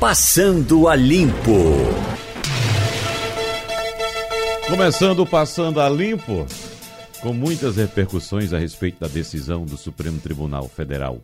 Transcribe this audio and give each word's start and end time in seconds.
Passando 0.00 0.86
a 0.86 0.94
Limpo. 0.94 1.74
Começando 4.70 5.26
Passando 5.26 5.80
a 5.80 5.88
Limpo, 5.88 6.46
com 7.20 7.32
muitas 7.32 7.74
repercussões 7.76 8.52
a 8.52 8.58
respeito 8.58 9.00
da 9.00 9.08
decisão 9.08 9.64
do 9.64 9.76
Supremo 9.76 10.20
Tribunal 10.20 10.68
Federal 10.68 11.20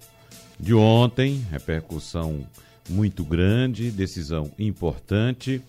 de 0.58 0.74
ontem, 0.74 1.46
repercussão 1.52 2.44
muito 2.90 3.22
grande, 3.22 3.92
decisão 3.92 4.50
importante. 4.58 5.62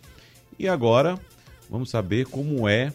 E 0.58 0.68
agora 0.68 1.20
vamos 1.70 1.92
saber 1.92 2.26
como 2.26 2.68
é 2.68 2.92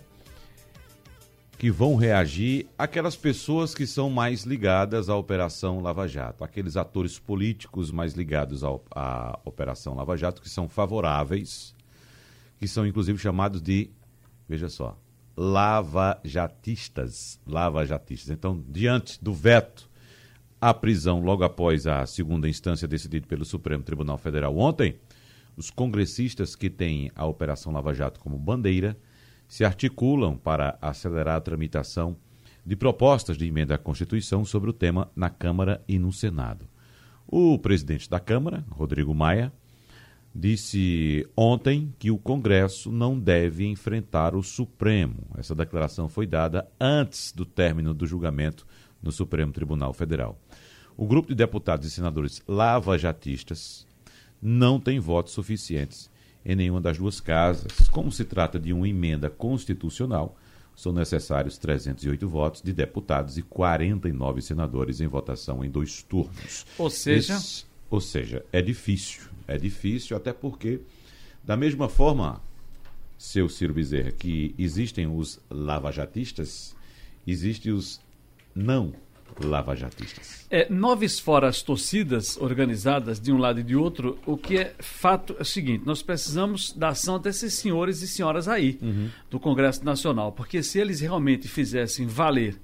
que 1.60 1.70
vão 1.70 1.94
reagir 1.94 2.66
aquelas 2.78 3.14
pessoas 3.14 3.74
que 3.74 3.86
são 3.86 4.08
mais 4.08 4.44
ligadas 4.44 5.10
à 5.10 5.14
Operação 5.14 5.78
Lava 5.78 6.08
Jato, 6.08 6.42
aqueles 6.42 6.74
atores 6.74 7.18
políticos 7.18 7.90
mais 7.90 8.14
ligados 8.14 8.64
ao, 8.64 8.82
à 8.90 9.38
Operação 9.44 9.94
Lava 9.94 10.16
Jato, 10.16 10.40
que 10.40 10.48
são 10.48 10.70
favoráveis, 10.70 11.74
que 12.58 12.66
são 12.66 12.86
inclusive 12.86 13.18
chamados 13.18 13.60
de, 13.60 13.90
veja 14.48 14.70
só, 14.70 14.96
lava-jatistas. 15.36 17.38
Lava-jatistas. 17.46 18.30
Então, 18.30 18.64
diante 18.66 19.22
do 19.22 19.34
veto 19.34 19.86
à 20.58 20.72
prisão 20.72 21.20
logo 21.20 21.44
após 21.44 21.86
a 21.86 22.06
segunda 22.06 22.48
instância 22.48 22.88
decidida 22.88 23.26
pelo 23.26 23.44
Supremo 23.44 23.84
Tribunal 23.84 24.16
Federal 24.16 24.56
ontem, 24.56 24.96
os 25.58 25.70
congressistas 25.70 26.56
que 26.56 26.70
têm 26.70 27.12
a 27.14 27.26
Operação 27.26 27.70
Lava 27.70 27.92
Jato 27.92 28.18
como 28.18 28.38
bandeira 28.38 28.96
se 29.50 29.64
articulam 29.64 30.36
para 30.36 30.78
acelerar 30.80 31.36
a 31.36 31.40
tramitação 31.40 32.16
de 32.64 32.76
propostas 32.76 33.36
de 33.36 33.44
emenda 33.44 33.74
à 33.74 33.78
Constituição 33.78 34.44
sobre 34.44 34.70
o 34.70 34.72
tema 34.72 35.10
na 35.16 35.28
Câmara 35.28 35.82
e 35.88 35.98
no 35.98 36.12
Senado. 36.12 36.68
O 37.26 37.58
presidente 37.58 38.08
da 38.08 38.20
Câmara, 38.20 38.64
Rodrigo 38.70 39.12
Maia, 39.12 39.52
disse 40.32 41.28
ontem 41.36 41.92
que 41.98 42.12
o 42.12 42.16
Congresso 42.16 42.92
não 42.92 43.18
deve 43.18 43.66
enfrentar 43.66 44.36
o 44.36 44.42
Supremo. 44.42 45.26
Essa 45.36 45.52
declaração 45.52 46.08
foi 46.08 46.28
dada 46.28 46.68
antes 46.78 47.32
do 47.32 47.44
término 47.44 47.92
do 47.92 48.06
julgamento 48.06 48.64
no 49.02 49.10
Supremo 49.10 49.52
Tribunal 49.52 49.92
Federal. 49.92 50.38
O 50.96 51.08
grupo 51.08 51.26
de 51.26 51.34
deputados 51.34 51.88
e 51.88 51.90
senadores 51.90 52.40
lava-jatistas 52.46 53.84
não 54.40 54.78
tem 54.78 55.00
votos 55.00 55.32
suficientes 55.32 56.08
em 56.50 56.56
nenhuma 56.56 56.80
das 56.80 56.98
duas 56.98 57.20
casas. 57.20 57.88
Como 57.90 58.10
se 58.10 58.24
trata 58.24 58.58
de 58.58 58.72
uma 58.72 58.88
emenda 58.88 59.30
constitucional, 59.30 60.36
são 60.74 60.92
necessários 60.92 61.56
308 61.58 62.28
votos 62.28 62.60
de 62.60 62.72
deputados 62.72 63.38
e 63.38 63.42
49 63.42 64.42
senadores 64.42 65.00
em 65.00 65.06
votação 65.06 65.64
em 65.64 65.70
dois 65.70 66.02
turnos. 66.02 66.66
Ou 66.76 66.90
seja, 66.90 67.34
Esse, 67.34 67.64
ou 67.88 68.00
seja, 68.00 68.44
é 68.52 68.60
difícil, 68.60 69.22
é 69.46 69.56
difícil 69.56 70.16
até 70.16 70.32
porque 70.32 70.80
da 71.44 71.56
mesma 71.56 71.88
forma, 71.88 72.42
seu 73.16 73.48
Ciro 73.48 73.74
Bezerra, 73.74 74.10
que 74.10 74.52
existem 74.58 75.06
os 75.06 75.38
lavajatistas, 75.48 76.74
existem 77.24 77.72
os 77.72 78.00
não 78.54 78.92
lavajatistas. 79.44 80.46
É, 80.50 80.66
nove 80.70 81.08
fora 81.08 81.48
as 81.48 81.62
torcidas 81.62 82.36
organizadas 82.36 83.20
de 83.20 83.32
um 83.32 83.38
lado 83.38 83.60
e 83.60 83.62
de 83.62 83.76
outro, 83.76 84.18
o 84.26 84.36
que 84.36 84.58
é 84.58 84.74
fato 84.78 85.34
é 85.38 85.42
o 85.42 85.44
seguinte: 85.44 85.84
nós 85.86 86.02
precisamos 86.02 86.72
da 86.72 86.88
ação 86.88 87.18
desses 87.18 87.54
senhores 87.54 88.02
e 88.02 88.08
senhoras 88.08 88.48
aí, 88.48 88.78
uhum. 88.82 89.08
do 89.30 89.40
Congresso 89.40 89.84
Nacional, 89.84 90.32
porque 90.32 90.62
se 90.62 90.78
eles 90.78 91.00
realmente 91.00 91.48
fizessem 91.48 92.06
valer 92.06 92.56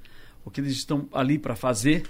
o 0.44 0.50
que 0.50 0.60
eles 0.60 0.72
estão 0.72 1.08
ali 1.12 1.38
para 1.38 1.56
fazer, 1.56 2.04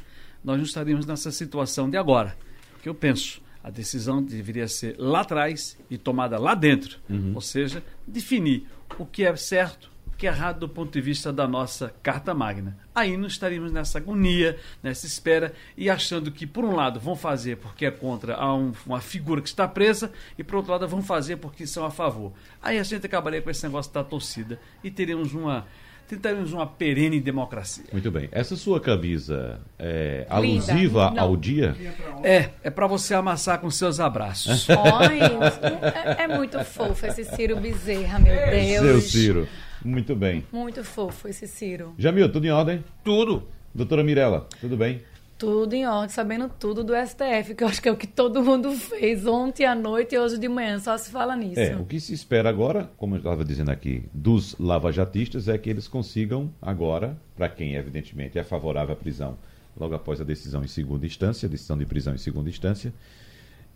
nós 0.44 0.56
não 0.56 0.64
estaríamos 0.64 1.06
nessa 1.06 1.30
situação 1.32 1.88
de 1.88 1.96
agora. 1.96 2.36
Que 2.82 2.88
eu 2.88 2.94
penso? 2.94 3.40
A 3.64 3.70
decisão 3.70 4.22
deveria 4.22 4.68
ser 4.68 4.94
lá 4.96 5.22
atrás 5.22 5.76
e 5.90 5.98
tomada 5.98 6.38
lá 6.38 6.54
dentro. 6.54 7.00
Uhum. 7.10 7.32
Ou 7.34 7.40
seja, 7.40 7.82
definir 8.06 8.64
o 8.98 9.04
que 9.04 9.24
é 9.24 9.34
certo, 9.34 9.90
que 10.16 10.26
é 10.26 10.30
errado 10.30 10.60
do 10.60 10.68
ponto 10.68 10.92
de 10.92 11.00
vista 11.00 11.32
da 11.32 11.46
nossa 11.46 11.92
Carta 12.02 12.32
Magna. 12.32 12.76
Aí 12.94 13.16
não 13.16 13.26
estaríamos 13.26 13.70
nessa 13.70 13.98
agonia, 13.98 14.58
nessa 14.82 15.06
espera 15.06 15.52
e 15.76 15.90
achando 15.90 16.30
que, 16.30 16.46
por 16.46 16.64
um 16.64 16.74
lado, 16.74 16.98
vão 16.98 17.14
fazer 17.14 17.56
porque 17.56 17.84
é 17.84 17.90
contra 17.90 18.42
um, 18.46 18.72
uma 18.86 19.00
figura 19.00 19.42
que 19.42 19.48
está 19.48 19.68
presa 19.68 20.10
e, 20.38 20.44
por 20.44 20.56
outro 20.56 20.72
lado, 20.72 20.88
vão 20.88 21.02
fazer 21.02 21.36
porque 21.36 21.66
são 21.66 21.84
a 21.84 21.90
favor. 21.90 22.32
Aí 22.62 22.78
a 22.78 22.82
gente 22.82 23.04
acabaria 23.04 23.42
com 23.42 23.50
esse 23.50 23.64
negócio 23.64 23.92
da 23.92 24.02
torcida 24.02 24.58
e 24.82 24.90
teríamos 24.90 25.34
uma. 25.34 25.66
Tentaremos 26.08 26.52
uma 26.52 26.64
perene 26.68 27.18
democracia. 27.20 27.86
Muito 27.90 28.12
bem. 28.12 28.28
Essa 28.30 28.54
sua 28.54 28.78
camisa 28.78 29.60
é 29.76 30.24
alusiva 30.30 31.08
Linda. 31.08 31.20
ao 31.20 31.36
dia? 31.36 31.76
É, 32.22 32.50
é 32.62 32.70
para 32.70 32.86
você 32.86 33.12
amassar 33.12 33.58
com 33.58 33.68
seus 33.72 33.98
abraços. 33.98 34.68
é, 34.70 36.22
é, 36.22 36.28
muito 36.28 36.64
fofo 36.64 37.06
esse 37.06 37.24
Ciro 37.24 37.56
Bezerra, 37.56 38.20
meu 38.20 38.36
Deus. 38.36 38.80
Seu 38.84 39.00
Ciro. 39.00 39.48
Muito 39.86 40.16
bem. 40.16 40.44
Muito 40.52 40.82
fofo 40.82 41.28
esse 41.28 41.46
Ciro. 41.46 41.94
Jamil, 41.96 42.30
tudo 42.30 42.44
em 42.44 42.50
ordem? 42.50 42.84
Tudo. 43.04 43.46
Doutora 43.72 44.02
Mirella, 44.02 44.48
tudo 44.60 44.76
bem? 44.76 45.00
Tudo 45.38 45.74
em 45.74 45.86
ordem, 45.86 46.08
sabendo 46.08 46.48
tudo 46.48 46.82
do 46.82 46.92
STF, 46.92 47.54
que 47.54 47.62
eu 47.62 47.68
acho 47.68 47.80
que 47.80 47.88
é 47.88 47.92
o 47.92 47.96
que 47.96 48.06
todo 48.06 48.42
mundo 48.42 48.72
fez 48.72 49.26
ontem 49.26 49.64
à 49.64 49.76
noite 49.76 50.16
e 50.16 50.18
hoje 50.18 50.38
de 50.38 50.48
manhã, 50.48 50.78
só 50.80 50.98
se 50.98 51.10
fala 51.10 51.36
nisso. 51.36 51.60
É, 51.60 51.76
o 51.76 51.84
que 51.84 52.00
se 52.00 52.12
espera 52.12 52.48
agora, 52.48 52.90
como 52.96 53.14
eu 53.14 53.18
estava 53.18 53.44
dizendo 53.44 53.70
aqui, 53.70 54.02
dos 54.12 54.58
lavajatistas 54.58 55.46
é 55.46 55.56
que 55.56 55.70
eles 55.70 55.86
consigam 55.86 56.52
agora, 56.60 57.16
para 57.36 57.48
quem 57.48 57.74
evidentemente 57.74 58.38
é 58.38 58.42
favorável 58.42 58.94
à 58.94 58.96
prisão, 58.96 59.38
logo 59.78 59.94
após 59.94 60.20
a 60.20 60.24
decisão 60.24 60.64
em 60.64 60.68
segunda 60.68 61.06
instância, 61.06 61.48
decisão 61.48 61.78
de 61.78 61.86
prisão 61.86 62.14
em 62.14 62.18
segunda 62.18 62.48
instância, 62.48 62.92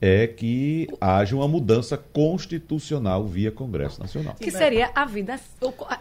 é 0.00 0.26
que 0.26 0.88
haja 1.00 1.36
uma 1.36 1.46
mudança 1.46 1.96
constitucional 1.96 3.26
via 3.26 3.52
Congresso 3.52 4.00
Nacional. 4.00 4.34
Que 4.34 4.50
seria 4.50 4.90
a, 4.94 5.04
vida, 5.04 5.38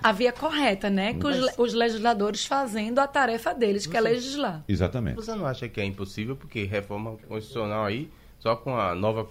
a 0.02 0.12
via 0.14 0.32
correta, 0.32 0.90
né? 0.90 1.14
Que 1.14 1.28
os, 1.28 1.58
os 1.58 1.74
legisladores 1.74 2.46
fazendo 2.46 3.00
a 3.00 3.08
tarefa 3.08 3.54
deles, 3.54 3.86
que 3.86 3.98
é 3.98 4.02
legislar. 4.02 4.64
Exatamente. 4.68 5.16
Você 5.16 5.36
não 5.36 5.46
acha 5.46 5.68
que 5.68 5.82
é 5.82 5.84
impossível, 5.84 6.36
porque 6.36 6.64
reforma 6.64 7.18
constitucional 7.28 7.86
aí, 7.86 8.10
só 8.40 8.56
com 8.56 8.78
a 8.78 8.96
nova 8.96 9.28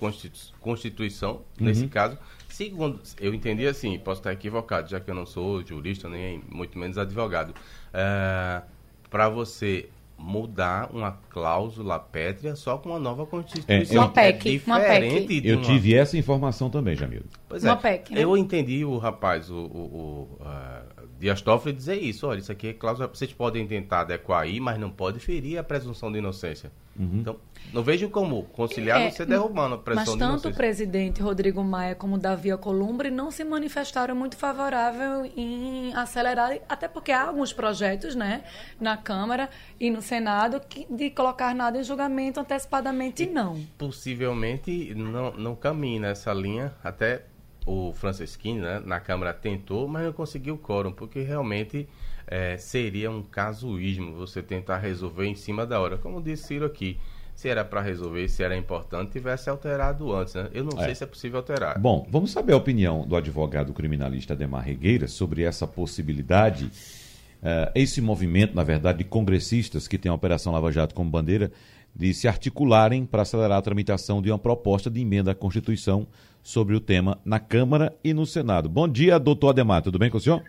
Constituição, 0.61 1.37
uhum. 1.59 1.67
nesse 1.67 1.87
caso, 1.87 2.19
segundo, 2.51 3.01
eu 3.19 3.33
entendi 3.33 3.67
assim, 3.67 3.99
posso 3.99 4.21
estar 4.21 4.35
equivocado, 4.35 4.91
já 4.91 5.01
que 5.01 5.11
eu 5.11 5.15
não 5.15 5.25
sou 5.25 5.65
jurista, 5.65 6.11
nem 6.11 6.43
muito 6.51 6.79
menos 6.79 6.99
advogado, 6.99 7.55
é, 7.95 8.61
para 9.09 9.31
você 9.31 9.89
mudar 10.19 10.91
uma 10.93 11.13
cláusula 11.31 11.99
pétrea 11.99 12.57
só 12.57 12.77
com 12.77 12.91
uma 12.91 12.99
nova 12.99 13.25
Constituição. 13.25 13.97
É, 13.97 13.97
eu, 13.97 14.01
uma 14.03 14.09
PEC. 14.11 14.57
É 14.57 14.63
uma 14.67 14.81
PEC. 14.81 15.43
Eu 15.45 15.59
uma... 15.59 15.65
tive 15.65 15.95
essa 15.95 16.19
informação 16.19 16.69
também, 16.69 16.97
Jamil. 16.97 17.23
Pois 17.49 17.63
uma 17.63 17.75
é, 17.75 17.77
PEC, 17.77 18.15
né? 18.15 18.25
Eu 18.25 18.37
entendi 18.37 18.85
o 18.85 18.99
rapaz, 18.99 19.49
o, 19.49 19.55
o, 19.55 19.59
o 19.61 20.29
uh, 20.41 20.88
Dias 21.19 21.43
Toffoli 21.43 21.75
dizer 21.75 21.97
isso. 21.97 22.27
Olha, 22.27 22.39
isso 22.39 22.53
aqui 22.53 22.69
é 22.69 22.73
cláusula, 22.73 23.09
vocês 23.09 23.33
podem 23.33 23.67
tentar 23.67 24.03
adequar 24.03 24.43
aí, 24.43 24.61
mas 24.61 24.79
não 24.79 24.91
pode 24.91 25.19
ferir 25.19 25.59
a 25.59 25.65
presunção 25.65 26.13
de 26.13 26.19
inocência. 26.19 26.71
Uhum. 26.97 27.19
Então, 27.21 27.37
não 27.73 27.83
vejo 27.83 28.09
como 28.09 28.45
conciliar 28.45 29.01
é, 29.01 29.11
você 29.11 29.25
derrubando 29.25 29.77
a 29.77 29.79
presunção 29.79 30.17
de 30.17 30.23
inocência. 30.23 30.33
Mas 30.33 30.43
tanto 30.43 30.55
o 30.55 30.57
presidente 30.57 31.23
Rodrigo 31.23 31.63
Maia 31.63 31.95
como 31.95 32.19
Davi 32.19 32.51
Alcolumbre 32.51 33.11
não 33.11 33.31
se 33.31 33.45
manifestaram 33.45 34.15
muito 34.15 34.37
favorável 34.37 35.25
em 35.37 35.93
acelerar, 35.95 36.59
até 36.69 36.89
porque 36.89 37.13
há 37.13 37.29
alguns 37.29 37.53
projetos, 37.53 38.15
né, 38.15 38.45
na 38.81 38.97
Câmara 38.97 39.49
e 39.79 39.91
no 39.91 40.03
Senado 40.03 40.61
que, 40.61 40.87
de 40.91 41.11
colocar 41.11 41.55
nada 41.55 41.79
em 41.79 41.85
julgamento 41.85 42.41
antecipadamente, 42.41 43.25
e 43.25 43.27
não. 43.27 43.61
Possivelmente 43.77 44.95
não, 44.95 45.33
não 45.33 45.55
caminhe 45.57 46.01
nessa 46.01 46.33
linha, 46.33 46.75
até 46.83 47.25
o 47.69 47.93
Francisquini, 47.93 48.61
né, 48.61 48.83
na 48.83 48.99
Câmara 48.99 49.35
tentou, 49.35 49.87
mas 49.87 50.03
não 50.03 50.13
conseguiu 50.13 50.55
o 50.55 50.59
quórum, 50.59 50.91
porque 50.91 51.21
realmente 51.21 51.87
é, 52.27 52.57
seria 52.57 53.11
um 53.11 53.23
casuísmo 53.23 54.15
você 54.15 54.43
tentar 54.43 54.79
resolver 54.79 55.27
em 55.27 55.35
cima 55.35 55.67
da 55.67 55.79
hora. 55.79 55.99
Como 55.99 56.23
disse 56.23 56.45
Ciro 56.45 56.65
aqui, 56.65 56.97
se 57.35 57.47
era 57.47 57.63
para 57.67 57.83
resolver, 57.83 58.27
se 58.29 58.43
era 58.43 58.57
importante, 58.57 59.13
tivesse 59.13 59.51
alterado 59.51 60.15
antes. 60.15 60.33
Né? 60.33 60.49
Eu 60.55 60.65
não 60.65 60.81
é. 60.81 60.87
sei 60.87 60.95
se 60.95 61.05
é 61.05 61.07
possível 61.07 61.39
alterar. 61.39 61.79
Bom, 61.79 62.09
vamos 62.11 62.31
saber 62.31 62.55
a 62.55 62.57
opinião 62.57 63.07
do 63.07 63.15
advogado 63.15 63.75
criminalista 63.75 64.33
Ademar 64.33 64.65
Regueira 64.65 65.07
sobre 65.07 65.43
essa 65.43 65.67
possibilidade, 65.67 66.65
uh, 66.65 67.71
esse 67.75 68.01
movimento, 68.01 68.57
na 68.57 68.65
verdade, 68.65 68.99
de 68.99 69.05
congressistas 69.05 69.87
que 69.87 69.99
tem 69.99 70.11
a 70.11 70.15
Operação 70.15 70.55
Lava 70.55 70.73
Jato 70.73 70.95
como 70.95 71.11
bandeira, 71.11 71.53
de 71.95 72.15
se 72.15 72.27
articularem 72.27 73.05
para 73.05 73.23
acelerar 73.23 73.59
a 73.59 73.63
tramitação 73.63 74.23
de 74.23 74.31
uma 74.31 74.39
proposta 74.39 74.91
de 74.91 75.01
emenda 75.01 75.33
à 75.33 75.35
Constituição 75.35 76.07
sobre 76.43 76.75
o 76.75 76.81
tema 76.81 77.19
na 77.25 77.39
Câmara 77.39 77.95
e 78.03 78.13
no 78.15 78.27
Senado. 78.27 78.69
Bom 78.69 78.89
dia, 78.89 79.19
doutor 79.19 79.51
Ademar, 79.51 79.83
tudo 79.83 79.99
bem 79.99 80.11
com 80.11 80.19
o 80.19 80.21
senhor? 80.21 80.43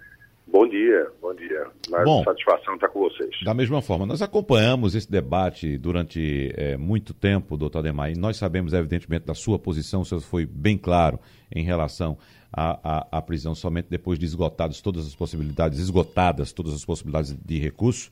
Bom 0.51 0.67
dia, 0.67 1.07
bom 1.21 1.33
dia. 1.35 1.67
Uma 1.87 2.03
Bom, 2.03 2.23
satisfação 2.23 2.73
estar 2.73 2.87
com 2.89 3.01
vocês. 3.01 3.29
Da 3.43 3.53
mesma 3.53 3.81
forma, 3.81 4.05
nós 4.05 4.21
acompanhamos 4.21 4.95
esse 4.95 5.09
debate 5.09 5.77
durante 5.77 6.51
é, 6.55 6.75
muito 6.75 7.13
tempo, 7.13 7.55
doutor 7.55 7.79
Ademar, 7.79 8.11
e 8.11 8.15
nós 8.15 8.37
sabemos, 8.37 8.73
evidentemente, 8.73 9.25
da 9.25 9.35
sua 9.35 9.59
posição, 9.59 10.01
o 10.01 10.05
senhor 10.05 10.21
foi 10.21 10.45
bem 10.45 10.77
claro 10.77 11.19
em 11.53 11.63
relação 11.63 12.17
à, 12.51 12.79
à, 12.83 13.17
à 13.17 13.21
prisão 13.21 13.53
somente 13.53 13.87
depois 13.89 14.17
de 14.17 14.25
esgotadas 14.25 14.81
todas 14.81 15.05
as 15.05 15.13
possibilidades, 15.13 15.77
esgotadas 15.77 16.51
todas 16.51 16.73
as 16.73 16.83
possibilidades 16.83 17.37
de 17.45 17.59
recurso. 17.59 18.09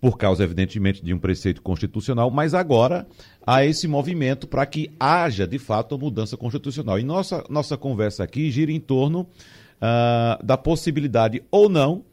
Por 0.00 0.18
causa, 0.18 0.44
evidentemente, 0.44 1.02
de 1.02 1.14
um 1.14 1.18
preceito 1.18 1.62
constitucional, 1.62 2.30
mas 2.30 2.52
agora 2.52 3.06
há 3.46 3.64
esse 3.64 3.88
movimento 3.88 4.46
para 4.46 4.66
que 4.66 4.90
haja, 5.00 5.46
de 5.46 5.58
fato, 5.58 5.94
a 5.94 5.98
mudança 5.98 6.36
constitucional. 6.36 6.98
E 6.98 7.04
nossa, 7.04 7.44
nossa 7.48 7.76
conversa 7.76 8.22
aqui 8.22 8.50
gira 8.50 8.70
em 8.70 8.80
torno 8.80 9.20
uh, 9.20 10.44
da 10.44 10.56
possibilidade 10.56 11.42
ou 11.50 11.68
não 11.68 12.04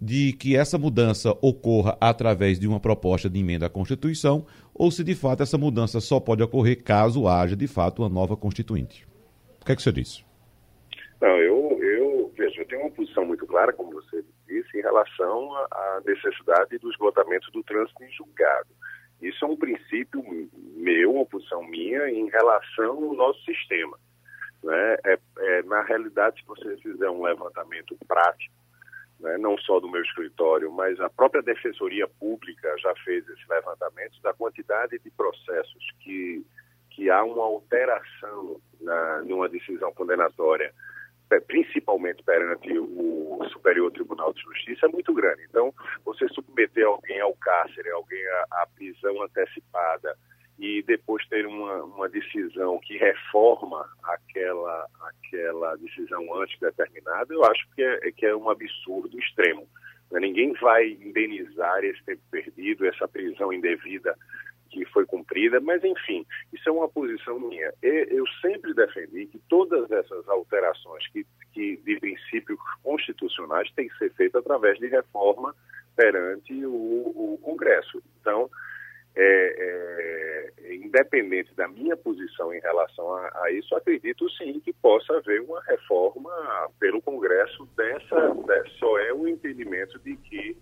de 0.00 0.32
que 0.32 0.56
essa 0.56 0.78
mudança 0.78 1.36
ocorra 1.40 1.96
através 2.00 2.58
de 2.58 2.68
uma 2.68 2.78
proposta 2.78 3.28
de 3.28 3.40
emenda 3.40 3.66
à 3.66 3.70
Constituição, 3.70 4.46
ou 4.72 4.90
se 4.90 5.02
de 5.02 5.14
fato 5.14 5.42
essa 5.42 5.58
mudança 5.58 6.00
só 6.00 6.20
pode 6.20 6.42
ocorrer 6.42 6.82
caso 6.82 7.26
haja, 7.26 7.56
de 7.56 7.66
fato, 7.66 8.02
uma 8.02 8.08
nova 8.08 8.36
Constituinte. 8.36 9.06
O 9.60 9.64
que 9.64 9.72
é 9.72 9.74
que 9.74 9.80
o 9.80 9.82
senhor 9.82 9.94
disse? 9.94 10.24
Não, 11.20 11.36
eu, 11.38 11.78
eu, 11.82 12.32
vejo, 12.36 12.60
eu 12.60 12.66
tenho 12.66 12.82
uma 12.82 12.90
posição 12.90 13.26
muito 13.26 13.44
clara, 13.44 13.72
como 13.72 13.90
você 13.92 14.24
disse, 14.48 14.78
em 14.78 14.82
relação 14.82 15.54
à 15.70 16.00
necessidade 16.04 16.78
do 16.78 16.90
esgotamento 16.90 17.50
do 17.50 17.62
trânsito 17.62 18.02
em 18.02 18.10
julgado. 18.12 18.68
Isso 19.20 19.44
é 19.44 19.48
um 19.48 19.56
princípio 19.56 20.22
meu, 20.76 21.14
uma 21.14 21.26
posição 21.26 21.62
minha, 21.64 22.08
em 22.08 22.28
relação 22.28 23.04
ao 23.04 23.14
nosso 23.14 23.44
sistema. 23.44 23.98
Né? 24.62 24.96
É, 25.04 25.18
é, 25.38 25.62
na 25.64 25.82
realidade, 25.82 26.40
se 26.40 26.46
você 26.46 26.76
fizer 26.78 27.10
um 27.10 27.22
levantamento 27.22 27.96
prático, 28.06 28.54
né, 29.20 29.36
não 29.38 29.58
só 29.58 29.80
do 29.80 29.90
meu 29.90 30.02
escritório, 30.02 30.70
mas 30.70 30.98
a 31.00 31.10
própria 31.10 31.42
Defensoria 31.42 32.06
Pública 32.06 32.72
já 32.78 32.94
fez 33.04 33.28
esse 33.28 33.44
levantamento 33.48 34.20
da 34.22 34.32
quantidade 34.32 34.98
de 34.98 35.10
processos 35.10 35.92
que, 36.00 36.44
que 36.90 37.10
há 37.10 37.24
uma 37.24 37.44
alteração 37.44 38.60
na, 38.80 39.22
numa 39.22 39.48
decisão 39.48 39.92
condenatória 39.92 40.72
principalmente 41.46 42.22
perante 42.22 42.78
o 42.78 43.46
Superior 43.52 43.90
Tribunal 43.92 44.32
de 44.32 44.40
Justiça, 44.42 44.86
é 44.86 44.88
muito 44.88 45.12
grande. 45.12 45.42
Então, 45.48 45.72
você 46.04 46.26
submeter 46.28 46.86
alguém 46.86 47.20
ao 47.20 47.34
cárcere, 47.34 47.90
alguém 47.90 48.24
à, 48.26 48.62
à 48.62 48.66
prisão 48.74 49.22
antecipada 49.22 50.16
e 50.58 50.82
depois 50.82 51.26
ter 51.28 51.46
uma, 51.46 51.84
uma 51.84 52.08
decisão 52.08 52.80
que 52.80 52.96
reforma 52.98 53.88
aquela, 54.02 54.86
aquela 55.02 55.76
decisão 55.76 56.34
antes 56.34 56.58
determinada, 56.58 57.32
eu 57.32 57.44
acho 57.44 57.68
que 57.74 57.82
é, 57.82 58.10
que 58.10 58.26
é 58.26 58.34
um 58.34 58.50
absurdo 58.50 59.18
extremo. 59.18 59.68
Ninguém 60.10 60.52
vai 60.54 60.88
indenizar 60.88 61.84
esse 61.84 62.02
tempo 62.02 62.22
perdido, 62.30 62.86
essa 62.86 63.06
prisão 63.06 63.52
indevida 63.52 64.16
que 64.70 64.84
foi 64.86 65.04
cumprida, 65.06 65.60
mas 65.60 65.82
enfim, 65.84 66.24
isso 66.52 66.68
é 66.68 66.72
uma 66.72 66.88
posição 66.88 67.38
minha. 67.38 67.72
Eu 67.82 68.24
sempre 68.40 68.74
defendi 68.74 69.26
que 69.26 69.38
todas 69.48 69.90
essas 69.90 70.28
alterações 70.28 71.06
que, 71.08 71.26
que 71.52 71.76
de 71.84 71.98
princípios 71.98 72.58
constitucionais 72.82 73.70
têm 73.72 73.88
que 73.88 73.98
ser 73.98 74.12
feitas 74.14 74.40
através 74.40 74.78
de 74.78 74.86
reforma 74.86 75.54
perante 75.96 76.54
o, 76.64 76.72
o 77.34 77.38
Congresso. 77.42 78.02
Então, 78.20 78.48
é, 79.16 80.52
é, 80.68 80.74
independente 80.76 81.52
da 81.54 81.66
minha 81.66 81.96
posição 81.96 82.54
em 82.54 82.60
relação 82.60 83.12
a, 83.14 83.42
a, 83.42 83.52
isso, 83.52 83.74
acredito 83.74 84.30
sim 84.30 84.60
que 84.60 84.72
possa 84.72 85.16
haver 85.16 85.40
uma 85.40 85.60
reforma 85.64 86.30
pelo 86.78 87.02
Congresso 87.02 87.66
dessa, 87.76 88.34
dessa 88.46 88.68
só 88.78 88.98
é 89.00 89.12
o 89.12 89.26
entendimento 89.26 89.98
de 89.98 90.16
que 90.16 90.56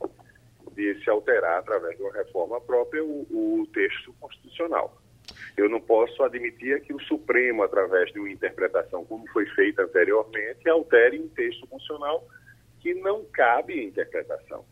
de 0.76 1.02
se 1.02 1.10
alterar 1.10 1.58
através 1.58 1.96
de 1.96 2.02
uma 2.02 2.12
reforma 2.12 2.60
própria 2.60 3.02
o, 3.02 3.26
o 3.30 3.66
texto 3.72 4.14
constitucional. 4.20 5.02
Eu 5.56 5.68
não 5.68 5.80
posso 5.80 6.22
admitir 6.22 6.82
que 6.82 6.92
o 6.92 7.00
Supremo, 7.00 7.62
através 7.62 8.12
de 8.12 8.20
uma 8.20 8.30
interpretação 8.30 9.04
como 9.06 9.26
foi 9.32 9.46
feita 9.46 9.82
anteriormente, 9.82 10.68
altere 10.68 11.18
um 11.18 11.28
texto 11.28 11.66
constitucional 11.66 12.28
que 12.78 12.94
não 12.94 13.24
cabe 13.24 13.82
interpretação. 13.82 14.64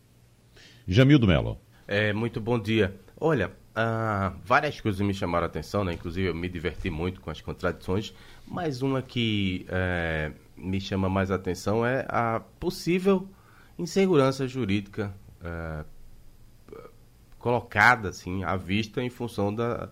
Jamildo 0.87 1.27
Melo. 1.27 1.59
É, 1.87 2.13
muito 2.13 2.39
bom 2.39 2.59
dia. 2.59 2.93
Olha, 3.19 3.51
ah, 3.75 4.33
várias 4.43 4.79
coisas 4.79 5.01
me 5.01 5.13
chamaram 5.13 5.45
a 5.45 5.47
atenção, 5.47 5.83
né? 5.83 5.93
inclusive 5.93 6.27
eu 6.27 6.35
me 6.35 6.47
diverti 6.47 6.89
muito 6.89 7.19
com 7.19 7.29
as 7.29 7.41
contradições, 7.41 8.13
mas 8.47 8.81
uma 8.81 9.01
que 9.01 9.65
é, 9.69 10.31
me 10.55 10.79
chama 10.79 11.09
mais 11.09 11.31
a 11.31 11.35
atenção 11.35 11.85
é 11.85 12.05
a 12.07 12.39
possível 12.59 13.27
insegurança 13.77 14.47
jurídica 14.47 15.13
é, 15.43 15.85
colocada 17.45 18.09
assim 18.09 18.43
à 18.43 18.55
vista 18.55 19.03
em 19.03 19.09
função 19.11 19.53
da, 19.53 19.87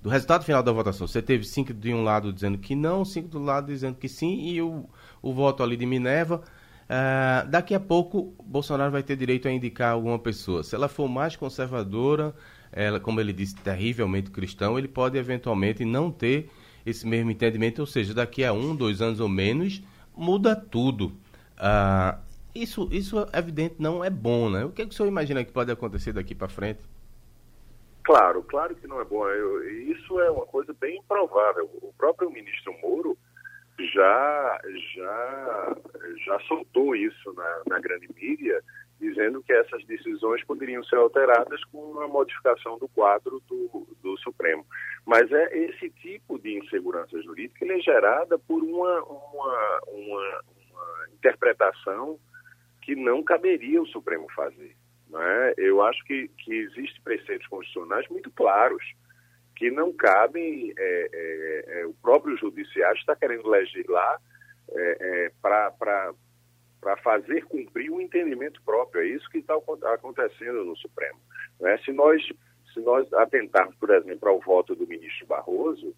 do 0.00 0.08
resultado 0.08 0.44
final 0.44 0.62
da 0.62 0.70
votação. 0.70 1.04
Você 1.08 1.20
teve 1.20 1.42
cinco 1.42 1.74
de 1.74 1.92
um 1.92 2.04
lado 2.04 2.32
dizendo 2.32 2.56
que 2.56 2.76
não, 2.76 3.04
cinco 3.04 3.26
do 3.26 3.42
lado 3.42 3.66
dizendo 3.66 3.96
que 3.96 4.08
sim, 4.08 4.40
e 4.44 4.62
o, 4.62 4.88
o 5.20 5.32
voto 5.32 5.64
ali 5.64 5.76
de 5.76 5.84
Minerva. 5.84 6.44
Uh, 6.84 7.48
daqui 7.50 7.74
a 7.74 7.80
pouco, 7.80 8.32
Bolsonaro 8.44 8.92
vai 8.92 9.02
ter 9.02 9.16
direito 9.16 9.48
a 9.48 9.50
indicar 9.50 9.94
alguma 9.94 10.16
pessoa. 10.16 10.62
Se 10.62 10.76
ela 10.76 10.88
for 10.88 11.08
mais 11.08 11.34
conservadora, 11.34 12.32
ela, 12.70 13.00
como 13.00 13.20
ele 13.20 13.32
disse, 13.32 13.56
terrivelmente 13.56 14.30
cristão, 14.30 14.78
ele 14.78 14.86
pode 14.86 15.18
eventualmente 15.18 15.84
não 15.84 16.08
ter 16.08 16.50
esse 16.86 17.04
mesmo 17.04 17.32
entendimento, 17.32 17.80
ou 17.80 17.86
seja, 17.86 18.14
daqui 18.14 18.44
a 18.44 18.52
um, 18.52 18.76
dois 18.76 19.02
anos 19.02 19.18
ou 19.18 19.28
menos, 19.28 19.82
muda 20.16 20.54
tudo. 20.54 21.06
Uh, 21.58 22.16
isso, 22.54 22.88
isso 22.92 23.26
evidente 23.32 23.74
não 23.80 24.04
é 24.04 24.10
bom, 24.10 24.48
né? 24.48 24.64
O 24.64 24.70
que, 24.70 24.82
é 24.82 24.86
que 24.86 24.92
o 24.92 24.96
senhor 24.96 25.08
imagina 25.08 25.42
que 25.42 25.50
pode 25.50 25.72
acontecer 25.72 26.12
daqui 26.12 26.32
para 26.32 26.48
frente? 26.48 26.91
Claro, 28.04 28.42
claro 28.42 28.74
que 28.74 28.86
não 28.86 29.00
é 29.00 29.04
bom. 29.04 29.28
Eu, 29.28 29.68
isso 29.90 30.20
é 30.20 30.30
uma 30.30 30.46
coisa 30.46 30.72
bem 30.80 30.98
improvável. 30.98 31.68
O 31.80 31.92
próprio 31.96 32.30
ministro 32.30 32.74
Moro 32.80 33.16
já 33.78 34.60
já 34.94 35.76
já 36.24 36.38
soltou 36.40 36.94
isso 36.94 37.32
na, 37.32 37.62
na 37.66 37.80
grande 37.80 38.08
mídia, 38.14 38.62
dizendo 39.00 39.42
que 39.42 39.52
essas 39.52 39.84
decisões 39.86 40.44
poderiam 40.44 40.82
ser 40.84 40.96
alteradas 40.96 41.62
com 41.66 42.00
a 42.00 42.08
modificação 42.08 42.78
do 42.78 42.88
quadro 42.88 43.40
do, 43.48 43.86
do 44.02 44.16
Supremo. 44.18 44.66
Mas 45.06 45.30
é 45.32 45.56
esse 45.56 45.90
tipo 45.90 46.38
de 46.38 46.58
insegurança 46.58 47.20
jurídica 47.22 47.64
ele 47.64 47.78
é 47.78 47.80
gerada 47.80 48.38
por 48.38 48.62
uma, 48.62 49.02
uma, 49.04 49.80
uma, 49.88 50.40
uma 50.70 51.06
interpretação 51.14 52.18
que 52.82 52.94
não 52.94 53.22
caberia 53.22 53.80
o 53.80 53.86
Supremo 53.86 54.26
fazer. 54.34 54.76
Né? 55.12 55.54
Eu 55.58 55.82
acho 55.82 56.02
que, 56.04 56.28
que 56.38 56.54
existem 56.54 57.02
preceitos 57.04 57.46
constitucionais 57.46 58.08
muito 58.08 58.30
claros 58.30 58.82
que 59.54 59.70
não 59.70 59.92
cabem. 59.92 60.72
É, 60.76 61.08
é, 61.12 61.80
é, 61.80 61.86
o 61.86 61.92
próprio 61.94 62.36
judiciário 62.38 62.98
está 62.98 63.14
querendo 63.14 63.48
legislar 63.48 64.20
é, 64.70 64.96
é, 65.00 65.32
para 65.40 66.96
fazer 67.02 67.44
cumprir 67.44 67.90
o 67.90 67.96
um 67.96 68.00
entendimento 68.00 68.60
próprio. 68.64 69.02
É 69.02 69.06
isso 69.06 69.28
que 69.28 69.38
está 69.38 69.54
acontecendo 69.94 70.64
no 70.64 70.76
Supremo. 70.76 71.20
Né? 71.60 71.76
Se, 71.84 71.92
nós, 71.92 72.22
se 72.72 72.80
nós 72.80 73.12
atentarmos, 73.12 73.76
por 73.76 73.90
exemplo, 73.90 74.28
ao 74.30 74.40
voto 74.40 74.74
do 74.74 74.86
ministro 74.86 75.26
Barroso, 75.26 75.94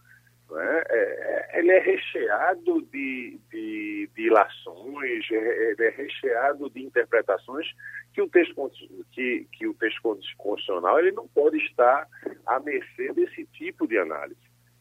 né? 0.51 0.83
É, 0.89 0.97
é, 0.97 1.59
ele 1.59 1.71
é 1.71 1.79
recheado 1.79 2.83
de, 2.93 3.39
de, 3.51 4.11
de 4.15 4.23
ilações, 4.27 5.31
é, 5.31 5.71
ele 5.71 5.85
é 5.85 5.91
recheado 5.91 6.71
de 6.71 6.83
interpretações 6.83 7.67
que 8.13 8.23
o 8.23 8.29
texto, 8.29 8.71
que, 9.13 9.47
que 9.53 9.67
o 9.67 9.75
texto 9.75 10.01
constitucional 10.37 10.99
ele 10.99 11.13
não 11.13 11.27
pode 11.29 11.59
estar 11.59 12.07
à 12.47 12.61
mercê 12.61 13.13
desse 13.13 13.45
tipo 13.47 13.87
de 13.87 13.99
análise. 13.99 14.41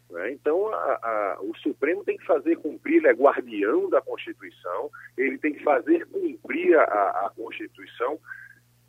Né? 0.10 0.32
Então, 0.34 0.68
a, 0.68 0.76
a, 0.76 1.38
o 1.42 1.56
Supremo 1.58 2.04
tem 2.04 2.18
que 2.18 2.26
fazer 2.26 2.58
cumprir, 2.58 2.98
ele 2.98 3.08
é 3.08 3.14
guardião 3.14 3.90
da 3.90 4.02
Constituição, 4.02 4.92
ele 5.18 5.38
tem 5.38 5.54
que 5.54 5.64
fazer 5.64 6.06
cumprir 6.08 6.78
a, 6.78 6.84
a 6.84 7.32
Constituição, 7.36 8.20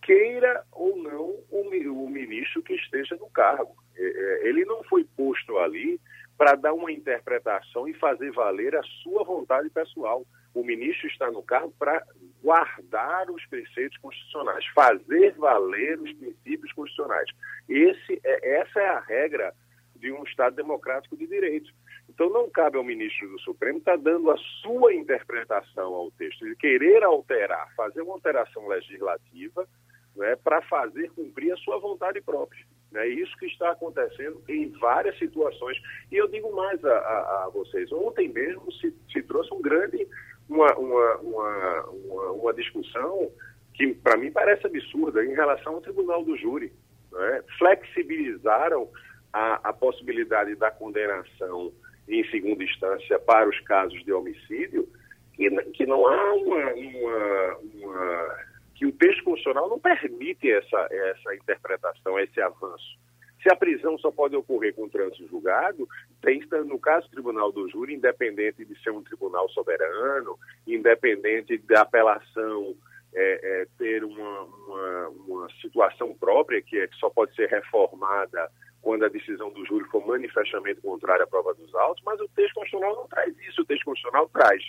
queira 0.03 0.63
ou 0.71 0.99
não 0.99 1.43
o, 1.51 2.05
o 2.05 2.11
ministro 2.11 2.63
que 2.63 2.75
esteja 2.75 3.17
no 3.17 3.31
cargo. 3.31 3.75
Ele 3.97 4.65
não 4.65 4.83
foi 4.85 5.05
posto 5.17 5.57
ali 5.59 5.99
para 6.37 6.55
dar 6.55 6.73
uma 6.73 6.91
interpretação 6.91 7.89
e 7.89 7.95
fazer 7.95 8.33
valer 8.33 8.75
a 8.77 8.83
sua 9.03 9.25
vontade 9.25 9.71
pessoal. 9.71 10.25
O 10.55 10.63
ministro 10.63 11.07
está 11.09 11.31
no 11.31 11.43
cargo 11.43 11.73
para 11.79 12.05
guardar 12.43 13.31
os 13.31 13.45
preceitos 13.47 13.99
constitucionais, 13.99 14.65
fazer 14.75 15.33
valer 15.33 15.99
os 15.99 16.13
princípios 16.13 16.73
constitucionais. 16.73 17.29
Esse 17.69 18.21
é, 18.25 18.61
essa 18.61 18.81
é 18.81 18.89
a 18.89 19.01
regra 19.01 19.55
de 19.97 20.13
um 20.13 20.23
Estado 20.25 20.57
democrático 20.57 21.17
de 21.17 21.27
direito. 21.27 21.73
Então 22.09 22.29
não 22.29 22.51
cabe 22.51 22.77
ao 22.77 22.85
ministro 22.85 23.29
do 23.29 23.41
Supremo 23.41 23.79
estar 23.79 23.97
tá 23.97 24.03
dando 24.03 24.31
a 24.31 24.37
sua 24.63 24.95
interpretação 24.95 25.95
ao 25.95 26.11
texto, 26.13 26.45
de 26.45 26.55
querer 26.57 27.03
alterar, 27.03 27.73
fazer 27.75 28.03
uma 28.03 28.15
alteração 28.15 28.69
legislativa 28.69 29.67
né, 30.15 30.37
para 30.37 30.61
fazer 30.63 31.11
cumprir 31.13 31.53
a 31.53 31.57
sua 31.57 31.79
vontade 31.79 32.21
própria. 32.21 32.65
É 32.97 33.09
isso 33.09 33.37
que 33.39 33.47
está 33.47 33.71
acontecendo 33.71 34.43
em 34.49 34.69
várias 34.79 35.19
situações. 35.19 35.77
E 36.11 36.17
eu 36.17 36.29
digo 36.29 36.55
mais 36.55 36.83
a, 36.85 36.93
a, 36.93 37.45
a 37.45 37.51
vocês, 37.53 37.91
ontem 37.93 38.29
mesmo 38.29 38.71
se, 38.73 38.95
se 39.13 39.23
trouxe 39.23 39.53
um 39.53 39.61
grande, 39.61 40.07
uma, 40.49 40.73
uma, 40.77 41.17
uma, 41.17 41.83
uma, 41.87 42.31
uma 42.33 42.55
discussão 42.55 43.31
que 43.75 43.93
para 43.95 44.17
mim 44.17 44.31
parece 44.31 44.67
absurda 44.67 45.25
em 45.25 45.35
relação 45.35 45.75
ao 45.75 45.81
Tribunal 45.81 46.25
do 46.25 46.37
Júri. 46.37 46.73
Né? 47.13 47.43
Flexibilizaram 47.59 48.89
a, 49.33 49.69
a 49.69 49.73
possibilidade 49.73 50.55
da 50.55 50.71
condenação 50.71 51.73
em 52.09 52.25
segunda 52.31 52.63
instância 52.63 53.19
para 53.19 53.49
os 53.49 53.59
casos 53.61 54.03
de 54.05 54.13
homicídio, 54.13 54.89
que, 55.33 55.51
que 55.73 55.87
não 55.87 56.07
há 56.07 56.35
uma, 56.35 56.73
uma, 56.75 57.57
uma 57.75 58.39
que 58.75 58.87
o 58.87 58.93
texto 58.93 59.23
constitucional 59.25 59.69
não 59.69 59.79
permite 59.79 60.51
essa, 60.51 60.89
essa 60.91 61.35
interpretação, 61.35 62.19
esse 62.19 62.41
avanço. 62.41 62.99
Se 63.43 63.53
a 63.53 63.57
prisão 63.57 63.99
só 63.99 64.11
pode 64.11 64.35
ocorrer 64.35 64.75
com 64.75 64.89
trânsito 64.89 65.29
julgado, 65.29 65.87
tem, 66.23 66.41
no 66.67 66.79
caso 66.79 67.07
do 67.07 67.13
Tribunal 67.13 67.53
do 67.53 67.69
Júri, 67.69 67.95
independente 67.95 68.65
de 68.65 68.83
ser 68.83 68.91
um 68.91 69.03
tribunal 69.03 69.49
soberano, 69.51 70.39
independente 70.67 71.59
da 71.59 71.83
apelação 71.83 72.75
é, 73.15 73.63
é, 73.63 73.67
ter 73.79 74.03
uma, 74.03 74.41
uma, 74.45 75.09
uma, 75.29 75.49
situação 75.61 76.15
própria, 76.15 76.63
que, 76.63 76.79
é, 76.79 76.89
que 76.89 76.97
só 76.97 77.11
pode 77.11 77.35
ser 77.37 77.49
reformada 77.49 78.51
quando 78.81 79.05
a 79.05 79.09
decisão 79.09 79.51
do 79.51 79.65
júri 79.67 79.85
for 79.91 80.07
manifestamente 80.07 80.81
contrária 80.81 81.25
à 81.25 81.27
prova 81.27 81.55
dos 81.55 81.75
autos, 81.75 82.03
mas 82.05 82.19
o 82.21 82.29
texto 82.29 82.55
constitucional 82.55 82.97
não 82.97 83.07
traz 83.09 83.39
isso. 83.47 83.63
O 83.63 83.65
texto 83.65 83.85
constitucional 83.85 84.29
traz 84.31 84.63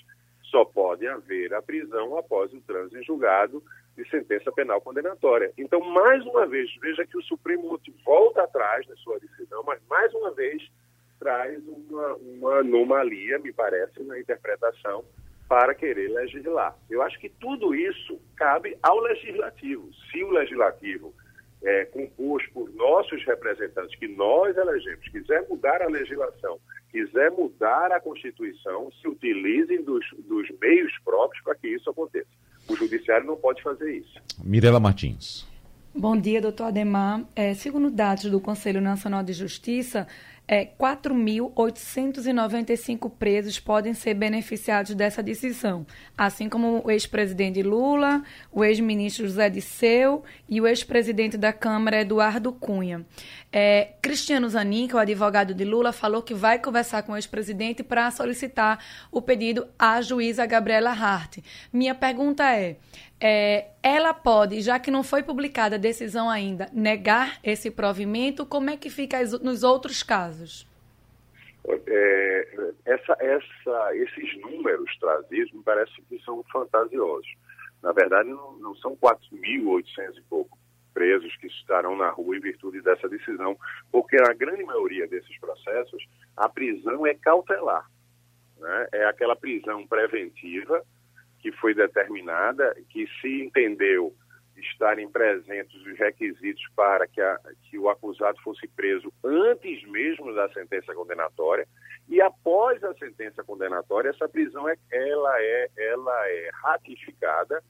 só 0.50 0.66
pode 0.66 1.08
haver 1.08 1.54
a 1.54 1.62
prisão 1.62 2.18
após 2.18 2.54
o 2.54 2.62
trânsito 2.62 2.98
em 2.98 3.04
julgado 3.04 3.64
de 3.96 4.08
sentença 4.10 4.52
penal 4.52 4.82
condenatória. 4.82 5.52
Então, 5.58 5.80
mais 5.80 6.26
uma 6.26 6.46
vez, 6.46 6.70
veja 6.82 7.06
que 7.06 7.18
o 7.18 7.24
Supremo 7.24 7.80
volta 8.04 8.44
atrás 8.44 8.86
da 8.88 8.96
sua 8.98 9.20
decisão, 9.20 9.64
mas 9.66 9.80
mais 9.90 10.14
uma 10.14 10.32
vez 10.32 10.62
traz 11.20 11.62
uma, 11.68 12.16
uma 12.16 12.60
anomalia, 12.60 13.40
me 13.40 13.54
parece, 13.54 14.04
na 14.04 14.20
interpretação 14.20 15.04
para 15.48 15.76
querer 15.76 16.10
legislar. 16.10 16.76
Eu 16.90 17.02
acho 17.02 17.20
que 17.20 17.30
tudo 17.30 17.74
isso 17.76 18.20
cabe 18.36 18.78
ao 18.82 19.00
legislativo. 19.00 19.90
Se 20.12 20.24
o 20.24 20.32
legislativo 20.32 21.14
é, 21.66 21.86
composto 21.86 22.50
por 22.54 22.70
nossos 22.76 23.26
representantes, 23.26 23.98
que 23.98 24.08
nós 24.08 24.56
elegemos, 24.56 25.08
quiser 25.10 25.46
mudar 25.50 25.82
a 25.82 25.88
legislação, 25.88 26.60
quiser 26.92 27.32
mudar 27.32 27.92
a 27.92 28.00
Constituição, 28.00 28.92
se 29.02 29.08
utilizem 29.08 29.84
dos, 29.84 30.06
dos 30.20 30.48
meios 30.62 30.94
próprios 31.04 31.44
para 31.44 31.56
que 31.56 31.68
isso 31.68 31.90
aconteça. 31.90 32.30
O 32.70 32.76
Judiciário 32.76 33.26
não 33.26 33.36
pode 33.36 33.62
fazer 33.64 33.92
isso. 33.98 34.14
Mirela 34.44 34.80
Martins. 34.80 35.48
Bom 35.94 36.16
dia, 36.18 36.42
doutor 36.42 36.66
Ademar. 36.66 37.24
É, 37.36 37.54
segundo 37.54 37.90
dados 37.90 38.26
do 38.26 38.40
Conselho 38.40 38.82
Nacional 38.82 39.24
de 39.24 39.34
Justiça, 39.34 40.08
é, 40.48 40.66
4.895 40.66 43.12
presos 43.12 43.60
podem 43.60 43.94
ser 43.94 44.14
beneficiados 44.14 44.94
dessa 44.94 45.24
decisão, 45.24 45.86
assim 46.18 46.48
como 46.48 46.82
o 46.86 46.92
ex-presidente 46.92 47.62
Lula, 47.64 48.24
o 48.52 48.64
ex-ministro 48.64 49.28
José 49.28 49.50
Disseu 49.50 50.24
e 50.48 50.62
o 50.62 50.68
ex-presidente 50.68 51.38
da 51.38 51.52
Câmara, 51.52 52.02
Eduardo 52.02 52.54
Cunha. 52.54 53.04
É, 53.52 53.94
Cristiano 54.02 54.50
Zanin, 54.50 54.88
que 54.88 54.94
é 54.94 54.98
o 54.98 55.00
advogado 55.00 55.54
de 55.54 55.64
Lula, 55.64 55.92
falou 55.92 56.22
que 56.22 56.34
vai 56.34 56.60
conversar 56.60 57.04
com 57.04 57.14
o 57.14 57.16
ex-presidente 57.16 57.84
para 57.84 58.12
solicitar 58.12 58.84
o 59.12 59.22
pedido 59.22 59.68
à 59.80 60.02
juíza 60.02 60.46
Gabriela 60.46 60.92
Hart. 60.92 61.38
Minha 61.72 61.96
pergunta 61.96 62.44
é, 62.44 62.76
é, 63.20 63.70
ela 63.82 64.14
pode, 64.14 64.62
já 64.62 64.80
que 64.80 64.92
não 64.92 65.04
foi 65.04 65.24
publicada 65.24 65.76
a 65.76 65.80
decisão 65.80 66.30
ainda, 66.30 66.70
negar 66.74 67.40
esse 67.44 67.72
provimento? 67.72 68.46
Como 68.46 68.70
é 68.70 68.78
que 68.78 68.90
fica 68.90 69.20
nos 69.42 69.64
outros 69.64 70.04
casos? 70.04 70.68
É, 71.68 72.72
essa, 72.86 73.18
essa, 73.20 73.96
esses 73.96 74.42
números 74.42 74.96
trazidos 75.00 75.52
me 75.54 75.64
parece 75.64 75.94
que 76.10 76.20
são 76.24 76.44
fantasiosos. 76.52 77.34
Na 77.82 77.92
verdade, 77.92 78.30
não, 78.30 78.58
não 78.60 78.76
são 78.76 78.96
4.800 78.98 80.18
e 80.18 80.22
pouco 80.30 80.58
presos 80.94 81.36
que 81.38 81.48
estarão 81.48 81.96
na 81.98 82.10
rua 82.10 82.38
em 82.38 82.40
virtude 82.40 82.82
dessa 82.82 83.10
decisão, 83.10 83.58
porque 83.92 84.16
na 84.16 84.34
grande 84.34 84.64
maioria 84.64 85.08
desses 85.08 85.38
processos, 85.40 86.02
a 86.38 86.48
prisão 86.48 87.06
é 87.06 87.14
cautelar. 87.16 87.86
Né? 88.58 88.88
É 88.94 89.06
aquela 89.06 89.36
prisão 89.36 89.86
preventiva 89.88 90.82
que 91.46 91.52
foi 91.52 91.76
determinada, 91.76 92.76
que 92.90 93.06
se 93.22 93.44
entendeu 93.44 94.12
estarem 94.58 95.08
presentes 95.08 95.80
os 95.86 95.96
requisitos 96.00 96.64
para 96.76 97.06
que, 97.06 97.22
a, 97.22 97.40
que 97.70 97.78
o 97.78 97.88
acusado 97.88 98.42
fosse 98.42 98.68
preso 98.70 99.14
antes 99.24 99.84
mesmo 99.88 100.34
da 100.34 100.50
sentença 100.50 100.92
condenatória 100.96 101.68
e 102.10 102.20
após 102.20 102.84
a 102.84 102.96
sentença 102.96 103.44
condenatória 103.44 104.10
essa 104.10 104.28
prisão 104.28 104.68
é, 104.68 104.76
ela 104.92 105.40
é 105.40 105.70
ela 105.78 106.30
é 106.30 106.50
ratificada 106.64 107.62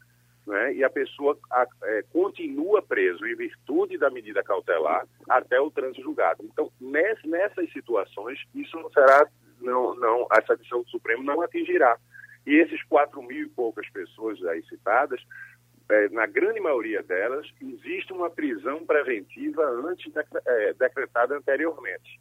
né, 0.47 0.73
e 0.73 0.81
a 0.81 0.89
pessoa 0.89 1.37
a, 1.51 1.67
é, 1.83 2.03
continua 2.13 2.81
preso 2.81 3.25
em 3.25 3.35
virtude 3.35 3.97
da 3.97 4.09
medida 4.09 4.41
cautelar 4.41 5.05
até 5.27 5.59
o 5.59 5.71
trânsito 5.71 6.03
julgado. 6.03 6.45
Então, 6.45 6.71
ness, 6.79 7.19
nessas 7.25 7.69
situações, 7.73 8.39
isso 8.53 8.77
não 8.77 8.89
será, 8.91 9.27
não, 9.59 9.95
não, 9.95 10.27
essa 10.31 10.55
decisão 10.55 10.83
do 10.83 10.89
Supremo 10.91 11.23
não 11.23 11.41
atingirá. 11.41 11.97
E 12.45 12.55
esses 12.55 12.81
quatro 12.83 13.21
mil 13.23 13.45
e 13.45 13.49
poucas 13.49 13.89
pessoas 13.89 14.43
aí 14.45 14.63
citadas, 14.63 15.21
é, 15.89 16.09
na 16.09 16.25
grande 16.25 16.59
maioria 16.59 17.01
delas, 17.03 17.47
existe 17.61 18.11
uma 18.11 18.29
prisão 18.29 18.85
preventiva 18.85 19.63
antes 19.63 20.11
é, 20.45 20.73
decretada 20.73 21.37
anteriormente. 21.37 22.19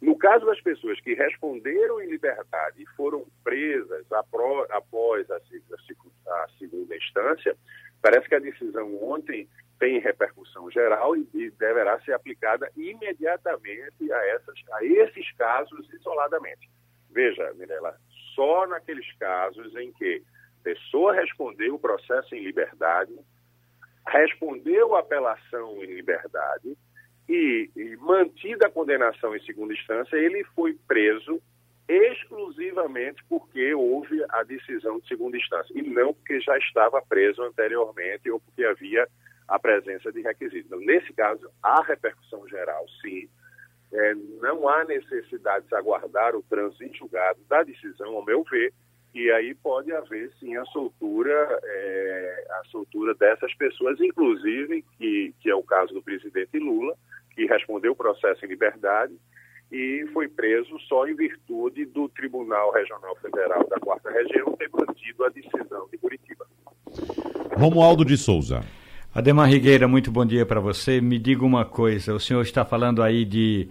No 0.00 0.16
caso 0.16 0.46
das 0.46 0.60
pessoas 0.60 0.98
que 1.00 1.14
responderam 1.14 2.00
em 2.00 2.08
liberdade 2.08 2.82
e 2.82 2.86
foram 2.96 3.26
presas 3.44 4.06
após 4.70 5.30
a, 5.30 5.36
a, 5.36 6.44
a, 6.44 6.48
segunda 6.58 6.96
instância, 6.96 7.54
parece 8.00 8.28
que 8.28 8.34
a 8.34 8.40
decisão 8.40 9.02
ontem 9.02 9.46
tem 9.78 10.00
repercussão 10.00 10.70
geral 10.70 11.16
e, 11.16 11.28
e 11.34 11.50
deverá 11.50 12.00
ser 12.00 12.12
aplicada 12.12 12.70
imediatamente 12.76 14.10
a, 14.10 14.26
essas, 14.28 14.58
a 14.72 14.84
esses 14.84 15.30
casos 15.32 15.88
isoladamente. 15.92 16.70
Veja, 17.10 17.52
Mirela, 17.54 17.98
só 18.40 18.66
naqueles 18.66 19.06
casos 19.18 19.76
em 19.76 19.92
que 19.92 20.22
a 20.60 20.64
pessoa 20.64 21.12
respondeu 21.12 21.74
o 21.74 21.78
processo 21.78 22.34
em 22.34 22.42
liberdade, 22.42 23.12
respondeu 24.08 24.96
a 24.96 25.00
apelação 25.00 25.84
em 25.84 25.94
liberdade, 25.94 26.74
e, 27.28 27.70
e 27.76 27.96
mantida 27.98 28.66
a 28.66 28.70
condenação 28.70 29.36
em 29.36 29.42
segunda 29.42 29.74
instância, 29.74 30.16
ele 30.16 30.42
foi 30.56 30.74
preso 30.88 31.38
exclusivamente 31.86 33.22
porque 33.28 33.74
houve 33.74 34.24
a 34.30 34.42
decisão 34.42 34.98
de 35.00 35.06
segunda 35.06 35.36
instância 35.36 35.78
e 35.78 35.82
não 35.82 36.14
porque 36.14 36.40
já 36.40 36.56
estava 36.56 37.02
preso 37.02 37.42
anteriormente 37.42 38.30
ou 38.30 38.40
porque 38.40 38.64
havia 38.64 39.06
a 39.46 39.58
presença 39.58 40.10
de 40.10 40.22
requisitos. 40.22 40.66
Então, 40.66 40.80
nesse 40.80 41.12
caso, 41.12 41.50
há 41.62 41.82
repercussão 41.82 42.48
geral, 42.48 42.86
sim. 43.02 43.28
É, 43.92 44.14
não 44.40 44.68
há 44.68 44.84
necessidade 44.84 45.66
de 45.66 45.74
aguardar 45.74 46.36
o 46.36 46.42
trânsito 46.42 46.84
em 46.84 46.94
julgado 46.94 47.40
da 47.48 47.62
decisão, 47.62 48.14
ao 48.14 48.24
meu 48.24 48.44
ver, 48.44 48.72
e 49.12 49.30
aí 49.32 49.54
pode 49.54 49.92
haver 49.92 50.30
sim 50.38 50.56
a 50.56 50.64
soltura, 50.66 51.60
é, 51.64 52.46
a 52.50 52.62
soltura 52.70 53.14
dessas 53.14 53.52
pessoas, 53.54 54.00
inclusive, 54.00 54.84
que, 54.96 55.34
que 55.40 55.50
é 55.50 55.54
o 55.54 55.62
caso 55.62 55.92
do 55.92 56.02
presidente 56.02 56.58
Lula, 56.58 56.94
que 57.34 57.46
respondeu 57.46 57.92
o 57.92 57.96
processo 57.96 58.44
em 58.44 58.48
liberdade 58.48 59.14
e 59.72 60.04
foi 60.12 60.28
preso 60.28 60.78
só 60.88 61.06
em 61.06 61.14
virtude 61.14 61.84
do 61.86 62.08
Tribunal 62.08 62.72
Regional 62.72 63.16
Federal 63.16 63.66
da 63.68 63.78
Quarta 63.78 64.10
Região 64.10 64.52
ter 64.56 64.68
mantido 64.72 65.24
a 65.24 65.28
decisão 65.28 65.88
de 65.90 65.98
Curitiba. 65.98 66.46
Romualdo 67.56 68.04
de 68.04 68.16
Souza. 68.16 68.64
Ademar 69.14 69.48
Rigueira, 69.48 69.86
muito 69.86 70.10
bom 70.10 70.24
dia 70.24 70.46
para 70.46 70.60
você. 70.60 71.00
Me 71.00 71.18
diga 71.18 71.44
uma 71.44 71.64
coisa, 71.64 72.14
o 72.14 72.20
senhor 72.20 72.42
está 72.42 72.64
falando 72.64 73.02
aí 73.02 73.24
de 73.24 73.68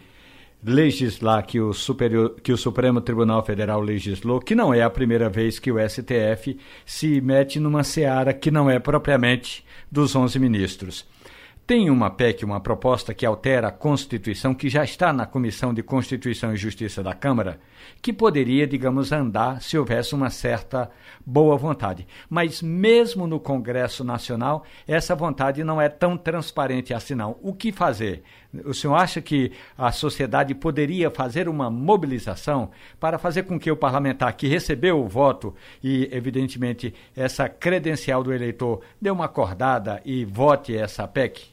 legislar 0.63 1.45
que 1.45 1.59
o, 1.59 1.73
superior, 1.73 2.35
que 2.41 2.51
o 2.51 2.57
Supremo 2.57 2.99
Tribunal 3.01 3.43
Federal 3.43 3.81
legislou, 3.81 4.39
que 4.39 4.55
não 4.55 4.73
é 4.73 4.81
a 4.81 4.89
primeira 4.89 5.29
vez 5.29 5.57
que 5.59 5.71
o 5.71 5.77
STF 5.79 6.57
se 6.85 7.21
mete 7.21 7.59
numa 7.59 7.83
seara 7.83 8.33
que 8.33 8.51
não 8.51 8.69
é 8.69 8.79
propriamente 8.79 9.65
dos 9.91 10.15
11 10.15 10.37
ministros. 10.39 11.07
Tem 11.69 11.87
uma 11.91 12.09
PEC, 12.09 12.43
uma 12.43 12.59
proposta 12.59 13.13
que 13.13 13.23
altera 13.23 13.67
a 13.67 13.71
Constituição, 13.71 14.55
que 14.55 14.69
já 14.69 14.83
está 14.83 15.13
na 15.13 15.27
Comissão 15.27 15.71
de 15.71 15.83
Constituição 15.83 16.51
e 16.51 16.57
Justiça 16.57 17.03
da 17.03 17.13
Câmara, 17.13 17.59
que 18.01 18.11
poderia, 18.11 18.65
digamos, 18.65 19.11
andar 19.11 19.61
se 19.61 19.77
houvesse 19.77 20.15
uma 20.15 20.31
certa 20.31 20.89
boa 21.23 21.55
vontade. 21.57 22.07
Mas 22.27 22.59
mesmo 22.63 23.27
no 23.27 23.39
Congresso 23.39 24.03
Nacional, 24.03 24.65
essa 24.87 25.13
vontade 25.13 25.63
não 25.63 25.79
é 25.79 25.87
tão 25.87 26.17
transparente 26.17 26.91
assim 26.91 27.13
não. 27.13 27.37
O 27.39 27.53
que 27.53 27.71
fazer? 27.71 28.23
O 28.65 28.73
senhor 28.73 28.95
acha 28.95 29.21
que 29.21 29.51
a 29.77 29.91
sociedade 29.91 30.55
poderia 30.55 31.11
fazer 31.11 31.47
uma 31.47 31.69
mobilização 31.69 32.71
para 32.99 33.19
fazer 33.19 33.43
com 33.43 33.59
que 33.59 33.69
o 33.69 33.77
parlamentar 33.77 34.35
que 34.35 34.47
recebeu 34.47 34.99
o 34.99 35.07
voto 35.07 35.55
e, 35.83 36.09
evidentemente, 36.11 36.93
essa 37.15 37.47
credencial 37.47 38.23
do 38.23 38.33
eleitor 38.33 38.83
dê 38.99 39.11
uma 39.11 39.25
acordada 39.25 40.01
e 40.03 40.25
vote 40.25 40.75
essa 40.75 41.07
PEC? 41.07 41.47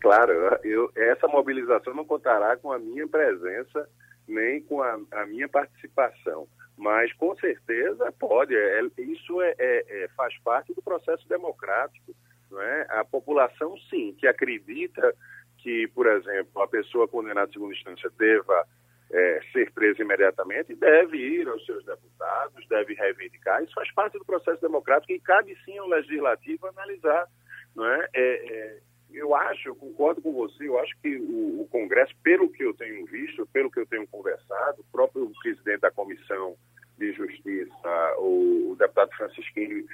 Claro, 0.00 0.32
eu, 0.64 0.90
essa 0.96 1.26
mobilização 1.26 1.92
não 1.92 2.04
contará 2.04 2.56
com 2.56 2.72
a 2.72 2.78
minha 2.78 3.06
presença 3.06 3.88
nem 4.26 4.62
com 4.62 4.80
a, 4.80 4.98
a 5.12 5.26
minha 5.26 5.48
participação, 5.48 6.46
mas 6.76 7.12
com 7.14 7.34
certeza 7.36 8.12
pode. 8.18 8.54
É, 8.54 8.80
isso 8.98 9.42
é, 9.42 9.54
é, 9.58 10.04
é, 10.04 10.08
faz 10.16 10.38
parte 10.38 10.72
do 10.72 10.80
processo 10.80 11.28
democrático. 11.28 12.14
Não 12.50 12.60
é? 12.60 12.86
A 12.90 13.04
população, 13.04 13.76
sim, 13.88 14.14
que 14.18 14.26
acredita 14.26 15.14
que, 15.62 15.88
por 15.88 16.06
exemplo, 16.06 16.62
a 16.62 16.68
pessoa 16.68 17.08
condenada 17.08 17.48
em 17.48 17.52
segunda 17.52 17.74
instância 17.74 18.10
deva 18.18 18.66
é, 19.10 19.40
ser 19.52 19.70
presa 19.72 20.02
imediatamente, 20.02 20.74
deve 20.74 21.16
ir 21.16 21.48
aos 21.48 21.64
seus 21.66 21.84
deputados, 21.84 22.66
deve 22.68 22.94
reivindicar, 22.94 23.62
isso 23.62 23.74
faz 23.74 23.92
parte 23.92 24.18
do 24.18 24.24
processo 24.24 24.60
democrático 24.60 25.12
e 25.12 25.20
cabe 25.20 25.56
sim 25.64 25.76
ao 25.78 25.88
legislativo 25.88 26.66
analisar. 26.66 27.26
Não 27.74 27.86
é? 27.86 28.08
é, 28.14 28.22
é 28.22 28.78
eu 29.12 29.34
acho, 29.34 29.68
eu 29.68 29.74
concordo 29.74 30.22
com 30.22 30.32
você, 30.32 30.68
eu 30.68 30.78
acho 30.78 30.94
que 31.02 31.16
o, 31.16 31.62
o, 31.62 31.68
Congresso, 31.68 32.14
pelo 32.22 32.48
que 32.48 32.62
eu 32.62 32.72
tenho 32.74 33.04
visto, 33.06 33.46
pelo 33.52 33.70
que 33.70 33.80
eu 33.80 33.86
tenho 33.86 34.06
conversado, 34.06 34.80
o 34.80 34.92
próprio 34.92 35.30
presidente 35.42 35.80
da 35.80 35.90
Comissão 35.90 36.54
de 36.96 37.12
Justiça, 37.12 38.14
o, 38.18 38.70
o 38.70 38.76
deputado 38.76 39.10
Francisquinho, 39.16 39.84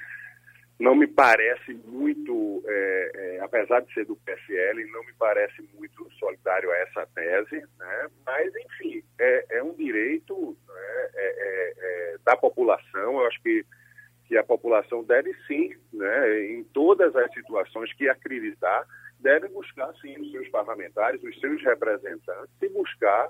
não 0.79 0.95
me 0.95 1.07
parece 1.07 1.73
muito, 1.85 2.63
é, 2.67 3.11
é, 3.15 3.39
apesar 3.41 3.81
de 3.81 3.91
ser 3.93 4.05
do 4.05 4.15
PSL, 4.17 4.85
não 4.91 5.03
me 5.03 5.13
parece 5.17 5.67
muito 5.73 6.07
solidário 6.19 6.69
a 6.71 6.77
essa 6.77 7.07
tese, 7.15 7.63
né? 7.79 8.07
mas, 8.25 8.53
enfim, 8.55 9.03
é, 9.19 9.57
é 9.57 9.63
um 9.63 9.73
direito 9.73 10.55
né? 10.67 11.09
É, 11.15 11.25
é, 11.25 11.73
é, 11.77 12.17
da 12.23 12.37
população, 12.37 13.19
eu 13.19 13.25
acho 13.25 13.41
que, 13.41 13.65
que 14.27 14.37
a 14.37 14.43
população 14.43 15.03
deve 15.03 15.33
sim, 15.47 15.75
né? 15.91 16.45
em 16.45 16.63
todas 16.65 17.15
as 17.15 17.33
situações 17.33 17.91
que 17.93 18.07
acreditar, 18.07 18.85
deve 19.19 19.47
buscar 19.47 19.91
sim 19.95 20.15
os 20.19 20.31
seus 20.31 20.47
parlamentares, 20.49 21.23
os 21.23 21.39
seus 21.39 21.59
representantes, 21.63 22.53
e 22.61 22.69
buscar 22.69 23.29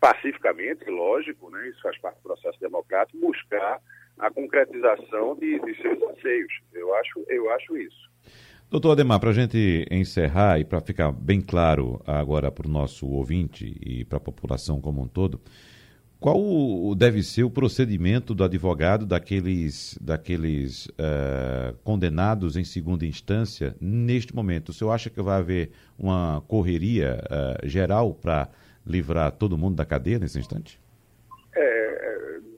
pacificamente, 0.00 0.84
lógico, 0.90 1.48
né? 1.48 1.68
isso 1.68 1.80
faz 1.80 1.96
parte 1.98 2.16
do 2.16 2.22
processo 2.22 2.58
democrático, 2.58 3.18
buscar 3.20 3.80
a 4.18 4.30
concretização 4.30 5.36
de, 5.36 5.58
de 5.60 5.82
seus 5.82 6.00
anseios. 6.02 6.52
Eu 6.72 6.94
acho, 6.94 7.24
eu 7.28 7.50
acho 7.50 7.76
isso. 7.76 8.10
Doutor 8.70 8.92
Ademar, 8.92 9.20
para 9.20 9.30
a 9.30 9.34
gente 9.34 9.86
encerrar 9.90 10.58
e 10.58 10.64
para 10.64 10.80
ficar 10.80 11.12
bem 11.12 11.42
claro 11.42 12.00
agora 12.06 12.50
para 12.50 12.66
o 12.66 12.70
nosso 12.70 13.06
ouvinte 13.06 13.76
e 13.84 14.04
para 14.04 14.16
a 14.16 14.20
população 14.20 14.80
como 14.80 15.02
um 15.02 15.06
todo, 15.06 15.38
qual 16.22 16.94
deve 16.94 17.20
ser 17.20 17.42
o 17.42 17.50
procedimento 17.50 18.32
do 18.32 18.44
advogado 18.44 19.04
daqueles, 19.04 19.98
daqueles 20.00 20.86
uh, 20.86 21.76
condenados 21.82 22.56
em 22.56 22.62
segunda 22.62 23.04
instância 23.04 23.74
neste 23.80 24.32
momento? 24.32 24.68
O 24.68 24.72
senhor 24.72 24.92
acha 24.92 25.10
que 25.10 25.20
vai 25.20 25.40
haver 25.40 25.72
uma 25.98 26.40
correria 26.46 27.18
uh, 27.24 27.68
geral 27.68 28.14
para 28.14 28.48
livrar 28.86 29.32
todo 29.32 29.58
mundo 29.58 29.74
da 29.74 29.84
cadeia 29.84 30.20
nesse 30.20 30.38
instante? 30.38 30.80
É, 31.56 31.91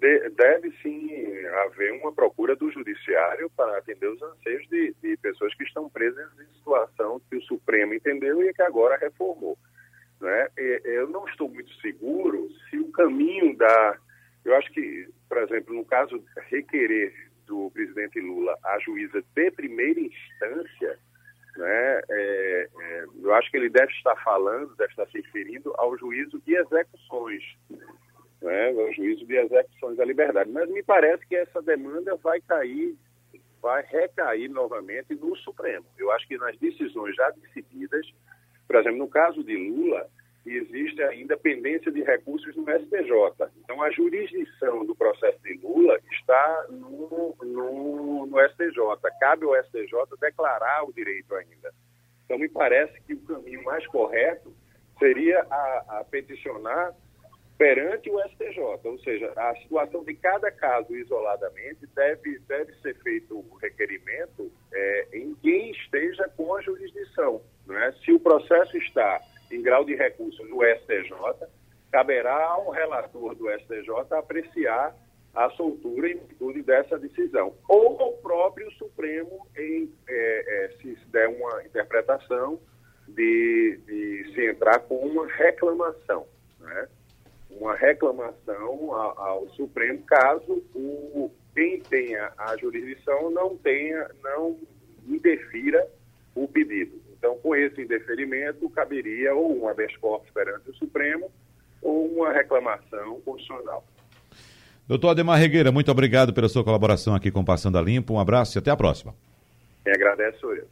de, 0.04 0.28
deve 0.30 0.70
sim 0.82 1.08
haver 1.64 1.92
uma 1.92 2.12
procura 2.12 2.54
do 2.54 2.70
judiciário 2.70 3.50
para 3.56 3.78
atender 3.78 4.06
os 4.06 4.20
anseios 4.20 4.68
de, 4.68 4.94
de 5.02 5.16
pessoas 5.16 5.54
que 5.54 5.64
estão 5.64 5.88
presas 5.88 6.28
em 6.38 6.54
situação 6.58 7.20
que 7.30 7.36
o 7.36 7.42
Supremo 7.42 7.94
entendeu 7.94 8.42
e 8.42 8.52
que 8.52 8.62
agora 8.62 8.98
reformou. 8.98 9.56
Né? 10.20 10.48
Eu 10.84 11.08
não 11.08 11.26
estou 11.26 11.48
muito 11.48 11.72
seguro 11.76 12.50
se 12.68 12.78
o 12.78 12.92
caminho 12.92 13.56
da. 13.56 13.98
Eu 14.44 14.54
acho 14.56 14.70
que, 14.72 15.08
por 15.26 15.38
exemplo, 15.38 15.74
no 15.74 15.86
caso 15.86 16.22
requerer 16.50 17.14
do 17.46 17.70
presidente 17.70 18.20
Lula 18.20 18.58
a 18.62 18.78
juíza 18.80 19.24
de 19.34 19.50
primeira 19.52 20.00
instância, 20.00 20.98
né, 21.56 22.00
é, 22.10 22.68
é, 22.80 23.04
eu 23.22 23.32
acho 23.34 23.50
que 23.50 23.56
ele 23.56 23.70
deve 23.70 23.90
estar 23.92 24.16
falando, 24.22 24.74
deve 24.76 24.90
estar 24.90 25.06
se 25.06 25.18
referindo 25.18 25.72
ao 25.78 25.96
juízo 25.96 26.42
de 26.44 26.56
execuções 26.56 27.42
né, 28.44 28.72
o 28.72 28.92
juízo 28.92 29.26
de 29.26 29.36
execuções 29.36 29.96
da 29.96 30.04
liberdade. 30.04 30.50
Mas 30.50 30.68
me 30.68 30.82
parece 30.82 31.26
que 31.26 31.34
essa 31.34 31.62
demanda 31.62 32.14
vai 32.16 32.40
cair, 32.42 32.94
vai 33.60 33.82
recair 33.82 34.50
novamente 34.50 35.14
no 35.14 35.34
Supremo. 35.36 35.86
Eu 35.98 36.12
acho 36.12 36.28
que 36.28 36.36
nas 36.36 36.56
decisões 36.58 37.16
já 37.16 37.30
decididas, 37.30 38.06
por 38.66 38.76
exemplo, 38.76 38.98
no 38.98 39.08
caso 39.08 39.42
de 39.42 39.56
Lula, 39.56 40.06
existe 40.46 41.02
ainda 41.02 41.38
pendência 41.38 41.90
de 41.90 42.02
recursos 42.02 42.54
no 42.54 42.64
STJ. 42.64 43.50
Então, 43.64 43.82
a 43.82 43.90
jurisdição 43.90 44.84
do 44.84 44.94
processo 44.94 45.42
de 45.42 45.58
Lula 45.62 45.98
está 46.12 46.66
no, 46.68 47.34
no, 47.42 48.26
no 48.26 48.48
STJ. 48.50 48.78
Cabe 49.18 49.46
ao 49.46 49.56
STJ 49.64 50.18
declarar 50.20 50.84
o 50.84 50.92
direito 50.92 51.34
ainda. 51.34 51.72
Então, 52.26 52.38
me 52.38 52.48
parece 52.48 53.00
que 53.02 53.14
o 53.14 53.20
caminho 53.20 53.64
mais 53.64 53.86
correto 53.86 54.52
seria 54.98 55.46
a, 55.50 56.00
a 56.00 56.04
peticionar 56.04 56.94
perante 57.56 58.10
o 58.10 58.20
STJ, 58.30 58.58
ou 58.84 58.98
seja, 59.00 59.32
a 59.36 59.54
situação 59.56 60.04
de 60.04 60.14
cada 60.14 60.50
caso 60.50 60.94
isoladamente 60.96 61.86
deve, 61.94 62.38
deve 62.40 62.72
ser 62.80 62.96
feito 63.02 63.36
o 63.38 63.56
requerimento 63.56 64.50
é, 64.72 65.08
em 65.12 65.34
quem 65.36 65.70
esteja 65.70 66.28
com 66.36 66.54
a 66.54 66.60
jurisdição. 66.62 67.40
é? 67.70 67.92
Se 68.04 68.12
o 68.12 68.20
processo 68.20 68.76
está 68.76 69.20
em 69.52 69.62
grau 69.62 69.84
de 69.84 69.94
recurso 69.94 70.44
no 70.46 70.62
STJ, 70.62 71.46
caberá 71.92 72.44
ao 72.44 72.70
relator 72.70 73.36
do 73.36 73.48
STJ 73.60 74.18
apreciar 74.18 74.96
a 75.32 75.50
soltura 75.50 76.08
em 76.08 76.18
virtude 76.18 76.62
dessa 76.62 76.98
decisão. 76.98 77.54
Ou 77.68 78.00
ao 78.00 78.12
próprio 78.14 78.70
Supremo, 78.72 79.46
em, 79.56 79.92
é, 80.08 80.64
é, 80.64 80.68
se 80.78 80.96
der 81.06 81.28
uma 81.28 81.64
interpretação 81.64 82.60
de, 83.08 83.80
de 83.86 84.32
se 84.32 84.46
entrar 84.50 84.80
com 84.80 84.96
uma 84.96 85.26
reclamação. 85.26 86.26
Né? 86.60 86.88
Uma 87.58 87.74
reclamação 87.74 88.92
ao, 88.92 89.48
Supremo 89.50 90.00
caso 90.06 90.62
o, 90.74 91.30
quem 91.54 91.80
tenha 91.80 92.32
a 92.36 92.56
jurisdição 92.56 93.30
não 93.30 93.56
tenha, 93.56 94.10
não 94.22 94.58
indefira 95.06 95.86
o 96.34 96.48
pedido. 96.48 97.00
Então, 97.16 97.38
com 97.38 97.54
esse 97.54 97.80
indeferimento, 97.80 98.68
caberia 98.70 99.34
ou 99.34 99.62
um 99.62 99.68
habeas 99.68 99.96
corpus 99.96 100.30
perante 100.30 100.70
o 100.70 100.74
Supremo 100.74 101.30
ou 101.80 102.06
uma 102.06 102.32
reclamação 102.32 103.20
constitucional. 103.20 103.84
Doutor 104.86 105.10
Ademar 105.10 105.38
Regueira, 105.38 105.72
muito 105.72 105.90
obrigado 105.90 106.34
pela 106.34 106.48
sua 106.48 106.62
colaboração 106.62 107.14
aqui 107.14 107.30
com 107.30 107.44
Passando 107.44 107.78
a 107.78 107.82
Limpo. 107.82 108.12
Um 108.12 108.20
abraço 108.20 108.58
e 108.58 108.60
até 108.60 108.70
a 108.70 108.76
próxima. 108.76 109.14
Quem 109.82 109.94
agradece 109.94 110.38
sou 110.38 110.54
eu. 110.54 110.66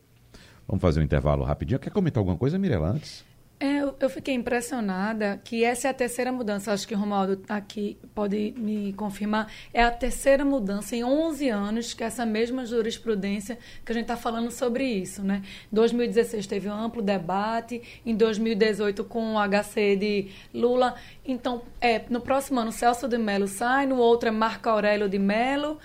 Vamos 0.67 0.83
fazer 0.83 1.01
um 1.01 1.03
intervalo 1.03 1.45
rapidinho. 1.45 1.79
Quer 1.79 1.91
comentar 1.91 2.21
alguma 2.21 2.37
coisa, 2.37 2.59
Mirela, 2.59 2.89
antes? 2.89 3.25
É, 3.63 3.81
eu, 3.81 3.95
eu, 4.01 4.11
fiquei 4.11 4.35
impressionada 4.35 5.41
que 5.45 5.63
essa 5.63 5.87
é 5.87 5.91
a 5.93 5.95
terceira 5.95 6.33
mudança, 6.33 6.73
acho 6.73 6.85
que 6.85 6.97
o 6.97 6.99
Romualdo 6.99 7.41
aqui 7.49 7.97
pode 8.13 8.53
me 8.57 8.93
confirmar, 8.95 9.47
é 9.73 9.85
a 9.85 9.91
terceira 9.93 10.45
mudança 10.45 10.97
em 10.97 11.05
11 11.05 11.49
anos 11.49 11.95
que 11.95 12.03
essa 12.03 12.27
mesma 12.27 12.67
jurisprudência 12.67 13.57
que 13.85 13.93
a 13.93 13.95
gente 13.95 14.03
está 14.03 14.17
falando 14.17 14.51
sobre 14.51 14.85
isso. 14.85 15.23
Né? 15.23 15.43
Em 15.73 15.77
2016 15.77 16.45
teve 16.49 16.69
um 16.69 16.73
amplo 16.73 17.01
debate, 17.01 17.81
em 18.05 18.17
2018 18.17 19.05
com 19.05 19.37
o 19.37 19.39
HC 19.39 19.95
de 19.95 20.33
Lula. 20.53 20.97
Então, 21.25 21.63
é, 21.81 22.03
no 22.11 22.21
próximo 22.21 22.59
ano, 22.59 22.73
Celso 22.73 23.07
de 23.07 23.17
Mello 23.17 23.47
sai, 23.47 23.87
no 23.87 23.99
outro 23.99 24.29
é 24.29 24.33
Marco 24.33 24.69
Aurélio 24.69 25.09
de 25.09 25.21
Mello, 25.21 25.79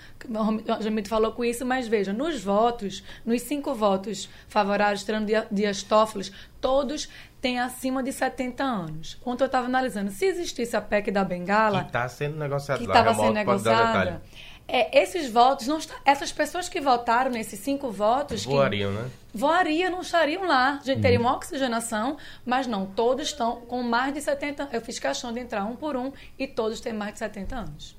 gente 0.98 1.08
falou 1.08 1.32
com 1.32 1.44
isso, 1.44 1.64
mas 1.64 1.88
veja, 1.88 2.12
nos 2.12 2.42
votos, 2.42 3.02
nos 3.24 3.42
cinco 3.42 3.74
votos 3.74 4.28
favoráveis, 4.48 5.04
tirando 5.04 5.30
Dias 5.50 5.82
Toffoli, 5.82 6.30
todos 6.60 7.08
têm 7.40 7.58
acima 7.58 8.02
de 8.02 8.12
70 8.12 8.62
anos. 8.62 9.18
Ontem 9.24 9.44
eu 9.44 9.46
estava 9.46 9.66
analisando, 9.66 10.10
se 10.10 10.24
existisse 10.24 10.76
a 10.76 10.80
PEC 10.80 11.10
da 11.10 11.24
Bengala... 11.24 11.80
Que 11.80 11.86
está 11.88 12.08
sendo 12.08 12.36
negociada. 12.36 12.78
Que 12.78 12.86
estava 12.86 13.14
sendo 13.14 13.32
negociada. 13.32 14.22
É, 14.70 15.02
esses 15.02 15.30
votos, 15.30 15.66
não 15.66 15.78
está, 15.78 15.94
essas 16.04 16.30
pessoas 16.30 16.68
que 16.68 16.78
votaram 16.80 17.30
nesses 17.30 17.58
cinco 17.60 17.90
votos... 17.90 18.44
Voariam, 18.44 18.92
que, 18.92 18.98
né? 18.98 19.10
Voariam, 19.32 19.90
não 19.90 20.02
estariam 20.02 20.46
lá. 20.46 20.78
A 20.80 20.84
gente 20.84 21.00
teria 21.00 21.18
uma 21.18 21.34
oxigenação, 21.34 22.18
mas 22.44 22.66
não, 22.66 22.84
todos 22.84 23.28
estão 23.28 23.62
com 23.62 23.82
mais 23.82 24.12
de 24.12 24.20
70... 24.20 24.68
Eu 24.70 24.82
fiz 24.82 24.98
questão 24.98 25.32
de 25.32 25.40
entrar 25.40 25.64
um 25.64 25.74
por 25.74 25.96
um 25.96 26.12
e 26.38 26.46
todos 26.46 26.80
têm 26.80 26.92
mais 26.92 27.14
de 27.14 27.20
70 27.20 27.56
anos. 27.56 27.96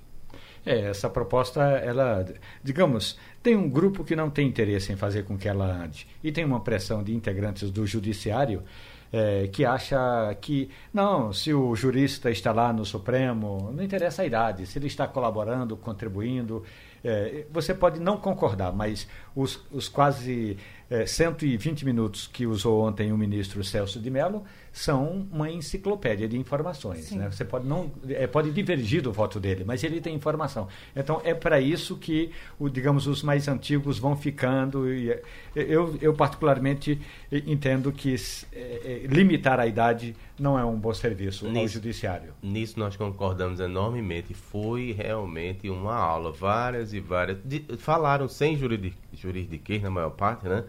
É, 0.66 0.90
essa 0.90 1.10
proposta, 1.10 1.62
ela, 1.62 2.26
digamos, 2.64 3.18
tem 3.42 3.56
um 3.56 3.68
grupo 3.68 4.04
que 4.04 4.16
não 4.16 4.30
tem 4.30 4.48
interesse 4.48 4.92
em 4.92 4.96
fazer 4.96 5.24
com 5.24 5.38
que 5.38 5.48
ela 5.48 5.66
ande. 5.66 6.06
E 6.24 6.32
tem 6.32 6.46
uma 6.46 6.60
pressão 6.60 7.02
de 7.02 7.16
integrantes 7.16 7.72
do 7.72 7.88
judiciário 7.88 8.64
é, 9.12 9.48
que 9.48 9.66
acha 9.66 9.98
que, 10.40 10.70
não, 10.94 11.34
se 11.34 11.54
o 11.54 11.76
jurista 11.76 12.30
está 12.30 12.52
lá 12.52 12.72
no 12.72 12.86
Supremo, 12.86 13.72
não 13.74 13.84
interessa 13.84 14.22
a 14.22 14.26
idade, 14.26 14.66
se 14.66 14.78
ele 14.78 14.88
está 14.88 15.08
colaborando, 15.08 15.76
contribuindo, 15.76 16.64
é, 17.04 17.46
você 17.52 17.74
pode 17.74 18.00
não 18.00 18.18
concordar, 18.18 18.74
mas 18.74 19.08
os, 19.36 19.66
os 19.72 19.88
quase 19.88 20.58
é, 20.90 21.06
120 21.06 21.86
minutos 21.86 22.28
que 22.28 22.46
usou 22.46 22.86
ontem 22.86 23.12
o 23.12 23.18
ministro 23.18 23.64
Celso 23.64 24.00
de 24.00 24.10
Mello 24.10 24.44
são 24.72 25.28
uma 25.32 25.50
enciclopédia 25.50 26.28
de 26.28 26.38
informações. 26.38 27.12
Né? 27.12 27.30
Você 27.30 27.44
pode 27.44 27.68
não 27.68 27.92
é, 28.08 28.28
pode 28.28 28.52
divergir 28.52 29.02
do 29.02 29.12
voto 29.12 29.40
dele, 29.40 29.64
mas 29.66 29.84
ele 29.84 30.00
tem 30.02 30.16
informação. 30.16 30.68
Então 30.96 31.22
é 31.24 31.34
para 31.34 31.60
isso 31.60 31.98
que, 31.98 32.32
o, 32.58 32.70
digamos, 32.70 33.08
os 33.08 33.24
mais 33.24 33.48
antigos 33.48 34.00
vão 34.00 34.16
ficando. 34.16 34.92
E, 34.92 35.12
é, 35.12 35.22
eu, 35.56 35.98
eu 36.02 36.14
particularmente 36.14 37.00
entendo 37.32 37.92
que 37.92 38.16
é, 38.54 38.58
é, 39.04 39.08
limitar 39.08 39.60
a 39.60 39.68
idade 39.68 40.16
não 40.40 40.58
é 40.58 40.64
um 40.64 40.78
bom 40.78 40.94
serviço 40.94 41.46
nisso, 41.48 41.60
ao 41.60 41.68
judiciário. 41.68 42.34
Nisso 42.42 42.80
nós 42.80 42.96
concordamos 42.96 43.60
enormemente. 43.60 44.34
Foi 44.34 44.92
realmente 44.92 45.70
uma 45.70 45.96
aula, 45.96 46.32
várias 46.32 46.94
e 46.94 47.00
várias. 47.00 47.38
De, 47.44 47.66
falaram 47.78 48.28
sem 48.28 48.58
juridiquês 48.58 49.82
na 49.82 49.90
maior 49.90 50.12
parte, 50.12 50.48
né? 50.48 50.64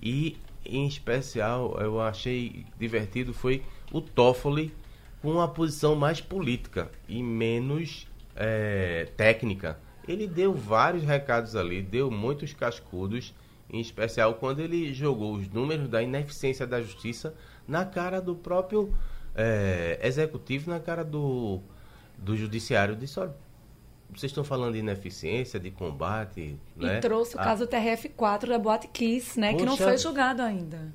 E 0.00 0.36
em 0.70 0.86
especial 0.86 1.76
eu 1.80 2.00
achei 2.00 2.64
divertido 2.78 3.32
foi 3.32 3.62
o 3.92 4.00
Toffoli 4.00 4.74
com 5.22 5.32
uma 5.32 5.48
posição 5.48 5.94
mais 5.94 6.20
política 6.20 6.90
e 7.08 7.22
menos 7.22 8.06
é, 8.34 9.08
técnica. 9.16 9.78
Ele 10.06 10.26
deu 10.26 10.54
vários 10.54 11.02
recados 11.02 11.56
ali, 11.56 11.82
deu 11.82 12.10
muitos 12.10 12.52
cascudos, 12.52 13.34
em 13.68 13.80
especial 13.80 14.34
quando 14.34 14.60
ele 14.60 14.94
jogou 14.94 15.34
os 15.34 15.48
números 15.48 15.88
da 15.88 16.02
ineficiência 16.02 16.66
da 16.66 16.80
justiça 16.80 17.34
na 17.66 17.84
cara 17.84 18.20
do 18.20 18.36
próprio 18.36 18.94
é, 19.34 19.98
executivo, 20.02 20.70
na 20.70 20.78
cara 20.78 21.04
do, 21.04 21.60
do 22.16 22.36
judiciário. 22.36 22.94
Disse, 22.94 23.18
olha, 23.18 23.34
vocês 24.14 24.30
estão 24.30 24.44
falando 24.44 24.74
de 24.74 24.78
ineficiência, 24.78 25.58
de 25.58 25.70
combate, 25.70 26.58
e 26.76 26.84
né? 26.84 27.00
trouxe 27.00 27.34
o 27.34 27.38
caso 27.38 27.66
TRF4 27.66 28.46
da 28.46 28.58
Boate 28.58 28.88
Kiss, 28.88 29.38
né? 29.38 29.54
que 29.54 29.64
não 29.64 29.76
Poxa. 29.76 29.84
foi 29.84 29.98
julgado 29.98 30.42
ainda. 30.42 30.92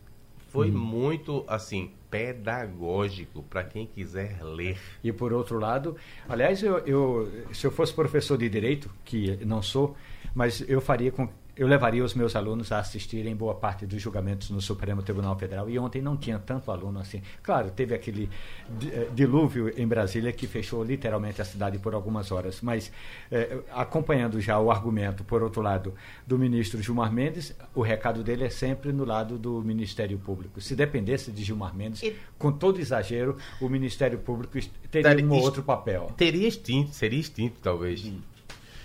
Foi 0.49 0.69
muito, 0.69 1.45
assim, 1.47 1.91
pedagógico 2.09 3.41
para 3.43 3.63
quem 3.63 3.85
quiser 3.85 4.43
ler. 4.43 4.77
E 5.01 5.11
por 5.11 5.31
outro 5.31 5.57
lado, 5.57 5.95
aliás, 6.27 6.61
eu, 6.61 6.79
eu, 6.79 7.31
se 7.53 7.65
eu 7.65 7.71
fosse 7.71 7.93
professor 7.93 8.37
de 8.37 8.49
direito, 8.49 8.89
que 9.05 9.37
não 9.45 9.61
sou, 9.61 9.95
mas 10.35 10.63
eu 10.67 10.81
faria 10.81 11.11
com 11.11 11.29
eu 11.55 11.67
levaria 11.67 12.03
os 12.03 12.13
meus 12.13 12.35
alunos 12.35 12.71
a 12.71 12.79
assistirem 12.79 13.35
boa 13.35 13.53
parte 13.55 13.85
dos 13.85 14.01
julgamentos 14.01 14.49
no 14.49 14.61
Supremo 14.61 15.01
Tribunal 15.03 15.37
Federal 15.37 15.69
e 15.69 15.77
ontem 15.77 16.01
não 16.01 16.15
tinha 16.17 16.39
tanto 16.39 16.71
aluno 16.71 16.99
assim. 16.99 17.21
Claro, 17.43 17.69
teve 17.71 17.93
aquele 17.93 18.29
eh, 18.91 19.07
dilúvio 19.13 19.71
em 19.79 19.87
Brasília 19.87 20.31
que 20.31 20.47
fechou 20.47 20.83
literalmente 20.83 21.41
a 21.41 21.45
cidade 21.45 21.77
por 21.79 21.93
algumas 21.93 22.31
horas, 22.31 22.59
mas 22.61 22.91
eh, 23.31 23.59
acompanhando 23.71 24.39
já 24.39 24.59
o 24.59 24.71
argumento, 24.71 25.23
por 25.23 25.43
outro 25.43 25.61
lado, 25.61 25.93
do 26.25 26.37
ministro 26.39 26.81
Gilmar 26.81 27.11
Mendes, 27.11 27.53
o 27.75 27.81
recado 27.81 28.23
dele 28.23 28.45
é 28.45 28.49
sempre 28.49 28.91
no 28.93 29.03
lado 29.05 29.37
do 29.37 29.61
Ministério 29.61 30.17
Público. 30.17 30.61
Se 30.61 30.75
dependesse 30.75 31.31
de 31.31 31.43
Gilmar 31.43 31.75
Mendes, 31.75 32.01
E- 32.01 32.15
com 32.37 32.51
todo 32.51 32.79
exagero, 32.79 33.37
o 33.59 33.67
Ministério 33.69 34.17
Público 34.19 34.53
teria 34.89 35.09
Teria 35.09 35.25
um 35.25 35.35
est- 35.35 35.43
outro 35.45 35.63
papel. 35.63 36.11
Teria 36.17 36.47
extinto, 36.47 36.91
seria 36.93 37.19
extinto, 37.19 37.55
talvez. 37.61 38.11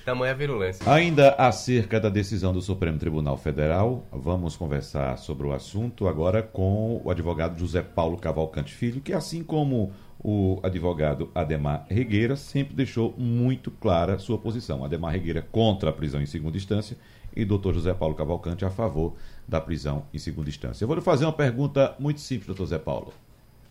Tamanha 0.06 0.36
virulência. 0.36 0.88
Ainda 0.88 1.30
acerca 1.30 1.98
da 1.98 2.08
decisão 2.08 2.52
do 2.52 2.62
Supremo 2.62 2.96
Tribunal 2.96 3.36
Federal, 3.36 4.04
vamos 4.12 4.54
conversar 4.54 5.18
sobre 5.18 5.48
o 5.48 5.52
assunto 5.52 6.06
agora 6.06 6.44
com 6.44 7.02
o 7.04 7.10
advogado 7.10 7.58
José 7.58 7.82
Paulo 7.82 8.16
Cavalcante 8.16 8.72
Filho, 8.72 9.00
que 9.00 9.12
assim 9.12 9.42
como 9.42 9.92
o 10.20 10.60
advogado 10.62 11.28
Ademar 11.34 11.86
Regueira, 11.90 12.36
sempre 12.36 12.72
deixou 12.72 13.16
muito 13.18 13.68
clara 13.68 14.16
sua 14.16 14.38
posição. 14.38 14.84
Ademar 14.84 15.12
Regueira 15.12 15.44
contra 15.50 15.90
a 15.90 15.92
prisão 15.92 16.22
em 16.22 16.26
segunda 16.26 16.56
instância 16.56 16.96
e 17.34 17.44
doutor 17.44 17.74
José 17.74 17.92
Paulo 17.92 18.14
Cavalcante 18.14 18.64
a 18.64 18.70
favor 18.70 19.16
da 19.46 19.60
prisão 19.60 20.06
em 20.14 20.18
segunda 20.18 20.48
instância. 20.48 20.84
Eu 20.84 20.86
vou 20.86 20.96
lhe 20.96 21.02
fazer 21.02 21.24
uma 21.24 21.32
pergunta 21.32 21.96
muito 21.98 22.20
simples, 22.20 22.46
doutor 22.46 22.62
José 22.62 22.78
Paulo. 22.78 23.12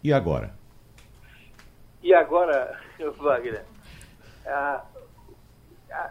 E 0.03 0.11
agora? 0.11 0.53
E 2.03 2.13
agora, 2.13 2.77
Wagner, 3.23 3.63
ah, 4.45 4.83
ah, 4.94 4.94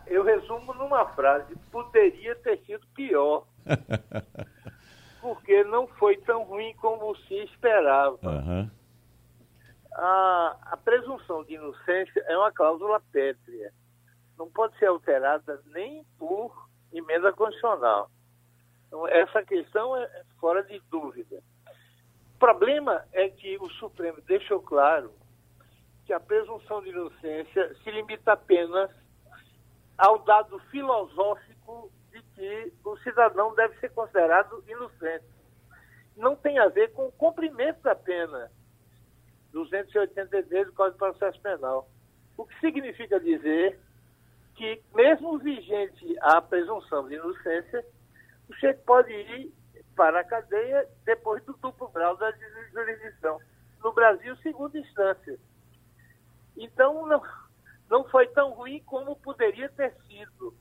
eu 0.07 0.23
resumo 0.23 0.73
numa 0.75 1.07
frase: 1.15 1.55
poderia 1.71 2.35
ter 2.37 2.59
sido 2.65 2.87
pior. 2.95 3.47
Porque 5.21 5.65
não 5.65 5.87
foi 5.87 6.17
tão 6.19 6.43
ruim 6.43 6.75
como 6.77 7.17
se 7.17 7.35
esperava. 7.45 8.19
Aham. 8.23 8.71
A, 9.95 10.57
a 10.73 10.77
presunção 10.77 11.45
de 11.45 11.55
inocência 11.55 12.23
é 12.27 12.37
uma 12.37 12.53
cláusula 12.53 13.01
pétrea. 13.13 13.73
Não 14.37 14.51
pode 14.51 14.77
ser 14.79 14.87
alterada 14.87 15.63
nem 15.67 16.05
por 16.19 16.69
emenda 16.93 17.33
constitucional. 17.33 18.11
Então, 18.87 19.09
essa 19.09 19.43
questão 19.43 19.97
é 19.97 20.25
fora 20.41 20.63
de 20.65 20.81
dúvida. 20.91 21.43
O 22.35 22.39
problema 22.39 23.05
é 23.13 23.29
que 23.29 23.57
o 23.59 23.71
Supremo 23.71 24.21
deixou 24.23 24.61
claro 24.61 25.13
que 26.05 26.13
a 26.13 26.21
presunção 26.21 26.83
de 26.83 26.91
inocência 26.91 27.75
se 27.83 27.91
limita 27.91 28.33
apenas 28.33 28.91
ao 29.97 30.19
dado 30.21 30.59
filosófico 30.71 31.91
de 32.11 32.23
que 32.35 32.73
o 32.85 32.97
cidadão 32.99 33.55
deve 33.55 33.79
ser 33.79 33.91
considerado 33.91 34.65
inocente. 34.69 35.25
Não 36.17 36.37
tem 36.37 36.59
a 36.59 36.69
ver 36.69 36.93
com 36.93 37.07
o 37.07 37.13
cumprimento 37.13 37.83
da 37.83 37.95
pena. 37.95 38.51
283 39.53 40.67
do 40.67 40.73
Código 40.73 40.95
de 40.95 40.99
Processo 40.99 41.41
Penal. 41.41 41.89
O 42.37 42.45
que 42.45 42.59
significa 42.61 43.21
dizer 43.21 43.79
que, 44.57 44.83
mesmo 44.95 45.39
vigente 45.39 46.17
a 46.21 46.41
presunção 46.41 47.09
de 47.09 47.15
inocência, 47.15 47.85
o 48.49 48.55
sujeito 48.55 48.83
pode 48.85 49.13
ir 49.13 49.53
para 49.97 50.21
a 50.21 50.25
cadeia 50.25 50.89
depois 51.05 51.43
do 51.45 51.53
duplo 51.55 51.89
grau 51.89 52.17
da 52.17 52.33
jurisdição. 52.73 53.41
No 53.83 53.93
Brasil, 53.93 54.37
segunda 54.39 54.79
instância. 54.79 55.39
Então, 56.57 57.07
não, 57.07 57.23
não 57.89 58.05
foi 58.05 58.27
tão 58.29 58.53
ruim 58.53 58.83
como 58.87 59.17
poderia 59.17 59.69
ter 59.71 59.95
sido. 60.07 60.55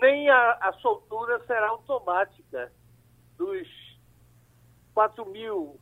Nem 0.00 0.28
a, 0.30 0.52
a 0.60 0.72
soltura 0.74 1.38
será 1.46 1.68
automática 1.68 2.72
dos 3.36 3.68
4 4.94 5.24
mil, 5.26 5.78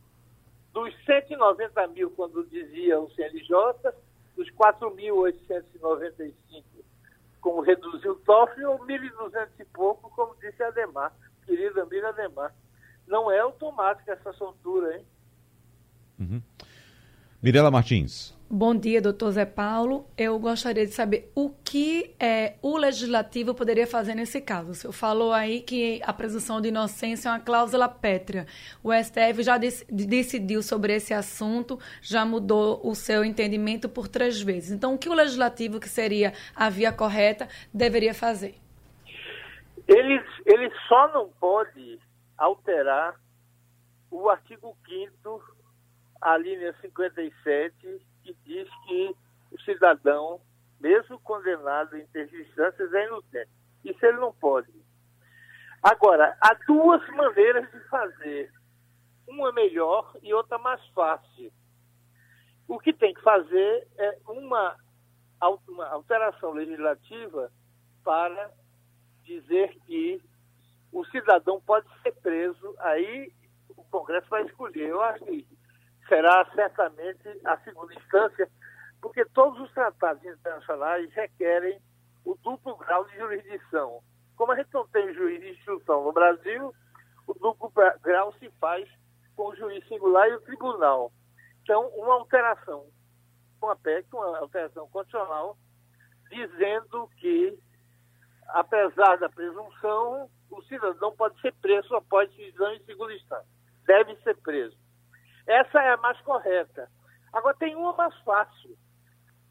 dos 0.73 0.93
190 1.05 1.87
mil, 1.87 2.11
quando 2.11 2.45
dizia 2.47 2.99
o 2.99 3.09
CNJ, 3.11 3.53
dos 4.35 4.49
4.895, 4.51 6.33
como 7.41 7.61
reduziu 7.61 8.11
o 8.13 8.15
TOF, 8.15 8.63
ou 8.63 8.79
1.200 8.79 9.47
e 9.59 9.65
pouco, 9.65 10.09
como 10.11 10.35
disse 10.39 10.61
Ademar, 10.63 11.13
querido 11.45 11.81
amigo 11.81 12.07
Ademar. 12.07 12.53
Não 13.07 13.31
é 13.31 13.39
automática 13.39 14.13
essa 14.13 14.31
soltura, 14.33 14.97
hein? 14.97 15.05
Mirela 17.41 17.71
Martins. 17.71 18.37
Bom 18.51 18.73
dia, 18.73 18.99
doutor 18.99 19.29
Zé 19.29 19.45
Paulo. 19.45 20.07
Eu 20.17 20.39
gostaria 20.39 20.83
de 20.83 20.91
saber 20.91 21.31
o 21.35 21.51
que 21.63 22.15
é, 22.19 22.55
o 22.63 22.77
legislativo 22.77 23.53
poderia 23.53 23.85
fazer 23.85 24.15
nesse 24.15 24.41
caso. 24.41 24.71
O 24.71 24.73
senhor 24.73 24.91
falou 24.91 25.31
aí 25.31 25.61
que 25.61 26.01
a 26.03 26.11
presunção 26.11 26.59
de 26.59 26.69
inocência 26.69 27.29
é 27.29 27.31
uma 27.31 27.39
cláusula 27.39 27.87
pétrea. 27.87 28.47
O 28.83 28.91
STF 28.91 29.43
já 29.43 29.59
dec- 29.59 29.85
decidiu 29.91 30.63
sobre 30.63 30.95
esse 30.95 31.13
assunto, 31.13 31.77
já 32.01 32.25
mudou 32.25 32.81
o 32.83 32.95
seu 32.95 33.23
entendimento 33.23 33.87
por 33.87 34.07
três 34.07 34.41
vezes. 34.41 34.71
Então, 34.71 34.95
o 34.95 34.97
que 34.97 35.09
o 35.09 35.13
legislativo, 35.13 35.79
que 35.79 35.87
seria 35.87 36.33
a 36.55 36.71
via 36.71 36.91
correta, 36.91 37.47
deveria 37.71 38.15
fazer? 38.15 38.55
Ele, 39.87 40.19
ele 40.47 40.71
só 40.87 41.13
não 41.13 41.29
pode 41.39 41.99
alterar 42.35 43.13
o 44.09 44.27
artigo 44.27 44.75
5 44.87 45.39
a 46.19 46.35
linha 46.35 46.75
57, 46.81 48.08
que 48.23 48.33
diz 48.45 48.69
que 48.85 49.15
o 49.51 49.59
cidadão, 49.61 50.41
mesmo 50.79 51.19
condenado 51.19 51.97
em 51.97 52.05
terceira 52.07 52.45
instância, 52.45 52.89
é 52.93 53.05
inocente. 53.05 53.49
Isso 53.83 54.05
ele 54.05 54.17
não 54.17 54.33
pode. 54.33 54.71
Agora, 55.81 56.37
há 56.41 56.53
duas 56.67 57.07
maneiras 57.09 57.69
de 57.71 57.79
fazer. 57.87 58.51
Uma 59.27 59.51
melhor 59.51 60.11
e 60.23 60.33
outra 60.33 60.57
mais 60.57 60.83
fácil. 60.87 61.51
O 62.67 62.79
que 62.79 62.91
tem 62.91 63.13
que 63.13 63.21
fazer 63.21 63.87
é 63.97 64.17
uma, 64.27 64.75
uma 65.67 65.87
alteração 65.87 66.51
legislativa 66.51 67.51
para 68.03 68.51
dizer 69.23 69.77
que 69.85 70.21
o 70.91 71.05
cidadão 71.05 71.61
pode 71.61 71.87
ser 72.01 72.11
preso, 72.21 72.75
aí 72.79 73.31
o 73.69 73.83
Congresso 73.85 74.27
vai 74.29 74.43
escolher. 74.43 74.89
Eu 74.89 75.01
acho 75.01 75.23
que 75.25 75.47
será 76.09 76.45
certamente 76.53 77.39
a 77.45 77.57
segunda 77.59 77.93
instância, 77.93 78.49
porque 79.01 79.23
todos 79.25 79.59
os 79.61 79.71
tratados 79.71 80.23
internacionais 80.25 81.09
requerem 81.13 81.79
o 82.25 82.35
duplo 82.43 82.75
grau 82.77 83.05
de 83.05 83.17
jurisdição. 83.17 84.01
Como 84.35 84.51
a 84.51 84.55
gente 84.55 84.73
não 84.73 84.87
tem 84.87 85.13
juiz 85.13 85.39
de 85.39 85.51
instrução 85.51 86.03
no 86.03 86.11
Brasil, 86.11 86.73
o 87.27 87.33
duplo 87.33 87.69
gra- 87.69 87.97
grau 88.01 88.33
se 88.33 88.49
faz 88.59 88.89
com 89.35 89.49
o 89.49 89.55
juiz 89.55 89.87
singular 89.87 90.27
e 90.27 90.33
o 90.33 90.41
tribunal. 90.41 91.11
Então, 91.61 91.87
uma 91.89 92.15
alteração 92.15 92.87
com 93.59 93.69
a 93.69 93.75
PEC, 93.75 94.07
uma 94.13 94.37
alteração 94.39 94.87
constitucional, 94.89 95.57
dizendo 96.29 97.07
que, 97.17 97.57
apesar 98.47 99.17
da 99.17 99.29
presunção, 99.29 100.29
o 100.49 100.61
cidadão 100.63 101.15
pode 101.15 101.39
ser 101.41 101.53
preso 101.61 101.95
após 101.95 102.29
decisão 102.31 102.73
em 102.73 102.83
segunda 102.83 103.13
instância. 103.13 103.47
Deve 103.85 104.15
ser 104.23 104.35
preso. 104.37 104.77
Essa 105.49 105.81
é 105.81 105.93
a 105.93 105.97
mais 105.97 106.21
correta. 106.21 106.87
Agora, 107.33 107.57
tem 107.57 107.75
uma 107.75 107.91
mais 107.93 108.15
fácil, 108.19 108.77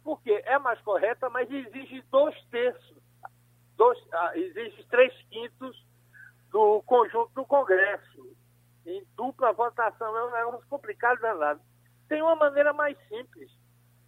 porque 0.05 0.31
é 0.47 0.57
mais 0.57 0.81
correta, 0.83 1.29
mas 1.29 1.51
exige 1.51 2.01
dois 2.03 2.41
terços, 2.53 2.97
dois, 3.77 3.99
ah, 4.13 4.31
exige 4.39 4.85
três 4.85 5.13
quintos 5.29 5.77
do 6.51 6.81
conjunto 6.83 7.33
do 7.35 7.45
Congresso. 7.45 8.37
Em 8.87 9.05
dupla 9.17 9.53
votação 9.53 10.17
é 10.17 10.25
um 10.25 10.31
negócio 10.31 10.69
complicado 10.69 11.21
danado. 11.21 11.61
Tem 12.09 12.23
uma 12.23 12.37
maneira 12.37 12.73
mais 12.73 12.97
simples. 13.09 13.51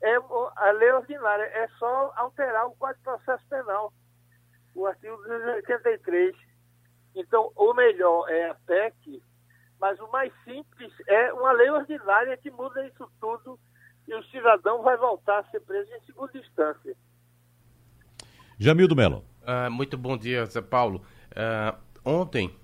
É 0.01 0.15
a 0.57 0.71
lei 0.71 0.93
ordinária, 0.93 1.43
é 1.43 1.67
só 1.77 2.13
alterar 2.15 2.69
o 2.69 2.77
Código 2.77 2.99
de 2.99 3.05
Processo 3.05 3.49
Penal, 3.49 3.93
o 4.77 4.87
artigo 4.87 5.17
283. 5.17 6.37
Então, 7.17 7.53
o 7.57 7.75
melhor 7.75 8.31
é 8.31 8.51
a 8.51 8.55
PEC, 8.55 9.21
mas 9.81 9.99
o 9.99 10.09
mais 10.09 10.33
simples 10.45 10.93
é 11.09 11.33
uma 11.33 11.53
lei 11.53 11.71
ordinária 11.71 12.37
que 12.37 12.51
muda 12.51 12.87
isso 12.87 13.11
tudo 13.21 13.59
e 14.07 14.15
o 14.15 14.23
cidadão 14.25 14.83
vai 14.83 14.97
voltar 14.97 15.39
a 15.39 15.45
ser 15.45 15.61
preso 15.61 15.91
em 15.93 16.01
segunda 16.05 16.37
instância. 16.37 16.97
Jamildo 18.59 18.95
Melo. 18.95 19.25
Uh, 19.43 19.71
muito 19.71 19.97
bom 19.97 20.19
dia, 20.19 20.45
Zé 20.45 20.61
Paulo. 20.61 21.03
Uh, 21.31 21.79
ontem, 22.05 22.55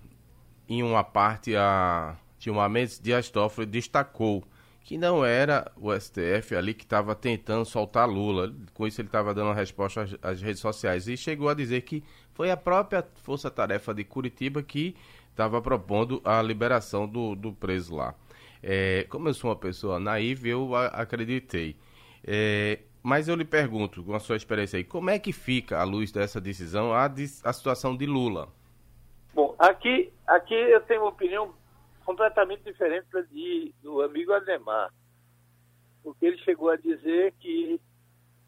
em 0.69 0.83
uma 0.83 1.03
parte, 1.03 1.57
a 1.57 2.17
Dilma 2.39 2.69
Mendes 2.69 3.01
Dias 3.01 3.31
Toffoli 3.31 3.67
destacou 3.67 4.45
que 4.83 4.97
não 4.97 5.25
era 5.25 5.73
o 5.77 5.93
STF 5.93 6.55
ali 6.55 6.73
que 6.73 6.85
estava 6.85 7.15
tentando 7.15 7.65
soltar 7.65 8.09
Lula. 8.09 8.55
Com 8.75 8.87
isso, 8.87 9.01
ele 9.01 9.09
estava 9.09 9.35
dando 9.35 9.47
uma 9.47 9.55
resposta 9.55 10.03
às, 10.03 10.15
às, 10.23 10.43
redes 10.43 10.61
sociais 10.61 11.09
e 11.09 11.17
chegou 11.17 11.49
a 11.49 11.55
dizer 11.55 11.81
que 11.81 12.05
foi 12.35 12.51
a 12.51 12.57
própria 12.57 13.05
Força 13.23 13.51
Tarefa 13.51 13.93
de 13.93 14.05
Curitiba 14.05 14.63
que 14.63 14.95
estava 15.37 15.61
propondo 15.61 16.23
a 16.25 16.41
liberação 16.41 17.07
do, 17.07 17.35
do 17.37 17.53
preso 17.53 17.95
lá. 17.95 18.15
É, 18.63 19.05
como 19.11 19.29
eu 19.29 19.35
sou 19.35 19.51
uma 19.51 19.57
pessoa 19.57 20.01
naiva, 20.01 20.49
eu 20.49 20.75
acreditei. 20.75 21.77
É, 22.27 22.81
mas 23.03 23.29
eu 23.29 23.37
lhe 23.37 23.45
pergunto, 23.45 24.03
com 24.03 24.15
a 24.15 24.19
sua 24.19 24.37
experiência 24.37 24.79
aí, 24.79 24.85
como 24.85 25.11
é 25.11 25.19
que 25.19 25.33
fica, 25.33 25.79
à 25.79 25.85
luz 25.85 26.11
dessa 26.11 26.41
decisão, 26.41 26.93
a, 26.93 27.05
a 27.05 27.53
situação 27.53 27.95
de 27.95 28.07
Lula? 28.07 28.49
Bom, 29.35 29.55
aqui, 29.59 30.11
aqui 30.27 30.55
eu 30.55 30.81
tenho 30.81 31.03
uma 31.03 31.11
opinião 31.11 31.55
completamente 32.05 32.65
diferente 32.65 33.07
de, 33.31 33.75
do 33.83 34.01
amigo 34.01 34.33
Ademar. 34.33 34.91
Porque 36.03 36.25
ele 36.25 36.39
chegou 36.39 36.71
a 36.71 36.77
dizer 36.77 37.35
que, 37.39 37.79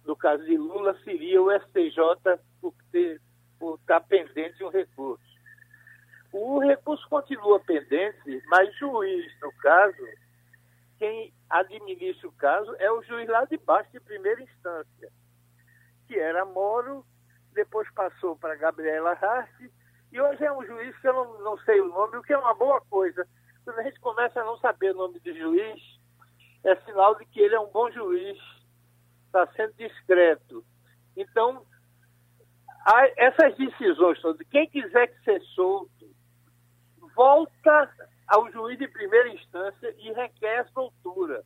no 0.07 0.17
caso 0.17 0.43
de 0.45 0.57
Lula, 0.57 0.99
seria 1.05 1.43
o 1.43 1.51
STJ 1.51 2.41
por, 2.63 2.73
ter, 2.91 3.21
por 3.59 3.79
estar 3.79 4.01
pendente 4.01 4.57
de 4.57 4.65
um 4.65 4.71
recurso. 4.71 5.28
O 6.33 6.59
recurso 6.59 7.09
continua 7.09 7.61
pendente, 7.61 8.43
mas 8.49 8.75
juiz, 8.77 9.41
no 9.41 9.53
caso, 9.59 10.07
quem 10.99 11.33
administra 11.49 12.29
o 12.29 12.33
caso 12.33 12.75
é 12.79 12.91
o 12.91 13.03
juiz 13.03 13.29
lá 13.29 13.45
de 13.47 13.57
baixo, 13.57 13.91
de 13.93 14.01
primeira 14.01 14.43
instância, 14.43 15.11
que 16.07 16.19
era 16.19 16.45
Moro, 16.45 17.05
depois 17.55 17.91
passou 17.93 18.37
para 18.37 18.57
Gabriela 18.57 19.13
Hart, 19.13 19.51
e 20.13 20.21
hoje 20.21 20.45
é 20.45 20.53
um 20.53 20.65
juiz 20.65 20.97
que 20.99 21.09
eu 21.09 21.13
não, 21.13 21.41
não 21.41 21.59
sei 21.59 21.81
o 21.81 21.89
nome, 21.89 22.17
o 22.17 22.23
que 22.23 22.33
é 22.33 22.39
uma 22.39 22.55
boa 22.55 22.81
coisa, 22.91 23.27
quando 23.65 23.79
a 23.81 23.83
gente 23.83 24.01
começa 24.01 24.41
a 24.41 24.45
não 24.45 24.59
saber 24.59 24.93
o 24.93 24.99
nome 24.99 25.21
de 25.21 25.39
juiz, 25.39 25.81
é 26.65 26.77
sinal 26.77 27.15
de 27.15 27.25
que 27.27 27.41
ele 27.41 27.55
é 27.55 27.61
um 27.61 27.71
bom 27.71 27.91
juiz, 27.91 28.39
está 29.27 29.47
sendo 29.49 29.73
discreto. 29.75 30.65
Então, 31.17 31.65
essas 33.17 33.57
decisões 33.57 34.21
todas, 34.21 34.47
quem 34.49 34.69
quiser 34.69 35.09
que 35.09 35.23
ser 35.23 35.41
solto, 35.55 35.98
volta 37.19 37.91
ao 38.29 38.49
juiz 38.53 38.79
de 38.79 38.87
primeira 38.87 39.29
instância 39.31 39.93
e 39.99 40.13
requer 40.13 40.69
soltura. 40.69 41.45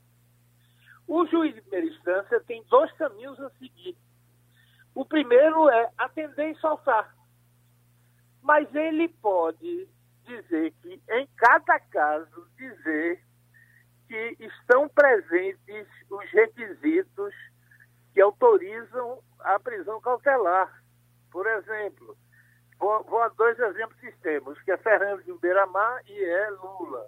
O 1.08 1.26
juiz 1.26 1.54
de 1.54 1.62
primeira 1.62 1.86
instância 1.86 2.40
tem 2.40 2.62
dois 2.64 2.92
caminhos 2.92 3.40
a 3.40 3.48
seguir. 3.52 3.96
O 4.94 5.02
primeiro 5.06 5.70
é 5.70 5.90
atender 5.96 6.50
e 6.50 6.56
soltar. 6.56 7.16
Mas 8.42 8.72
ele 8.74 9.08
pode 9.08 9.88
dizer 10.26 10.74
que, 10.82 11.00
em 11.08 11.26
cada 11.36 11.80
caso, 11.80 12.46
dizer 12.58 13.24
que 14.08 14.36
estão 14.40 14.90
presentes 14.90 15.88
os 16.10 16.30
requisitos 16.32 17.34
que 18.12 18.20
autorizam 18.20 19.22
a 19.40 19.58
prisão 19.58 20.02
cautelar. 20.02 20.84
Por 21.30 21.46
exemplo, 21.46 22.14
vou, 22.82 23.04
vou 23.04 23.22
a 23.22 23.28
dois 23.28 23.58
exemplos 23.58 23.98
sistemas, 24.00 24.60
que 24.62 24.72
é 24.72 24.76
Fernando 24.76 25.38
Beiramar 25.38 26.02
e 26.06 26.24
é 26.24 26.50
Lula, 26.50 27.06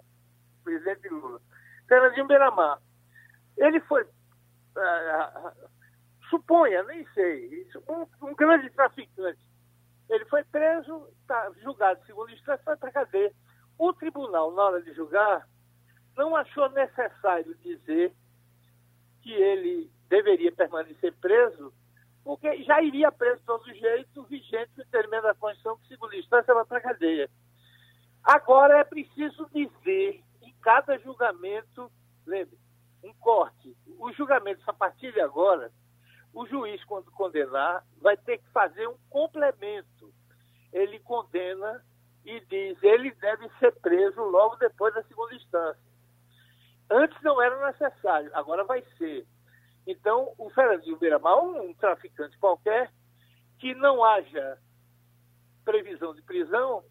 presidente 0.63 1.09
Lula. 1.09 1.41
Fernando 1.87 2.27
Beiramar, 2.27 2.79
ele 3.57 3.79
foi, 3.81 4.03
uh, 4.03 5.51
suponha, 6.29 6.81
nem 6.83 7.05
sei, 7.13 7.67
um, 7.87 8.27
um 8.27 8.33
grande 8.33 8.69
traficante 8.71 9.45
ele 10.09 10.25
foi 10.25 10.43
preso, 10.43 11.07
tá, 11.27 11.51
julgado 11.61 12.03
segundo 12.05 12.31
instância, 12.31 12.63
foi 12.63 12.77
para 12.77 12.91
cadeia. 12.91 13.33
O 13.77 13.91
tribunal, 13.93 14.51
na 14.51 14.63
hora 14.63 14.81
de 14.81 14.93
julgar, 14.93 15.47
não 16.15 16.35
achou 16.35 16.69
necessário 16.69 17.55
dizer 17.55 18.13
que 19.21 19.33
ele 19.33 19.91
deveria 20.07 20.51
permanecer 20.51 21.13
preso, 21.19 21.73
porque 22.25 22.63
já 22.63 22.81
iria 22.81 23.11
preso 23.11 23.39
de 23.39 23.45
todo 23.45 23.71
jeito, 23.71 24.23
vigente 24.23 24.71
o 24.79 24.81
entendimento 24.81 25.23
da 25.23 25.35
Constituição, 25.35 25.77
que 25.77 25.87
segundo 25.87 26.15
instância 26.15 26.55
vai 26.55 26.65
para 26.65 26.79
a 26.79 26.81
cadeia. 26.81 27.29
Agora 28.23 28.79
é 28.79 28.83
preciso 28.83 29.47
dizer, 29.53 30.23
em 30.41 30.51
cada 30.59 30.97
julgamento, 30.97 31.91
lembre, 32.25 32.57
um 33.03 33.13
corte. 33.13 33.77
Os 33.99 34.17
julgamentos, 34.17 34.67
a 34.67 34.73
partir 34.73 35.13
de 35.13 35.21
agora, 35.21 35.71
o 36.33 36.47
juiz, 36.47 36.83
quando 36.85 37.11
condenar, 37.11 37.85
vai 38.01 38.17
ter 38.17 38.39
que 38.39 38.49
fazer 38.49 38.87
um 38.87 38.97
complemento. 39.07 40.11
Ele 40.73 40.99
condena 41.01 41.85
e 42.25 42.39
diz 42.39 42.81
ele 42.81 43.11
deve 43.11 43.47
ser 43.59 43.71
preso 43.81 44.23
logo 44.23 44.55
depois 44.55 44.91
da 44.95 45.03
segunda 45.03 45.35
instância. 45.35 45.79
Antes 46.89 47.21
não 47.21 47.39
era 47.39 47.67
necessário, 47.67 48.31
agora 48.33 48.63
vai 48.63 48.83
ser. 48.97 49.27
Então, 49.87 50.33
o 50.37 50.49
Fernandinho 50.49 50.97
Beiramar, 50.97 51.37
um 51.43 51.73
traficante 51.73 52.37
qualquer, 52.37 52.91
que 53.59 53.73
não 53.75 54.03
haja 54.03 54.57
previsão 55.63 56.13
de 56.13 56.21
prisão, 56.21 56.83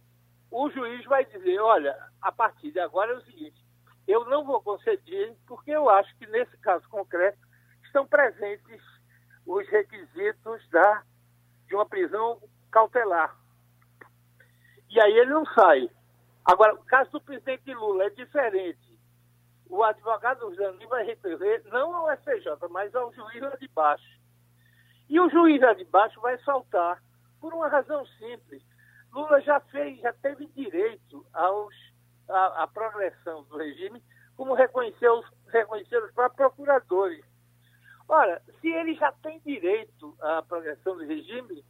o 0.51 0.71
juiz 0.71 1.05
vai 1.07 1.25
dizer, 1.25 1.59
olha, 1.59 1.97
a 2.23 2.31
partir 2.31 2.71
de 2.71 2.79
agora 2.79 3.13
é 3.13 3.17
o 3.17 3.25
seguinte, 3.25 3.65
eu 4.07 4.25
não 4.27 4.45
vou 4.45 4.63
conceder, 4.63 5.37
porque 5.47 5.71
eu 5.71 5.89
acho 5.89 6.15
que 6.17 6.27
nesse 6.27 6.57
caso 6.59 6.89
concreto 6.89 7.39
estão 7.85 8.07
presentes 8.07 8.83
os 9.47 9.67
requisitos 9.69 10.69
da, 10.71 11.03
de 11.67 11.75
uma 11.75 11.87
prisão 11.87 12.41
cautelar. 12.71 13.37
E 14.91 15.01
aí 15.01 15.13
ele 15.13 15.31
não 15.31 15.45
sai. 15.47 15.91
Agora, 16.45 16.75
o 16.75 16.85
caso 16.85 17.11
do 17.11 17.21
presidente 17.21 17.73
Lula 17.73 18.05
é 18.05 18.11
diferente. 18.11 18.94
O 19.69 19.83
advogado 19.83 20.55
Jandir 20.55 20.89
vai 20.89 21.05
recorrer 21.05 21.63
não 21.67 21.95
ao 21.95 22.17
STJ, 22.17 22.69
mas 22.71 22.95
ao 22.95 23.13
juiz 23.13 23.41
lá 23.41 23.57
de 23.57 23.69
baixo. 23.69 24.21
E 25.09 25.19
o 25.21 25.29
juiz 25.29 25.61
lá 25.61 25.73
de 25.75 25.85
baixo 25.85 26.21
vai 26.21 26.39
soltar 26.39 27.03
por 27.41 27.53
uma 27.53 27.69
razão 27.69 28.07
simples. 28.19 28.63
Lula 29.13 29.41
já 29.41 29.61
fez, 29.61 30.01
já 30.01 30.13
teve 30.15 30.47
direito 30.49 31.27
aos, 31.33 31.75
à, 32.29 32.65
à 32.65 32.67
progressão 32.67 33.45
do 33.45 33.57
regime, 33.57 34.03
como 34.37 34.55
reconheceu, 34.55 35.23
reconheceram 35.49 36.07
os 36.07 36.13
próprios 36.13 36.37
procuradores. 36.37 37.25
Ora, 38.09 38.43
se 38.61 38.69
ele 38.69 38.95
já 38.95 39.13
tem 39.13 39.41
direito 39.41 40.17
à 40.21 40.43
progressão 40.43 40.97
do 40.97 41.07
regime, 41.07 41.65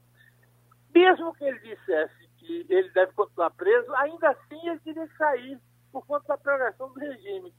mesmo 0.95 1.35
que 1.35 1.45
ele 1.45 1.59
dissesse 1.59 2.29
que 2.39 2.67
ele 2.69 2.89
deve 2.91 3.13
continuar 3.13 3.51
preso, 3.51 3.93
ainda 3.95 4.31
assim 4.31 4.69
ele 4.69 4.81
teria 4.81 5.07
que 5.07 5.17
sair 5.17 5.61
por 5.93 6.07
conta 6.07 6.29
da 6.29 6.39
progressão 6.39 6.93
do 6.93 6.99
regime. 6.99 7.55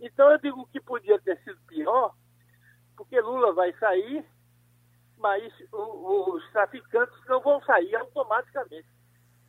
Então 0.00 0.30
eu 0.30 0.38
digo 0.38 0.68
que 0.72 0.80
podia 0.80 1.18
ter 1.20 1.38
sido 1.42 1.58
pior, 1.66 2.14
porque 2.96 3.20
Lula 3.20 3.52
vai 3.52 3.72
sair, 3.74 4.24
mas 5.18 5.42
os 5.72 6.50
traficantes 6.52 7.16
não 7.28 7.40
vão 7.40 7.60
sair 7.62 7.94
automaticamente. 7.96 8.86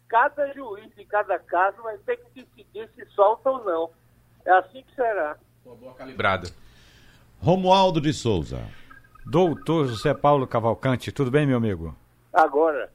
Cada 0.07 0.53
juiz 0.53 0.93
de 0.95 1.05
cada 1.05 1.37
caso 1.39 1.81
vai 1.83 1.97
ter 1.99 2.17
que 2.17 2.43
decidir 2.43 2.89
se 2.95 3.05
solta 3.13 3.49
ou 3.49 3.63
não. 3.65 3.89
É 4.45 4.51
assim 4.51 4.81
que 4.83 4.95
será. 4.95 5.37
Uma 5.65 5.75
boa 5.75 5.93
calibrada. 5.93 6.49
Romualdo 7.41 7.99
de 7.99 8.13
Souza. 8.13 8.59
Doutor 9.25 9.87
José 9.87 10.13
Paulo 10.13 10.47
Cavalcante, 10.47 11.11
tudo 11.11 11.29
bem, 11.29 11.45
meu 11.45 11.57
amigo? 11.57 11.93
Agora. 12.31 12.89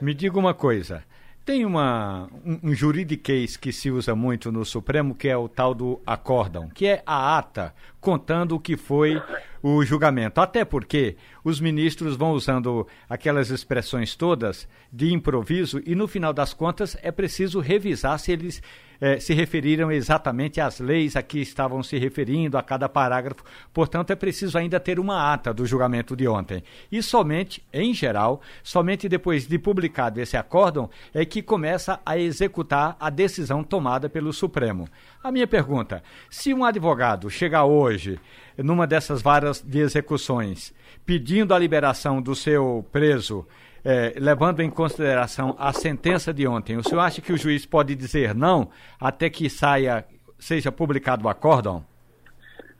Me 0.00 0.14
diga 0.14 0.38
uma 0.38 0.54
coisa. 0.54 1.04
Tem 1.44 1.64
uma, 1.64 2.28
um, 2.44 2.70
um 2.70 2.74
juridiquês 2.74 3.56
que 3.56 3.72
se 3.72 3.90
usa 3.90 4.14
muito 4.14 4.52
no 4.52 4.64
Supremo, 4.64 5.14
que 5.14 5.28
é 5.28 5.36
o 5.36 5.48
tal 5.48 5.74
do 5.74 6.00
acórdão, 6.06 6.68
que 6.68 6.86
é 6.86 7.02
a 7.04 7.36
ata 7.36 7.74
contando 8.00 8.54
o 8.54 8.60
que 8.60 8.76
foi 8.76 9.20
o 9.62 9.84
julgamento. 9.84 10.40
Até 10.40 10.64
porque 10.64 11.16
os 11.44 11.60
ministros 11.60 12.16
vão 12.16 12.32
usando 12.32 12.86
aquelas 13.08 13.50
expressões 13.50 14.16
todas 14.16 14.68
de 14.92 15.12
improviso 15.12 15.80
e, 15.86 15.94
no 15.94 16.08
final 16.08 16.32
das 16.32 16.52
contas, 16.52 16.96
é 17.02 17.12
preciso 17.12 17.60
revisar 17.60 18.18
se 18.18 18.32
eles 18.32 18.62
eh, 19.04 19.18
se 19.18 19.34
referiram 19.34 19.90
exatamente 19.90 20.60
às 20.60 20.78
leis 20.78 21.16
a 21.16 21.22
que 21.22 21.40
estavam 21.40 21.82
se 21.82 21.98
referindo, 21.98 22.56
a 22.56 22.62
cada 22.62 22.88
parágrafo. 22.88 23.42
Portanto, 23.72 24.12
é 24.12 24.14
preciso 24.14 24.56
ainda 24.56 24.78
ter 24.78 25.00
uma 25.00 25.32
ata 25.32 25.52
do 25.52 25.66
julgamento 25.66 26.14
de 26.14 26.28
ontem. 26.28 26.62
E 26.90 27.02
somente, 27.02 27.64
em 27.72 27.92
geral, 27.92 28.40
somente 28.62 29.08
depois 29.08 29.44
de 29.44 29.58
publicado 29.58 30.20
esse 30.20 30.36
acórdão 30.36 30.88
é 31.12 31.24
que 31.24 31.42
começa 31.42 32.00
a 32.06 32.16
executar 32.16 32.96
a 33.00 33.10
decisão 33.10 33.64
tomada 33.64 34.08
pelo 34.08 34.32
Supremo. 34.32 34.88
A 35.20 35.32
minha 35.32 35.48
pergunta: 35.48 36.00
se 36.30 36.54
um 36.54 36.64
advogado 36.64 37.28
chegar 37.28 37.64
hoje 37.64 38.20
numa 38.58 38.86
dessas 38.86 39.22
varas 39.22 39.62
de 39.62 39.80
execuções 39.80 40.74
pedindo 41.04 41.54
a 41.54 41.58
liberação 41.58 42.20
do 42.20 42.34
seu 42.34 42.86
preso 42.92 43.46
é, 43.84 44.14
levando 44.16 44.60
em 44.60 44.70
consideração 44.70 45.56
a 45.58 45.72
sentença 45.72 46.32
de 46.32 46.46
ontem, 46.46 46.76
o 46.76 46.84
senhor 46.84 47.00
acha 47.00 47.20
que 47.20 47.32
o 47.32 47.36
juiz 47.36 47.66
pode 47.66 47.94
dizer 47.94 48.34
não 48.34 48.70
até 49.00 49.28
que 49.28 49.50
saia, 49.50 50.06
seja 50.38 50.70
publicado 50.70 51.26
o 51.26 51.28
acórdão? 51.28 51.84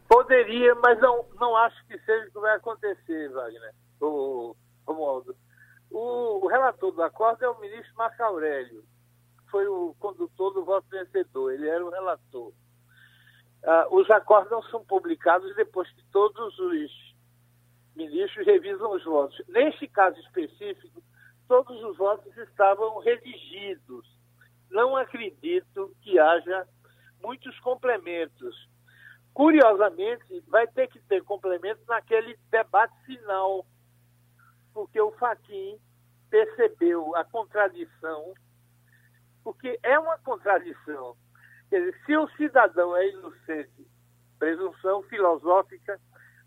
Poderia, 0.08 0.74
mas 0.76 1.00
não, 1.00 1.24
não 1.40 1.56
acho 1.56 1.84
que 1.86 1.98
seja 2.00 2.28
o 2.28 2.32
que 2.32 2.38
vai 2.38 2.56
acontecer, 2.56 3.30
Wagner, 3.30 3.74
o 4.00 4.54
Romualdo. 4.86 5.34
O, 5.90 6.44
o 6.44 6.48
relator 6.48 6.92
do 6.92 7.02
acordo 7.02 7.44
é 7.44 7.48
o 7.48 7.60
ministro 7.60 7.92
Marco 7.96 8.22
Aurélio, 8.22 8.84
foi 9.50 9.66
o 9.66 9.94
condutor 9.98 10.52
do 10.54 10.64
voto 10.64 10.86
vencedor, 10.90 11.52
ele 11.52 11.68
era 11.68 11.84
o 11.84 11.90
relator. 11.90 12.52
Ah, 13.64 13.86
os 13.90 14.10
acordos 14.10 14.68
são 14.70 14.84
publicados 14.84 15.54
depois 15.54 15.88
que 15.92 16.04
todos 16.10 16.58
os 16.58 17.14
ministros 17.94 18.46
revisam 18.46 18.92
os 18.92 19.04
votos. 19.04 19.40
Neste 19.48 19.86
caso 19.86 20.18
específico, 20.20 21.02
todos 21.46 21.82
os 21.84 21.96
votos 21.96 22.36
estavam 22.38 22.98
redigidos. 22.98 24.06
Não 24.70 24.96
acredito 24.96 25.94
que 26.00 26.18
haja 26.18 26.66
muitos 27.22 27.58
complementos. 27.60 28.68
Curiosamente, 29.32 30.40
vai 30.48 30.66
ter 30.66 30.88
que 30.88 30.98
ter 31.00 31.22
complementos 31.22 31.86
naquele 31.86 32.36
debate 32.50 32.94
final, 33.04 33.64
porque 34.74 35.00
o 35.00 35.12
Faquin 35.12 35.78
percebeu 36.28 37.14
a 37.16 37.24
contradição, 37.24 38.34
porque 39.44 39.78
é 39.82 39.98
uma 39.98 40.18
contradição. 40.18 41.16
Quer 41.72 41.78
dizer, 41.78 42.04
se 42.04 42.16
o 42.18 42.28
cidadão 42.36 42.94
é 42.94 43.08
inocente, 43.08 43.86
presunção 44.38 45.02
filosófica 45.04 45.98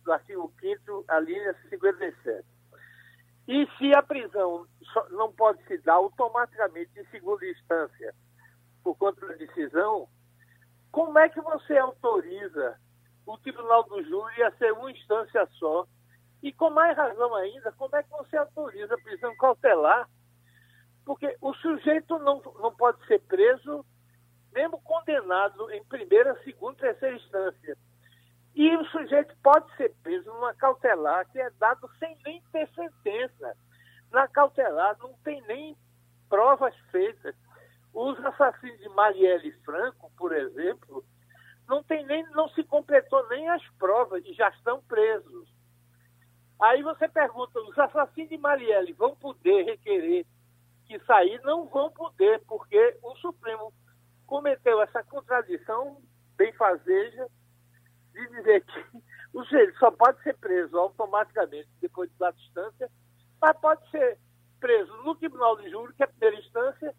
do 0.03 0.11
artigo 0.13 0.53
5 0.59 1.03
a 1.07 1.19
linha 1.19 1.55
57. 1.67 2.45
E 3.47 3.67
se 3.75 3.91
a 3.97 4.03
prisão 4.03 4.67
não 5.09 5.33
pode 5.33 5.63
se 5.63 5.79
dar 5.79 5.95
automaticamente 5.95 6.91
em 6.99 7.05
segunda 7.05 7.43
instância 7.43 8.13
por 8.83 8.95
conta 8.97 9.25
da 9.25 9.33
decisão, 9.33 10.07
como 10.91 11.17
é 11.17 11.27
que 11.27 11.41
você 11.41 11.75
autoriza 11.75 12.79
o 13.25 13.35
Tribunal 13.39 13.81
do 13.85 14.03
Júri 14.03 14.43
a 14.43 14.51
ser 14.57 14.73
uma 14.73 14.91
instância 14.91 15.43
só? 15.53 15.87
E 16.43 16.53
com 16.53 16.69
mais 16.69 16.95
razão 16.95 17.33
ainda, 17.33 17.71
como 17.71 17.95
é 17.95 18.03
que 18.03 18.11
você 18.11 18.37
autoriza 18.37 18.93
a 18.93 19.01
prisão 19.01 19.35
cautelar? 19.37 20.07
Porque 21.03 21.35
o 21.41 21.51
sujeito 21.55 22.19
não, 22.19 22.43
não 22.61 22.75
pode 22.75 23.03
ser 23.07 23.19
preso, 23.21 23.83
mesmo 24.55 24.81
condenado 24.81 25.69
em 25.71 25.83
primeira, 25.83 26.33
segunda, 26.43 26.77
terceira 26.77 27.17
instância. 27.17 27.77
E 28.55 28.75
o 28.77 28.85
sujeito 28.85 29.35
pode 29.43 29.69
ser 29.75 29.93
preso 30.01 30.31
numa 30.31 30.53
cautelar 30.53 31.29
que 31.29 31.39
é 31.39 31.49
dado 31.59 31.89
sem 31.99 32.17
nem 32.25 32.41
ter 32.53 32.67
sentença. 32.69 33.55
Na 34.09 34.29
cautelar 34.29 34.97
não 34.97 35.13
tem 35.25 35.41
nem 35.41 35.75
provas 36.29 36.73
feitas. 36.89 37.35
Os 37.93 38.17
assassinos 38.25 38.79
de 38.79 38.89
Marielle 38.89 39.51
Franco, 39.65 40.09
por 40.17 40.33
exemplo, 40.33 41.03
não 41.67 41.83
tem 41.83 42.05
nem, 42.05 42.23
não 42.31 42.47
se 42.49 42.63
completou 42.63 43.27
nem 43.27 43.49
as 43.49 43.65
provas 43.77 44.23
e 44.25 44.33
já 44.33 44.47
estão 44.49 44.81
presos. 44.83 45.49
Aí 46.61 46.81
você 46.81 47.09
pergunta, 47.09 47.59
os 47.59 47.77
assassinos 47.77 48.29
de 48.29 48.37
Marielle 48.37 48.93
vão 48.93 49.15
poder 49.17 49.63
requerer 49.63 50.25
que 50.87 50.97
sair? 50.99 51.41
Não 51.43 51.67
vão 51.67 51.91
poder, 51.91 52.41
porque 52.47 52.97
o 53.01 53.15
Supremo 53.15 53.73
cometeu 54.25 54.81
essa 54.81 55.03
contradição 55.03 56.01
benfazeja 56.37 57.27
de 58.13 58.27
dizer 58.29 58.63
que 58.65 59.01
o 59.33 59.43
sujeito 59.43 59.77
só 59.77 59.91
pode 59.91 60.21
ser 60.23 60.35
preso 60.37 60.77
automaticamente 60.77 61.69
depois 61.81 62.09
de 62.09 62.17
da 62.17 62.31
distância, 62.31 62.89
mas 63.41 63.57
pode 63.57 63.89
ser 63.89 64.17
preso 64.59 64.95
no 65.03 65.15
tribunal 65.15 65.57
de 65.57 65.69
júri, 65.69 65.93
que 65.93 66.03
é 66.03 66.05
a 66.05 66.09
primeira 66.09 66.39
instância, 66.39 66.95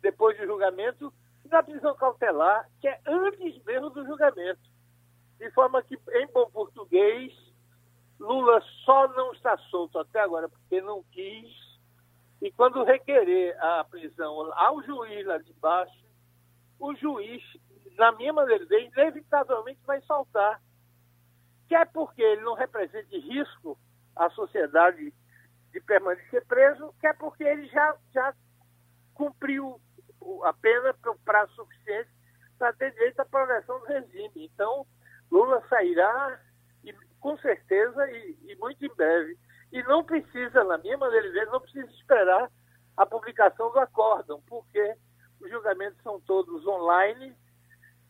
depois 0.00 0.36
do 0.38 0.46
julgamento, 0.46 1.12
e 1.44 1.48
na 1.48 1.62
prisão 1.62 1.94
cautelar, 1.96 2.68
que 2.80 2.88
é 2.88 3.00
antes 3.06 3.62
mesmo 3.64 3.90
do 3.90 4.04
julgamento. 4.04 4.62
De 5.38 5.50
forma 5.50 5.82
que, 5.82 5.98
em 6.14 6.26
bom 6.28 6.50
português, 6.50 7.32
Lula 8.18 8.62
só 8.84 9.08
não 9.08 9.32
está 9.32 9.56
solto 9.70 9.98
até 9.98 10.20
agora 10.20 10.48
porque 10.48 10.80
não 10.80 11.02
quis, 11.04 11.52
e 12.40 12.50
quando 12.52 12.84
requerer 12.84 13.56
a 13.62 13.84
prisão 13.84 14.52
ao 14.54 14.82
juiz 14.82 15.26
lá 15.26 15.38
de 15.38 15.52
baixo, 15.54 16.03
o 16.78 16.94
juiz, 16.94 17.42
na 17.96 18.12
minha 18.12 18.32
maneira 18.32 18.64
de 18.64 18.68
ver, 18.68 18.86
inevitavelmente 18.86 19.80
vai 19.84 20.00
soltar. 20.02 20.60
Quer 21.68 21.86
porque 21.92 22.22
ele 22.22 22.42
não 22.42 22.54
represente 22.54 23.18
risco 23.18 23.78
à 24.14 24.28
sociedade 24.30 25.12
de 25.72 25.80
permanecer 25.80 26.44
preso, 26.46 26.94
quer 27.00 27.16
porque 27.16 27.42
ele 27.42 27.66
já, 27.68 27.96
já 28.12 28.34
cumpriu 29.14 29.80
a 30.44 30.52
pena 30.52 30.94
pelo 30.94 31.18
prazo 31.20 31.52
suficiente 31.54 32.10
para 32.58 32.72
ter 32.72 32.92
direito 32.92 33.20
à 33.20 33.24
progressão 33.24 33.78
do 33.80 33.86
regime. 33.86 34.32
Então, 34.36 34.86
Lula 35.30 35.62
sairá 35.68 36.40
e, 36.84 36.92
com 37.20 37.36
certeza 37.38 38.10
e, 38.10 38.38
e, 38.44 38.56
muito 38.56 38.84
em 38.84 38.94
breve. 38.94 39.36
E 39.72 39.82
não 39.82 40.04
precisa, 40.04 40.62
na 40.64 40.78
minha 40.78 40.96
maneira 40.96 41.26
de 41.26 41.32
ver, 41.32 41.46
não 41.46 41.60
precisa 41.60 41.90
esperar 41.92 42.50
a 42.96 43.04
publicação 43.04 43.72
do 43.72 43.80
acórdão, 43.80 44.40
porque 44.46 44.96
os 45.40 45.50
julgamentos 45.50 46.00
são 46.02 46.20
todos 46.20 46.66
online. 46.66 47.34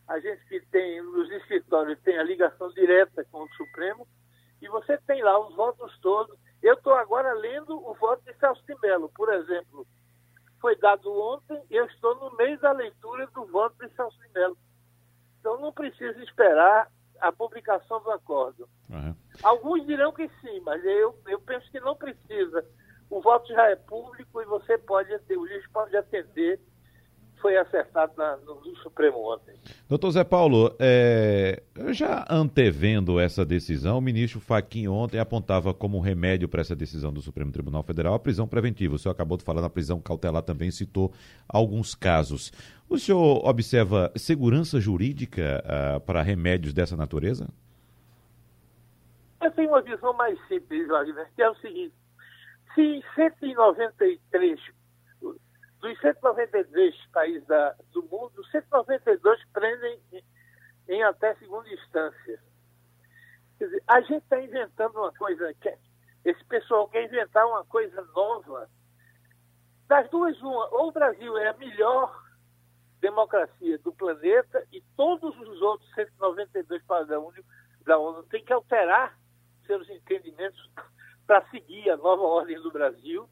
A 0.07 0.19
gente 0.19 0.45
que 0.45 0.59
tem 0.67 1.01
nos 1.01 1.29
escritórios 1.31 1.99
tem 2.01 2.17
a 2.17 2.23
ligação 2.23 2.69
direta 2.73 3.25
com 3.31 3.43
o 3.43 3.49
Supremo 3.55 4.07
e 4.61 4.67
você 4.67 4.97
tem 4.99 5.23
lá 5.23 5.39
os 5.39 5.55
votos 5.55 5.97
todos. 5.99 6.37
Eu 6.61 6.75
estou 6.75 6.93
agora 6.93 7.33
lendo 7.33 7.77
o 7.77 7.93
voto 7.95 8.23
de 8.23 8.33
Celso 8.37 8.63
de 8.65 8.75
Mello, 8.81 9.09
por 9.15 9.33
exemplo 9.33 9.85
foi 10.65 10.75
dado 10.77 11.13
ontem 11.13 11.61
e 11.69 11.75
eu 11.75 11.85
estou 11.85 12.15
no 12.15 12.35
meio 12.37 12.59
da 12.59 12.71
leitura 12.71 13.27
do 13.27 13.45
voto 13.45 13.75
de 13.77 13.95
Celso 13.95 14.19
de 14.19 14.27
Mello. 14.33 14.57
Então 15.39 15.61
não 15.61 15.71
precisa 15.71 16.19
esperar 16.23 16.89
a 17.21 17.31
publicação 17.31 18.01
do 18.01 18.09
acordo. 18.09 18.67
Uhum. 18.89 19.15
Alguns 19.43 19.85
dirão 19.85 20.11
que 20.11 20.27
sim, 20.41 20.59
mas 20.61 20.83
eu, 20.83 21.19
eu 21.27 21.39
penso 21.41 21.69
que 21.69 21.79
não 21.79 21.95
precisa. 21.95 22.65
O 23.11 23.21
voto 23.21 23.53
já 23.53 23.69
é 23.69 23.75
público 23.75 24.41
e 24.41 24.45
você 24.45 24.75
pode, 24.75 25.13
o 25.13 25.47
juiz 25.47 25.67
pode 25.71 25.95
atender 25.95 26.59
foi 27.45 27.57
acertado 27.57 28.11
na, 28.17 28.37
no, 28.37 28.55
no, 28.55 28.75
Supremo 28.77 29.19
ontem. 29.31 29.53
Doutor 29.87 30.09
Zé 30.09 30.23
Paulo, 30.23 30.75
é, 30.79 31.61
já 31.91 32.25
antevendo 32.27 33.19
essa 33.19 33.45
decisão, 33.45 33.99
o 33.99 34.01
ministro 34.01 34.39
Faquim 34.39 34.87
ontem 34.87 35.19
apontava 35.19 35.71
como 35.71 35.99
remédio 35.99 36.49
para 36.49 36.61
essa 36.61 36.75
decisão 36.75 37.13
do 37.13 37.21
Supremo 37.21 37.51
Tribunal 37.51 37.83
Federal 37.83 38.15
a 38.15 38.19
prisão 38.19 38.47
preventiva. 38.47 38.95
O 38.95 38.97
senhor 38.97 39.11
acabou 39.11 39.37
de 39.37 39.43
falar 39.43 39.61
na 39.61 39.69
prisão 39.69 40.01
cautelar, 40.01 40.41
também 40.41 40.71
citou 40.71 41.13
alguns 41.47 41.93
casos. 41.93 42.51
O 42.89 42.97
senhor 42.97 43.47
observa 43.47 44.11
segurança 44.15 44.79
jurídica 44.79 45.63
uh, 45.63 45.99
para 45.99 46.23
remédios 46.23 46.73
dessa 46.73 46.97
natureza? 46.97 47.47
Eu 49.39 49.51
tenho 49.51 49.69
uma 49.69 49.83
visão 49.83 50.13
mais 50.13 50.35
simples, 50.47 50.87
Wagner, 50.87 51.27
que 51.35 51.43
é 51.43 51.49
o 51.51 51.55
seguinte: 51.57 51.93
se 52.73 52.81
em 52.81 53.03
193 53.13 54.59
dos 55.85 55.99
193 55.99 56.95
países 57.13 57.45
da, 57.45 57.75
do 57.91 58.01
mundo, 58.03 58.43
192 58.45 59.39
prendem 59.53 60.01
em, 60.11 60.23
em 60.89 61.03
até 61.03 61.35
segunda 61.35 61.69
instância. 61.69 62.39
Quer 63.59 63.65
dizer, 63.65 63.83
a 63.87 64.01
gente 64.01 64.23
está 64.23 64.41
inventando 64.41 64.97
uma 64.97 65.13
coisa, 65.13 65.53
que 65.53 65.77
esse 66.25 66.43
pessoal 66.45 66.87
quer 66.89 67.03
inventar 67.03 67.45
uma 67.45 67.63
coisa 67.65 68.01
nova. 68.15 68.67
Das 69.87 70.09
duas, 70.09 70.35
uma, 70.41 70.69
ou 70.73 70.87
o 70.87 70.91
Brasil 70.91 71.37
é 71.37 71.49
a 71.49 71.57
melhor 71.57 72.19
democracia 72.99 73.77
do 73.77 73.93
planeta 73.93 74.65
e 74.71 74.81
todos 74.97 75.39
os 75.39 75.61
outros 75.61 75.87
192 75.93 76.83
países 76.85 77.09
da 77.85 77.99
ONU 77.99 78.23
têm 78.23 78.43
que 78.43 78.51
alterar 78.51 79.15
seus 79.67 79.87
entendimentos 79.87 80.71
para 81.27 81.47
seguir 81.49 81.91
a 81.91 81.97
nova 81.97 82.23
ordem 82.23 82.59
do 82.59 82.71
Brasil 82.71 83.29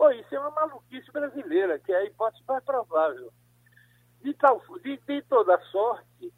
Pô, 0.00 0.10
isso 0.12 0.34
é 0.34 0.40
uma 0.40 0.50
maluquice 0.52 1.12
brasileira, 1.12 1.78
que 1.78 1.92
é 1.92 1.96
a 1.98 2.04
hipótese 2.06 2.42
mais 2.48 2.64
provável. 2.64 3.30
De, 4.22 4.32
tal, 4.32 4.58
de, 4.82 4.96
de 4.96 5.22
toda 5.24 5.60
sorte, 5.66 6.32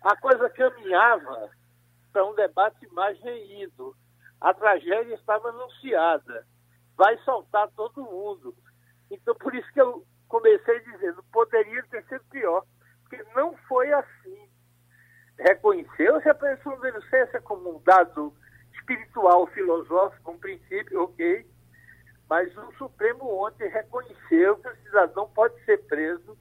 a 0.00 0.16
coisa 0.16 0.48
caminhava 0.48 1.50
para 2.10 2.24
um 2.24 2.34
debate 2.34 2.88
mais 2.94 3.20
reído. 3.20 3.94
A 4.40 4.54
tragédia 4.54 5.14
estava 5.14 5.50
anunciada. 5.50 6.46
Vai 6.96 7.18
soltar 7.18 7.68
todo 7.76 8.02
mundo. 8.02 8.56
Então, 9.10 9.34
por 9.34 9.54
isso 9.54 9.70
que 9.74 9.80
eu 9.82 10.02
comecei 10.26 10.80
dizendo, 10.80 11.22
poderia 11.24 11.82
ter 11.90 12.02
sido 12.06 12.24
pior, 12.30 12.64
porque 13.02 13.22
não 13.34 13.54
foi 13.68 13.92
assim. 13.92 14.48
Reconheceu-se 15.38 16.30
a 16.30 16.34
presunção 16.34 16.80
de 16.80 16.88
inocência 16.88 17.42
como 17.42 17.76
um 17.76 17.82
dado 17.82 18.32
espiritual, 18.72 19.46
filosófico, 19.48 20.30
um 20.30 20.38
princípio, 20.38 21.02
ok, 21.02 21.46
mas 22.28 22.56
o 22.56 22.72
Supremo 22.72 23.44
ontem 23.44 23.68
reconheceu 23.68 24.56
que 24.56 24.68
o 24.68 24.76
cidadão 24.84 25.28
pode 25.34 25.58
ser 25.64 25.78
preso 25.86 26.36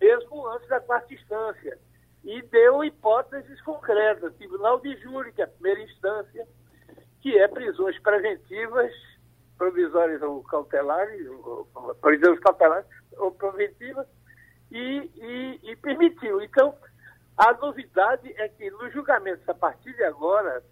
mesmo 0.00 0.46
antes 0.48 0.68
da 0.68 0.80
quarta 0.80 1.12
instância 1.12 1.78
e 2.24 2.42
deu 2.42 2.84
hipóteses 2.84 3.60
concretas. 3.62 4.34
Tribunal 4.34 4.80
de 4.80 4.94
Júri, 4.96 5.32
que 5.32 5.40
é 5.40 5.44
a 5.44 5.48
primeira 5.48 5.80
instância, 5.80 6.46
que 7.20 7.38
é 7.38 7.48
prisões 7.48 7.98
preventivas, 8.00 8.92
provisórias 9.56 10.20
ou 10.22 10.42
cautelares, 10.42 11.26
ou, 11.28 11.66
prisões 12.00 12.38
cautelares 12.40 12.86
ou 13.16 13.30
preventivas, 13.32 14.06
e, 14.70 15.10
e, 15.16 15.70
e 15.70 15.76
permitiu. 15.76 16.42
Então, 16.42 16.74
a 17.36 17.52
novidade 17.52 18.32
é 18.36 18.48
que 18.48 18.70
nos 18.70 18.92
julgamentos 18.92 19.48
a 19.48 19.54
partir 19.54 19.94
de 19.94 20.04
agora, 20.04 20.62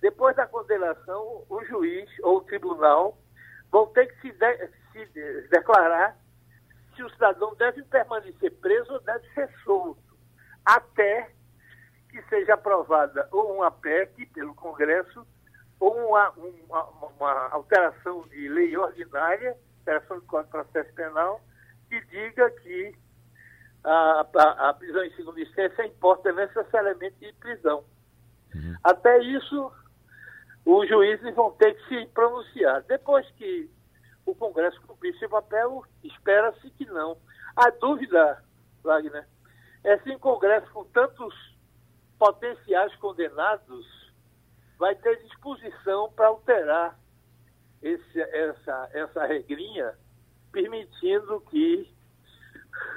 depois 0.00 0.36
da 0.36 0.46
condenação, 0.46 1.44
o 1.48 1.64
juiz 1.64 2.08
ou 2.22 2.38
o 2.38 2.42
tribunal 2.42 3.18
vão 3.72 3.86
ter 3.86 4.06
que 4.06 4.20
se, 4.20 4.32
de, 4.32 4.68
se 4.92 5.48
declarar 5.48 6.16
se 6.94 7.02
o 7.02 7.10
cidadão 7.10 7.54
deve 7.56 7.82
permanecer 7.84 8.52
preso 8.60 8.92
ou 8.92 9.00
deve 9.00 9.26
ser 9.32 9.50
solto, 9.64 10.14
até 10.64 11.30
que 12.10 12.22
seja 12.28 12.54
aprovada 12.54 13.26
ou 13.32 13.56
uma 13.56 13.70
PEC 13.70 14.26
pelo 14.26 14.54
Congresso 14.54 15.26
ou 15.80 16.10
uma, 16.10 16.30
uma, 16.30 16.84
uma 17.18 17.48
alteração 17.48 18.28
de 18.28 18.48
lei 18.48 18.76
ordinária, 18.76 19.56
alteração 19.78 20.18
do 20.18 20.26
Código 20.26 20.58
de 20.58 20.70
Processo 20.70 20.94
Penal, 20.94 21.40
que 21.88 22.00
diga 22.02 22.50
que 22.50 22.94
a, 23.82 24.26
a, 24.36 24.68
a 24.68 24.74
prisão 24.74 25.02
em 25.02 25.14
segunda 25.16 25.40
instância 25.40 25.86
importa 25.86 26.30
necessariamente 26.32 27.16
de 27.18 27.32
prisão. 27.32 27.82
Uhum. 28.54 28.76
Até 28.84 29.18
isso, 29.20 29.72
os 30.64 30.88
juízes 30.88 31.34
vão 31.34 31.50
ter 31.52 31.74
que 31.74 31.88
se 31.88 32.06
pronunciar. 32.06 32.82
Depois 32.82 33.28
que 33.32 33.70
o 34.24 34.34
Congresso 34.34 34.80
cumprir 34.82 35.16
seu 35.18 35.28
papel, 35.28 35.84
espera-se 36.02 36.70
que 36.70 36.86
não. 36.86 37.16
A 37.56 37.70
dúvida, 37.70 38.42
Wagner, 38.82 39.26
é 39.84 39.98
se 39.98 40.10
o 40.10 40.18
Congresso, 40.18 40.70
com 40.72 40.84
tantos 40.84 41.34
potenciais 42.18 42.94
condenados, 42.96 44.12
vai 44.78 44.94
ter 44.94 45.16
disposição 45.24 46.12
para 46.12 46.28
alterar 46.28 46.98
esse, 47.82 48.20
essa, 48.20 48.90
essa 48.92 49.26
regrinha, 49.26 49.92
permitindo 50.52 51.40
que 51.50 51.92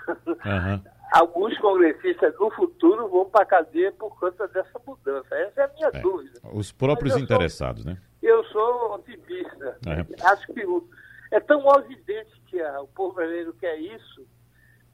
uhum. 0.07 0.83
alguns 1.11 1.57
congressistas 1.59 2.33
no 2.39 2.49
futuro 2.51 3.07
vão 3.07 3.29
para 3.29 3.43
a 3.43 3.45
cadeia 3.45 3.91
por 3.91 4.17
conta 4.19 4.47
dessa 4.47 4.79
mudança. 4.85 5.35
Essa 5.35 5.61
é 5.61 5.63
a 5.65 5.73
minha 5.73 5.89
é, 5.93 6.01
dúvida. 6.01 6.39
Os 6.53 6.71
próprios 6.71 7.15
interessados, 7.17 7.83
sou, 7.83 7.91
né? 7.91 8.01
Eu 8.21 8.43
sou 8.45 8.95
otimista. 8.95 9.77
É. 9.87 10.25
Acho 10.27 10.47
que 10.53 10.65
o, 10.65 10.87
é 11.31 11.39
tão 11.39 11.63
evidente 11.79 12.41
que 12.47 12.61
a, 12.61 12.81
o 12.81 12.87
povo 12.87 13.15
brasileiro 13.15 13.53
quer 13.53 13.77
isso, 13.77 14.25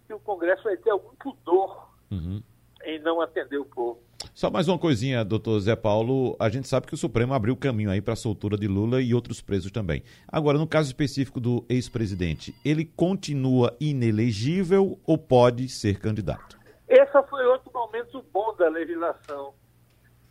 que 0.07 0.13
o 0.13 0.19
Congresso 0.19 0.63
vai 0.63 0.77
ter 0.77 0.91
algum 0.91 1.15
pudor 1.15 1.89
uhum. 2.09 2.41
em 2.83 2.99
não 2.99 3.21
atender 3.21 3.57
o 3.57 3.65
povo. 3.65 4.01
Só 4.33 4.49
mais 4.49 4.67
uma 4.67 4.77
coisinha, 4.77 5.25
doutor 5.25 5.59
Zé 5.59 5.75
Paulo. 5.75 6.35
A 6.39 6.49
gente 6.49 6.67
sabe 6.67 6.87
que 6.87 6.93
o 6.93 6.97
Supremo 6.97 7.33
abriu 7.33 7.55
caminho 7.55 7.91
aí 7.91 8.01
para 8.01 8.13
a 8.13 8.17
soltura 8.17 8.57
de 8.57 8.67
Lula 8.67 9.01
e 9.01 9.13
outros 9.13 9.41
presos 9.41 9.71
também. 9.71 10.03
Agora, 10.27 10.57
no 10.57 10.67
caso 10.67 10.87
específico 10.87 11.39
do 11.39 11.65
ex-presidente, 11.69 12.55
ele 12.63 12.85
continua 12.85 13.75
inelegível 13.79 14.99
ou 15.05 15.17
pode 15.17 15.67
ser 15.69 15.99
candidato? 15.99 16.59
Esse 16.87 17.23
foi 17.29 17.45
outro 17.45 17.71
momento 17.73 18.23
bom 18.31 18.55
da 18.55 18.69
legislação. 18.69 19.53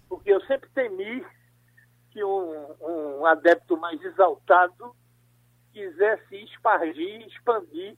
Porque 0.08 0.32
eu 0.32 0.40
sempre 0.42 0.68
temi 0.74 1.24
que 2.10 2.22
um, 2.24 2.66
um 2.80 3.26
adepto 3.26 3.76
mais 3.76 4.00
exaltado 4.02 4.94
quisesse 5.72 6.36
espargir, 6.44 7.26
expandir 7.26 7.96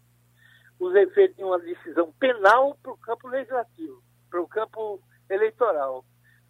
os 0.78 0.94
efeitos 0.94 1.36
de 1.36 1.44
uma 1.44 1.58
decisão 1.58 2.12
penal 2.18 2.76
para 2.82 2.92
o 2.92 2.98
campo 2.98 3.28
legislativo, 3.28 4.02
para 4.30 4.42
o 4.42 4.48
campo 4.48 5.00
eleitoral. 5.32 6.04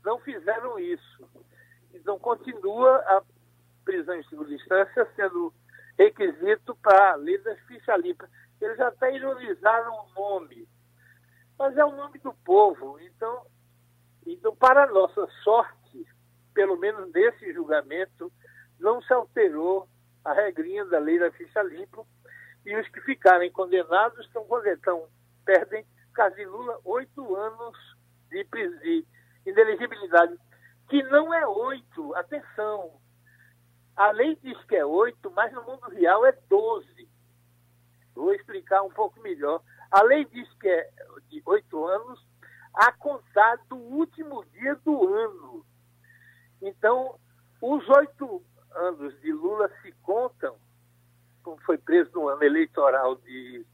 Não 0.05 0.18
fizeram 0.20 0.78
isso. 0.78 1.28
Então, 1.95 2.18
continua 2.18 2.97
a 2.97 3.22
prisão 3.85 4.14
em 4.14 4.24
segunda 4.24 4.53
instância 4.53 5.09
sendo 5.16 5.53
requisito 5.99 6.74
para 6.76 7.12
a 7.12 7.16
lei 7.16 7.39
das 7.39 7.59
fichas 7.61 8.01
limpas. 8.01 8.30
Eles 8.61 8.78
até 8.80 9.14
ironizaram 9.14 9.93
o 9.93 10.14
nome, 10.14 10.68
mas 11.59 11.76
é 11.76 11.85
o 11.85 11.97
nome 11.97 12.18
do 12.18 12.33
povo. 12.45 12.99
Então, 13.01 13.47
então 14.26 14.55
para 14.55 14.87
nossa 14.87 15.26
sorte, 15.43 16.07
pelo 16.55 16.76
menos 16.76 17.11
nesse 17.12 17.53
julgamento, 17.53 18.33
não 18.78 19.03
se 19.03 19.12
alterou 19.12 19.89
a 20.24 20.33
regrinha 20.33 20.85
da 20.85 20.99
lei 20.99 21.18
da 21.18 21.30
ficha 21.33 21.62
limpa 21.62 22.05
e 22.64 22.76
os 22.76 22.89
que 22.89 23.01
ficarem 23.01 23.51
condenados 23.51 24.24
estão, 24.24 24.47
estão 24.66 25.09
perdem, 25.45 25.85
caso 26.14 26.37
de 26.37 26.45
Lula, 26.45 26.78
oito 26.85 27.35
anos 27.35 27.76
de, 28.33 28.45
de 28.80 29.07
inelegibilidade, 29.47 30.39
que 30.89 31.03
não 31.05 31.33
é 31.33 31.47
oito, 31.47 32.14
atenção. 32.14 33.01
A 33.95 34.11
lei 34.11 34.37
diz 34.43 34.59
que 34.64 34.76
é 34.76 34.85
oito, 34.85 35.30
mas 35.30 35.53
no 35.53 35.62
mundo 35.64 35.89
real 35.91 36.24
é 36.24 36.33
doze. 36.49 37.09
Vou 38.14 38.33
explicar 38.35 38.83
um 38.83 38.91
pouco 38.91 39.20
melhor. 39.20 39.62
A 39.91 40.03
lei 40.03 40.24
diz 40.24 40.51
que 40.55 40.68
é 40.68 40.91
de 41.28 41.43
oito 41.45 41.85
anos 41.85 42.26
a 42.74 42.91
contar 42.93 43.59
do 43.68 43.76
último 43.76 44.45
dia 44.53 44.74
do 44.76 45.14
ano. 45.14 45.66
Então, 46.62 47.18
os 47.61 47.89
oito 47.91 48.43
anos 48.74 49.20
de 49.20 49.33
Lula 49.33 49.70
se 49.83 49.93
contam, 50.03 50.57
como 51.43 51.61
foi 51.62 51.76
preso 51.76 52.11
no 52.14 52.28
ano 52.28 52.43
eleitoral 52.43 53.16
de, 53.16 53.66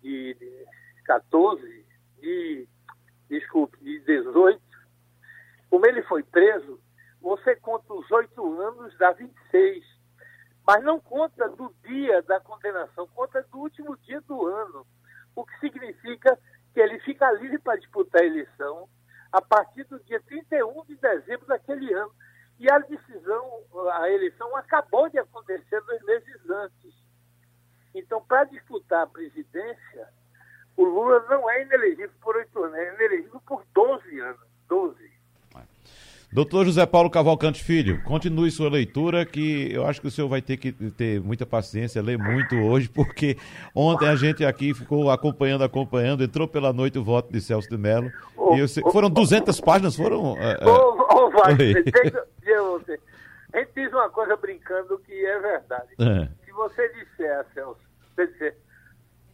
de, 0.00 0.34
de 0.34 1.02
14, 1.04 1.86
de 2.18 2.68
desculpe, 3.28 3.78
de 3.82 4.00
18, 4.00 4.60
como 5.70 5.86
ele 5.86 6.02
foi 6.02 6.22
preso, 6.22 6.80
você 7.20 7.56
conta 7.56 7.92
os 7.92 8.10
oito 8.10 8.60
anos, 8.60 8.96
dá 8.98 9.12
26. 9.12 9.84
Mas 10.66 10.82
não 10.82 11.00
conta 11.00 11.48
do 11.48 11.74
dia 11.84 12.22
da 12.22 12.40
condenação, 12.40 13.06
conta 13.08 13.42
do 13.50 13.58
último 13.58 13.96
dia 13.98 14.20
do 14.22 14.46
ano. 14.46 14.86
O 15.34 15.44
que 15.44 15.58
significa 15.60 16.38
que 16.72 16.80
ele 16.80 16.98
fica 17.00 17.30
livre 17.32 17.58
para 17.58 17.78
disputar 17.78 18.22
a 18.22 18.26
eleição 18.26 18.88
a 19.32 19.40
partir 19.40 19.84
do 19.84 19.98
dia 20.00 20.20
31 20.20 20.84
de 20.86 20.96
dezembro 20.96 21.46
daquele 21.46 21.92
ano. 21.92 22.12
E 22.58 22.70
a 22.70 22.78
decisão, 22.78 23.62
a 23.92 24.10
eleição 24.10 24.56
acabou 24.56 25.08
de 25.08 25.18
acontecer 25.18 25.80
dois 25.82 26.02
meses 26.02 26.50
antes. 26.50 26.94
Então, 27.94 28.24
para 28.24 28.44
disputar 28.44 29.02
a 29.02 29.06
presidência, 29.06 30.08
o 30.76 30.84
Lula 30.84 31.24
não 31.28 31.50
é 31.50 31.62
inelegível 31.62 32.10
por 32.20 32.36
oito 32.36 32.62
anos, 32.62 32.76
é 32.76 32.94
inelegível 32.94 33.40
por 33.46 33.62
12 33.74 34.20
anos. 34.20 34.40
12. 34.68 35.16
Doutor 36.32 36.66
José 36.66 36.84
Paulo 36.84 37.08
Cavalcante 37.08 37.62
Filho, 37.62 38.02
continue 38.02 38.50
sua 38.50 38.68
leitura, 38.68 39.24
que 39.24 39.72
eu 39.72 39.86
acho 39.86 40.00
que 40.00 40.08
o 40.08 40.10
senhor 40.10 40.26
vai 40.28 40.42
ter 40.42 40.56
que 40.56 40.72
ter 40.72 41.20
muita 41.20 41.46
paciência, 41.46 42.02
ler 42.02 42.18
muito 42.18 42.56
hoje, 42.56 42.88
porque 42.88 43.36
ontem 43.74 44.08
a 44.08 44.16
gente 44.16 44.44
aqui 44.44 44.74
ficou 44.74 45.08
acompanhando, 45.10 45.62
acompanhando, 45.64 46.24
entrou 46.24 46.48
pela 46.48 46.72
noite 46.72 46.98
o 46.98 47.04
voto 47.04 47.32
de 47.32 47.40
Celso 47.40 47.70
de 47.70 47.78
Mello. 47.78 48.12
Oh, 48.36 48.54
e 48.54 48.68
sei, 48.68 48.82
oh, 48.84 48.90
foram 48.90 49.08
200 49.08 49.58
oh, 49.58 49.62
páginas, 49.62 49.96
foram. 49.96 50.32
Ô, 50.32 50.36
é, 50.36 50.58
oh, 50.62 51.06
oh, 51.10 51.30
a 51.42 51.52
gente 53.58 53.70
diz 53.74 53.90
uma 53.92 54.10
coisa 54.10 54.36
brincando 54.36 54.98
que 54.98 55.24
é 55.24 55.38
verdade. 55.38 55.94
É. 55.98 56.28
Se 56.44 56.52
você 56.52 56.86
disser, 56.88 57.46
Celso, 57.54 57.80
você 58.14 58.26
disser, 58.26 58.54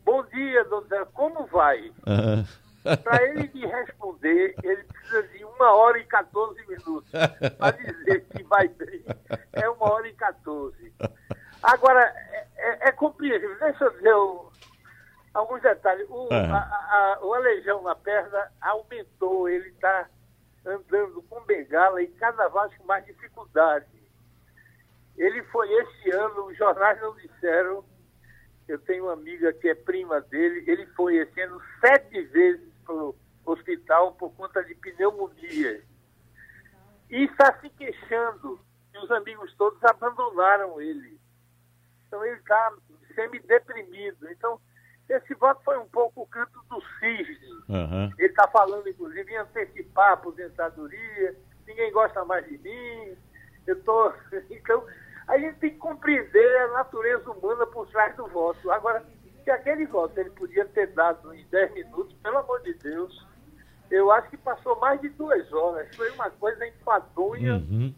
Bom 0.05 0.23
dia, 0.25 0.65
doutor. 0.65 1.07
Como 1.13 1.47
vai? 1.47 1.93
Uhum. 2.07 2.45
Para 2.83 3.23
ele 3.23 3.51
me 3.55 3.67
responder, 3.67 4.55
ele 4.63 4.83
precisa 4.85 5.23
de 5.29 5.45
uma 5.45 5.73
hora 5.73 5.99
e 5.99 6.05
14 6.05 6.67
minutos. 6.67 7.11
Para 7.59 7.77
dizer 7.77 8.25
que 8.25 8.43
vai 8.43 8.67
bem, 8.69 9.05
é 9.53 9.69
uma 9.69 9.93
hora 9.93 10.09
e 10.09 10.15
14. 10.15 10.93
Agora, 11.63 12.01
é, 12.01 12.47
é, 12.57 12.89
é 12.89 12.93
compreensível. 12.93 13.57
Deixa 13.61 13.85
eu 13.85 13.91
dizer 13.93 14.15
o, 14.15 14.51
alguns 15.33 15.63
detalhes. 15.63 16.09
O, 16.11 16.25
uhum. 16.25 16.55
a, 16.55 16.59
a, 16.59 17.19
o 17.23 17.35
aleijão 17.35 17.83
na 17.83 17.95
perna 17.95 18.51
aumentou. 18.61 19.49
Ele 19.49 19.69
está 19.69 20.09
andando 20.67 21.23
com 21.23 21.41
bengala 21.43 22.03
e 22.03 22.09
cada 22.09 22.49
vez 22.49 22.77
com 22.77 22.85
mais 22.85 23.05
dificuldade. 23.05 23.87
Ele 25.17 25.43
foi 25.45 25.71
esse 25.73 26.11
ano, 26.11 26.47
os 26.47 26.57
jornais 26.57 27.01
não 27.01 27.15
disseram, 27.17 27.85
eu 28.73 28.79
tenho 28.79 29.05
uma 29.05 29.13
amiga 29.13 29.53
que 29.53 29.69
é 29.69 29.75
prima 29.75 30.19
dele, 30.23 30.65
ele 30.67 30.87
foi 30.97 31.17
esse 31.17 31.39
ano 31.43 31.61
sete 31.79 32.23
vezes 32.23 32.73
para 32.87 32.95
o 32.95 33.15
hospital 33.45 34.13
por 34.13 34.33
conta 34.35 34.65
de 34.65 34.75
pneumonia. 34.77 35.85
E 37.11 37.25
está 37.25 37.53
se 37.61 37.69
queixando 37.69 38.59
que 38.91 38.99
os 38.99 39.11
amigos 39.11 39.55
todos 39.57 39.79
abandonaram 39.85 40.81
ele. 40.81 41.21
Então 42.07 42.25
ele 42.25 42.39
está 42.39 42.73
semi-deprimido. 43.15 44.31
Então, 44.31 44.59
esse 45.07 45.35
voto 45.35 45.63
foi 45.65 45.77
um 45.77 45.89
pouco 45.91 46.23
o 46.23 46.27
canto 46.27 46.59
do 46.71 46.81
cisne. 46.99 47.53
Uhum. 47.69 48.11
Ele 48.19 48.29
está 48.29 48.49
falando, 48.49 48.89
inclusive, 48.89 49.31
em 49.31 49.37
antecipar 49.37 50.13
a 50.13 50.15
aposentadoria, 50.15 51.37
ninguém 51.67 51.93
gosta 51.93 52.25
mais 52.25 52.47
de 52.47 52.57
mim. 52.57 53.19
Eu 53.67 53.83
tô. 53.85 54.13
Então, 54.49 54.87
a 55.29 55.39
gente 55.39 55.59
tem 55.59 55.71
que 55.71 55.79
compreender 55.79 56.57
a 56.63 56.69
natureza 56.69 57.31
humana 57.31 57.67
por 57.67 57.87
trás 57.89 58.15
do 58.17 58.27
voto. 58.27 58.71
Agora, 58.71 59.05
se 59.45 59.51
aquele 59.51 59.87
voto 59.87 60.19
ele 60.19 60.31
podia 60.31 60.65
ter 60.67 60.89
dado 60.89 61.35
em 61.35 61.47
10 61.47 61.75
minutos, 61.75 62.15
pelo 62.23 62.39
amor 62.39 62.61
de 62.63 62.75
Deus, 62.75 63.27
eu 63.91 64.11
acho 64.11 64.31
que 64.31 64.37
passou 64.37 64.79
mais 64.81 65.01
de 65.01 65.09
duas 65.11 65.53
horas. 65.53 65.95
Foi 65.95 66.11
uma 66.11 66.31
coisa 66.31 66.67
enfadonha. 66.67 67.55
Uhum. 67.55 67.95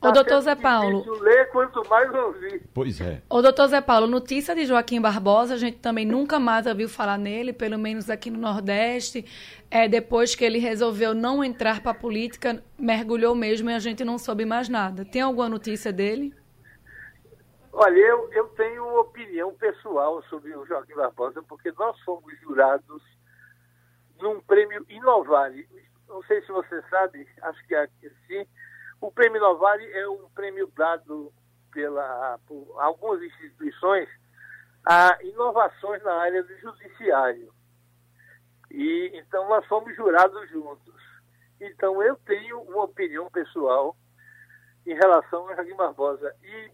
Tá 0.00 0.08
o 0.08 0.12
doutor 0.12 0.40
Zé 0.40 0.54
Paulo. 0.54 1.04
ler 1.20 1.50
quanto 1.50 1.86
mais 1.86 2.12
ouvir. 2.14 2.62
Pois 2.72 2.98
é. 3.02 3.20
O 3.28 3.42
doutor 3.42 3.66
Zé 3.66 3.82
Paulo, 3.82 4.06
notícia 4.06 4.54
de 4.54 4.64
Joaquim 4.64 4.98
Barbosa, 4.98 5.54
a 5.54 5.58
gente 5.58 5.78
também 5.78 6.06
nunca 6.06 6.38
mais 6.38 6.66
ouviu 6.66 6.88
falar 6.88 7.18
nele, 7.18 7.52
pelo 7.52 7.78
menos 7.78 8.08
aqui 8.08 8.30
no 8.30 8.38
Nordeste. 8.38 9.26
É, 9.70 9.86
depois 9.86 10.34
que 10.34 10.42
ele 10.42 10.58
resolveu 10.58 11.12
não 11.12 11.44
entrar 11.44 11.82
para 11.82 11.90
a 11.90 11.94
política, 11.94 12.64
mergulhou 12.78 13.34
mesmo 13.34 13.68
e 13.68 13.74
a 13.74 13.78
gente 13.78 14.02
não 14.02 14.16
soube 14.16 14.46
mais 14.46 14.70
nada. 14.70 15.04
Tem 15.04 15.20
alguma 15.20 15.50
notícia 15.50 15.92
dele? 15.92 16.34
Olha, 17.70 17.98
eu, 17.98 18.32
eu 18.32 18.48
tenho 18.48 18.82
uma 18.86 19.02
opinião 19.02 19.52
pessoal 19.52 20.22
sobre 20.30 20.56
o 20.56 20.64
Joaquim 20.64 20.94
Barbosa, 20.94 21.42
porque 21.42 21.70
nós 21.78 22.00
fomos 22.00 22.32
jurados 22.40 23.02
num 24.18 24.40
prêmio 24.40 24.84
Inovare. 24.88 25.68
Não 26.08 26.22
sei 26.22 26.40
se 26.40 26.50
você 26.50 26.82
sabe, 26.88 27.28
acho 27.42 27.66
que 27.66 27.74
aqui 27.74 28.10
sim. 28.26 28.46
O 29.00 29.10
prêmio 29.10 29.38
Inovare 29.38 29.90
é 29.92 30.08
um 30.08 30.28
prêmio 30.30 30.70
dado 30.76 31.32
pela, 31.72 32.38
por 32.46 32.74
algumas 32.78 33.22
instituições 33.22 34.08
a 34.84 35.18
inovações 35.22 36.02
na 36.02 36.14
área 36.14 36.42
do 36.42 36.58
judiciário. 36.58 37.52
E 38.70 39.10
então 39.14 39.48
nós 39.48 39.64
fomos 39.66 39.94
jurados 39.96 40.48
juntos. 40.50 40.94
Então 41.60 42.02
eu 42.02 42.16
tenho 42.26 42.60
uma 42.62 42.84
opinião 42.84 43.30
pessoal 43.30 43.96
em 44.86 44.94
relação 44.94 45.48
a 45.48 45.54
Joaquim 45.54 45.76
Barbosa. 45.76 46.34
E 46.42 46.70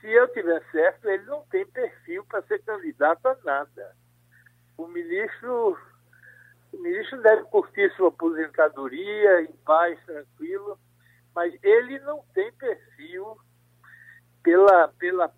se 0.00 0.08
eu 0.08 0.28
tiver 0.32 0.62
certo, 0.70 1.08
ele 1.08 1.24
não 1.24 1.42
tem 1.44 1.66
perfil 1.66 2.24
para 2.24 2.42
ser 2.42 2.62
candidato 2.64 3.26
a 3.26 3.36
nada. 3.44 3.96
O 4.76 4.86
ministro, 4.86 5.78
o 6.72 6.78
ministro 6.78 7.22
deve 7.22 7.44
curtir 7.44 7.90
sua 7.94 8.08
aposentadoria 8.08 9.42
em 9.42 9.52
paz, 9.64 9.98
tranquilo, 10.04 10.78
mas 11.34 11.54
ele 11.62 11.98
não 12.00 12.22
tem 12.34 12.52
perfil 12.52 13.36
pela, 14.42 14.88
pela 14.98 15.32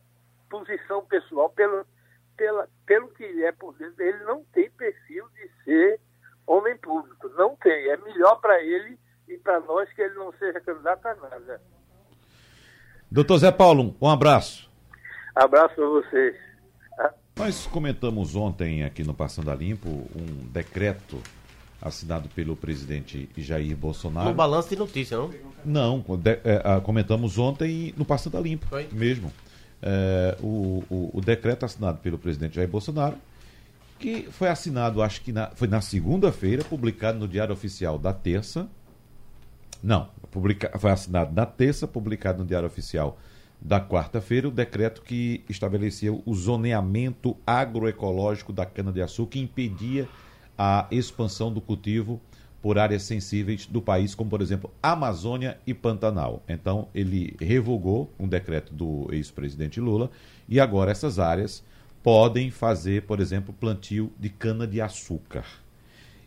posição 0.49 1.05
pessoal, 1.05 1.51
pelo, 1.51 1.86
pela, 2.36 2.68
pelo 2.86 3.09
que 3.09 3.22
ele 3.22 3.45
é 3.45 3.53
por 3.53 3.74
dentro, 3.74 4.03
ele 4.03 4.24
não 4.24 4.45
tem 4.53 4.70
perfil 4.70 5.28
de 5.30 5.51
ser 5.64 6.01
homem 6.47 6.76
público. 6.78 7.28
Não 7.30 7.57
tem. 7.57 7.90
É 7.90 7.97
melhor 7.97 8.36
para 8.40 8.62
ele 8.62 8.99
e 9.28 9.36
para 9.38 9.61
nós 9.61 9.90
que 9.92 10.03
ele 10.03 10.14
não 10.14 10.32
seja 10.34 10.61
candidato 10.61 11.07
a 11.07 11.14
nada. 11.14 11.61
Doutor 13.11 13.38
Zé 13.38 13.53
Paulo, 13.53 13.97
um 14.01 14.09
abraço. 14.09 14.70
Abraço 15.34 15.74
para 15.74 15.86
vocês. 15.86 16.36
Nós 17.36 17.66
comentamos 17.66 18.36
ontem 18.36 18.84
aqui 18.84 19.03
no 19.03 19.12
Passando 19.12 19.51
a 19.51 19.55
Limpo 19.55 19.88
um 19.88 20.47
decreto 20.53 21.20
assinado 21.85 22.28
pelo 22.30 22.57
presidente 22.57 23.28
Jair 23.37 23.76
Bolsonaro. 23.76 24.30
No 24.30 24.35
balanço 24.35 24.70
de 24.70 24.76
notícia, 24.76 25.18
não? 25.18 25.30
Não, 25.64 26.05
é, 26.24 26.80
comentamos 26.80 27.39
ontem 27.39 27.95
no 27.97 28.05
Passando 28.05 28.39
a 28.39 28.41
Limpo 28.41 28.66
Foi? 28.66 28.89
mesmo. 28.91 29.30
É, 29.82 30.37
o, 30.43 30.82
o, 30.89 31.11
o, 31.18 31.20
decreto 31.20 31.66
assinado 31.66 31.99
pelo 31.99 32.18
presidente 32.18 32.57
Jair 32.57 32.68
Bolsonaro, 32.68 33.16
que 33.99 34.28
foi 34.30 34.49
assinado, 34.49 35.03
acho 35.03 35.20
que 35.20 35.30
na, 35.30 35.49
foi 35.55 35.68
na 35.68 35.82
segunda-feira, 35.82 36.64
publicado 36.64 37.18
no 37.18 37.28
Diário 37.28 37.53
Oficial 37.53 37.99
da 37.99 38.12
terça. 38.12 38.66
Não, 39.82 40.09
publica, 40.30 40.72
foi 40.78 40.91
assinado 40.91 41.35
na 41.35 41.45
terça, 41.45 41.87
publicado 41.87 42.39
no 42.39 42.47
Diário 42.47 42.66
Oficial 42.66 43.18
da 43.61 43.80
quarta-feira, 43.80 44.49
o 44.49 44.51
decreto 44.51 45.03
que 45.03 45.45
estabelecia 45.49 46.12
o 46.12 46.35
zoneamento 46.35 47.37
agroecológico 47.47 48.53
da 48.53 48.66
cana-de-açúcar, 48.66 49.32
que 49.32 49.41
impedia 49.41 50.09
a 50.57 50.87
expansão 50.91 51.53
do 51.53 51.61
cultivo 51.61 52.21
por 52.63 52.79
áreas 52.79 53.03
sensíveis 53.03 53.67
do 53.67 53.83
país, 53.83 54.15
como 54.15 54.31
por 54.31 54.41
exemplo 54.41 54.73
Amazônia 54.83 55.59
e 55.67 55.75
Pantanal. 55.75 56.43
Então 56.49 56.89
ele 56.95 57.37
revogou 57.41 58.11
um 58.19 58.27
decreto 58.27 58.73
do 58.73 59.07
ex-presidente 59.13 59.81
Lula 59.81 60.11
e 60.49 60.59
agora 60.59 60.91
essas 60.91 61.19
áreas 61.19 61.63
podem 62.03 62.51
fazer, 62.51 63.03
por 63.03 63.21
exemplo, 63.21 63.55
plantio 63.55 64.13
de 64.19 64.29
cana-de-açúcar. 64.29 65.45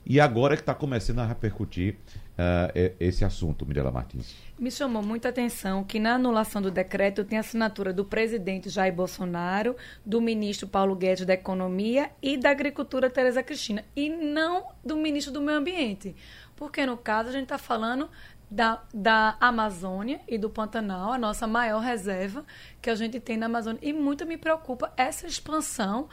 E 0.05 0.19
agora 0.19 0.55
que 0.55 0.61
está 0.61 0.73
começando 0.73 1.19
a 1.19 1.25
repercutir 1.25 1.97
uh, 2.37 2.95
esse 2.99 3.25
assunto, 3.25 3.65
Mirela 3.65 3.91
Martins. 3.91 4.35
Me 4.57 4.71
chamou 4.71 5.03
muita 5.03 5.29
atenção 5.29 5.83
que 5.83 5.99
na 5.99 6.15
anulação 6.15 6.61
do 6.61 6.71
decreto 6.71 7.23
tem 7.23 7.37
assinatura 7.37 7.93
do 7.93 8.05
presidente 8.05 8.69
Jair 8.69 8.93
Bolsonaro, 8.93 9.75
do 10.05 10.21
ministro 10.21 10.67
Paulo 10.67 10.95
Guedes 10.95 11.25
da 11.25 11.33
Economia 11.33 12.09
e 12.21 12.37
da 12.37 12.49
Agricultura 12.49 13.09
Tereza 13.09 13.43
Cristina, 13.43 13.83
e 13.95 14.09
não 14.09 14.67
do 14.83 14.95
ministro 14.97 15.33
do 15.33 15.41
Meio 15.41 15.57
Ambiente. 15.57 16.15
Porque, 16.55 16.85
no 16.85 16.97
caso, 16.97 17.29
a 17.29 17.31
gente 17.31 17.43
está 17.43 17.57
falando 17.57 18.09
da, 18.49 18.81
da 18.93 19.35
Amazônia 19.39 20.21
e 20.27 20.37
do 20.37 20.49
Pantanal, 20.49 21.11
a 21.11 21.17
nossa 21.17 21.45
maior 21.45 21.79
reserva 21.79 22.45
que 22.81 22.89
a 22.89 22.95
gente 22.95 23.19
tem 23.19 23.37
na 23.37 23.45
Amazônia. 23.45 23.79
E 23.81 23.91
muito 23.91 24.25
me 24.25 24.37
preocupa 24.37 24.91
essa 24.95 25.27
expansão 25.27 26.07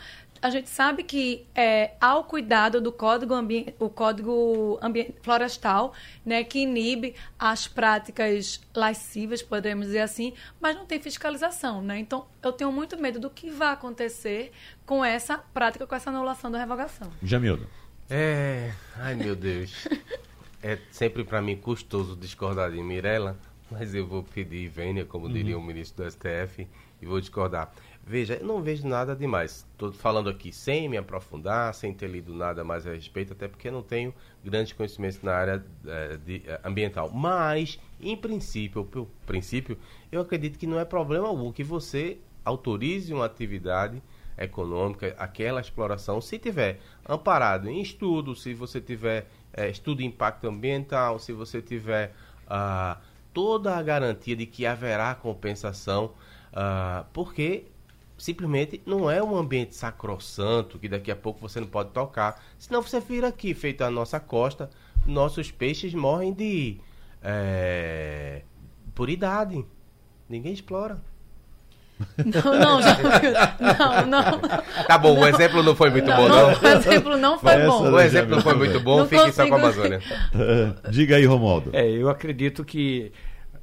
a 0.44 0.50
gente 0.50 0.68
sabe 0.68 1.02
que 1.02 1.46
é, 1.54 1.92
há 1.98 2.18
o 2.18 2.24
cuidado 2.24 2.78
do 2.78 2.92
código, 2.92 3.32
ambi 3.32 3.74
o 3.78 3.88
código 3.88 4.78
florestal, 5.22 5.94
né, 6.22 6.44
que 6.44 6.58
inibe 6.58 7.14
as 7.38 7.66
práticas 7.66 8.60
lascivas, 8.76 9.40
podemos 9.42 9.86
dizer 9.86 10.00
assim, 10.00 10.34
mas 10.60 10.76
não 10.76 10.84
tem 10.84 11.00
fiscalização, 11.00 11.80
né? 11.80 11.98
Então, 11.98 12.26
eu 12.42 12.52
tenho 12.52 12.70
muito 12.70 13.00
medo 13.00 13.18
do 13.18 13.30
que 13.30 13.48
vai 13.48 13.72
acontecer 13.72 14.52
com 14.84 15.02
essa 15.02 15.38
prática, 15.38 15.86
com 15.86 15.94
essa 15.94 16.10
anulação 16.10 16.50
da 16.50 16.58
revogação. 16.58 17.10
Jamildo. 17.22 17.66
É, 18.10 18.70
ai 18.96 19.14
meu 19.14 19.34
Deus. 19.34 19.88
é 20.62 20.78
sempre 20.90 21.24
para 21.24 21.40
mim 21.40 21.56
custoso 21.56 22.14
discordar 22.14 22.70
de 22.70 22.82
Mirella, 22.82 23.34
mas 23.70 23.94
eu 23.94 24.06
vou 24.06 24.22
pedir 24.22 24.68
vênia, 24.68 25.06
como 25.06 25.24
uhum. 25.24 25.32
diria 25.32 25.56
o 25.56 25.62
ministro 25.62 26.04
do 26.04 26.10
STF, 26.10 26.68
e 27.00 27.06
vou 27.06 27.18
discordar. 27.18 27.72
Veja, 28.06 28.34
eu 28.34 28.46
não 28.46 28.62
vejo 28.62 28.86
nada 28.86 29.16
demais. 29.16 29.66
Estou 29.72 29.90
falando 29.90 30.28
aqui 30.28 30.52
sem 30.52 30.88
me 30.90 30.96
aprofundar, 30.98 31.72
sem 31.72 31.92
ter 31.94 32.06
lido 32.06 32.34
nada 32.34 32.62
mais 32.62 32.86
a 32.86 32.92
respeito, 32.92 33.32
até 33.32 33.48
porque 33.48 33.70
não 33.70 33.82
tenho 33.82 34.14
grandes 34.44 34.74
conhecimentos 34.74 35.22
na 35.22 35.32
área 35.32 35.64
é, 35.86 36.16
de, 36.18 36.42
é, 36.46 36.60
ambiental. 36.62 37.10
Mas, 37.10 37.80
em 37.98 38.14
princípio, 38.14 38.84
por 38.84 39.08
princípio, 39.24 39.78
eu 40.12 40.20
acredito 40.20 40.58
que 40.58 40.66
não 40.66 40.78
é 40.78 40.84
problema 40.84 41.26
algum 41.26 41.50
que 41.50 41.64
você 41.64 42.18
autorize 42.44 43.12
uma 43.14 43.24
atividade 43.24 44.02
econômica, 44.36 45.14
aquela 45.18 45.60
exploração, 45.60 46.20
se 46.20 46.38
tiver 46.38 46.80
amparado 47.08 47.70
em 47.70 47.80
estudo, 47.80 48.34
se 48.34 48.52
você 48.52 48.80
tiver 48.82 49.26
é, 49.52 49.70
estudo 49.70 49.98
de 49.98 50.04
impacto 50.04 50.46
ambiental, 50.46 51.18
se 51.18 51.32
você 51.32 51.62
tiver 51.62 52.12
ah, 52.46 52.98
toda 53.32 53.76
a 53.76 53.82
garantia 53.82 54.36
de 54.36 54.44
que 54.44 54.66
haverá 54.66 55.14
compensação, 55.14 56.12
ah, 56.52 57.06
porque 57.12 57.66
simplesmente 58.16 58.80
não 58.86 59.10
é 59.10 59.22
um 59.22 59.36
ambiente 59.36 59.74
sacrossanto 59.74 60.78
que 60.78 60.88
daqui 60.88 61.10
a 61.10 61.16
pouco 61.16 61.40
você 61.40 61.60
não 61.60 61.66
pode 61.66 61.90
tocar. 61.90 62.42
Senão 62.58 62.82
você 62.82 63.00
vira 63.00 63.28
aqui, 63.28 63.54
feito 63.54 63.82
a 63.82 63.90
nossa 63.90 64.20
costa, 64.20 64.70
nossos 65.06 65.50
peixes 65.50 65.94
morrem 65.94 66.32
de 66.32 66.78
é, 67.22 68.42
por 68.94 69.10
idade. 69.10 69.64
Ninguém 70.28 70.52
explora. 70.52 71.00
Não, 72.18 72.58
não, 72.58 72.82
já, 72.82 72.96
não, 73.60 74.06
não. 74.06 74.40
Tá 74.86 74.98
bom, 74.98 75.14
não, 75.14 75.22
o 75.22 75.26
exemplo 75.28 75.62
não 75.62 75.76
foi 75.76 75.90
muito 75.90 76.08
não, 76.08 76.16
bom, 76.16 76.28
não. 76.28 76.48
O 76.48 76.66
exemplo 76.66 77.16
não 77.16 77.38
foi 77.38 77.64
bom. 77.64 77.90
O 77.90 78.00
exemplo 78.00 78.34
não 78.34 78.42
foi 78.42 78.54
muito 78.54 78.80
bom, 78.80 78.98
não 78.98 79.06
fique 79.06 79.22
consigo... 79.22 79.36
só 79.36 79.46
com 79.46 79.54
a 79.54 79.58
Amazônia. 79.58 80.00
diga 80.90 81.16
aí, 81.16 81.24
Romualdo. 81.24 81.70
É, 81.72 81.88
eu 81.88 82.08
acredito 82.08 82.64
que 82.64 83.12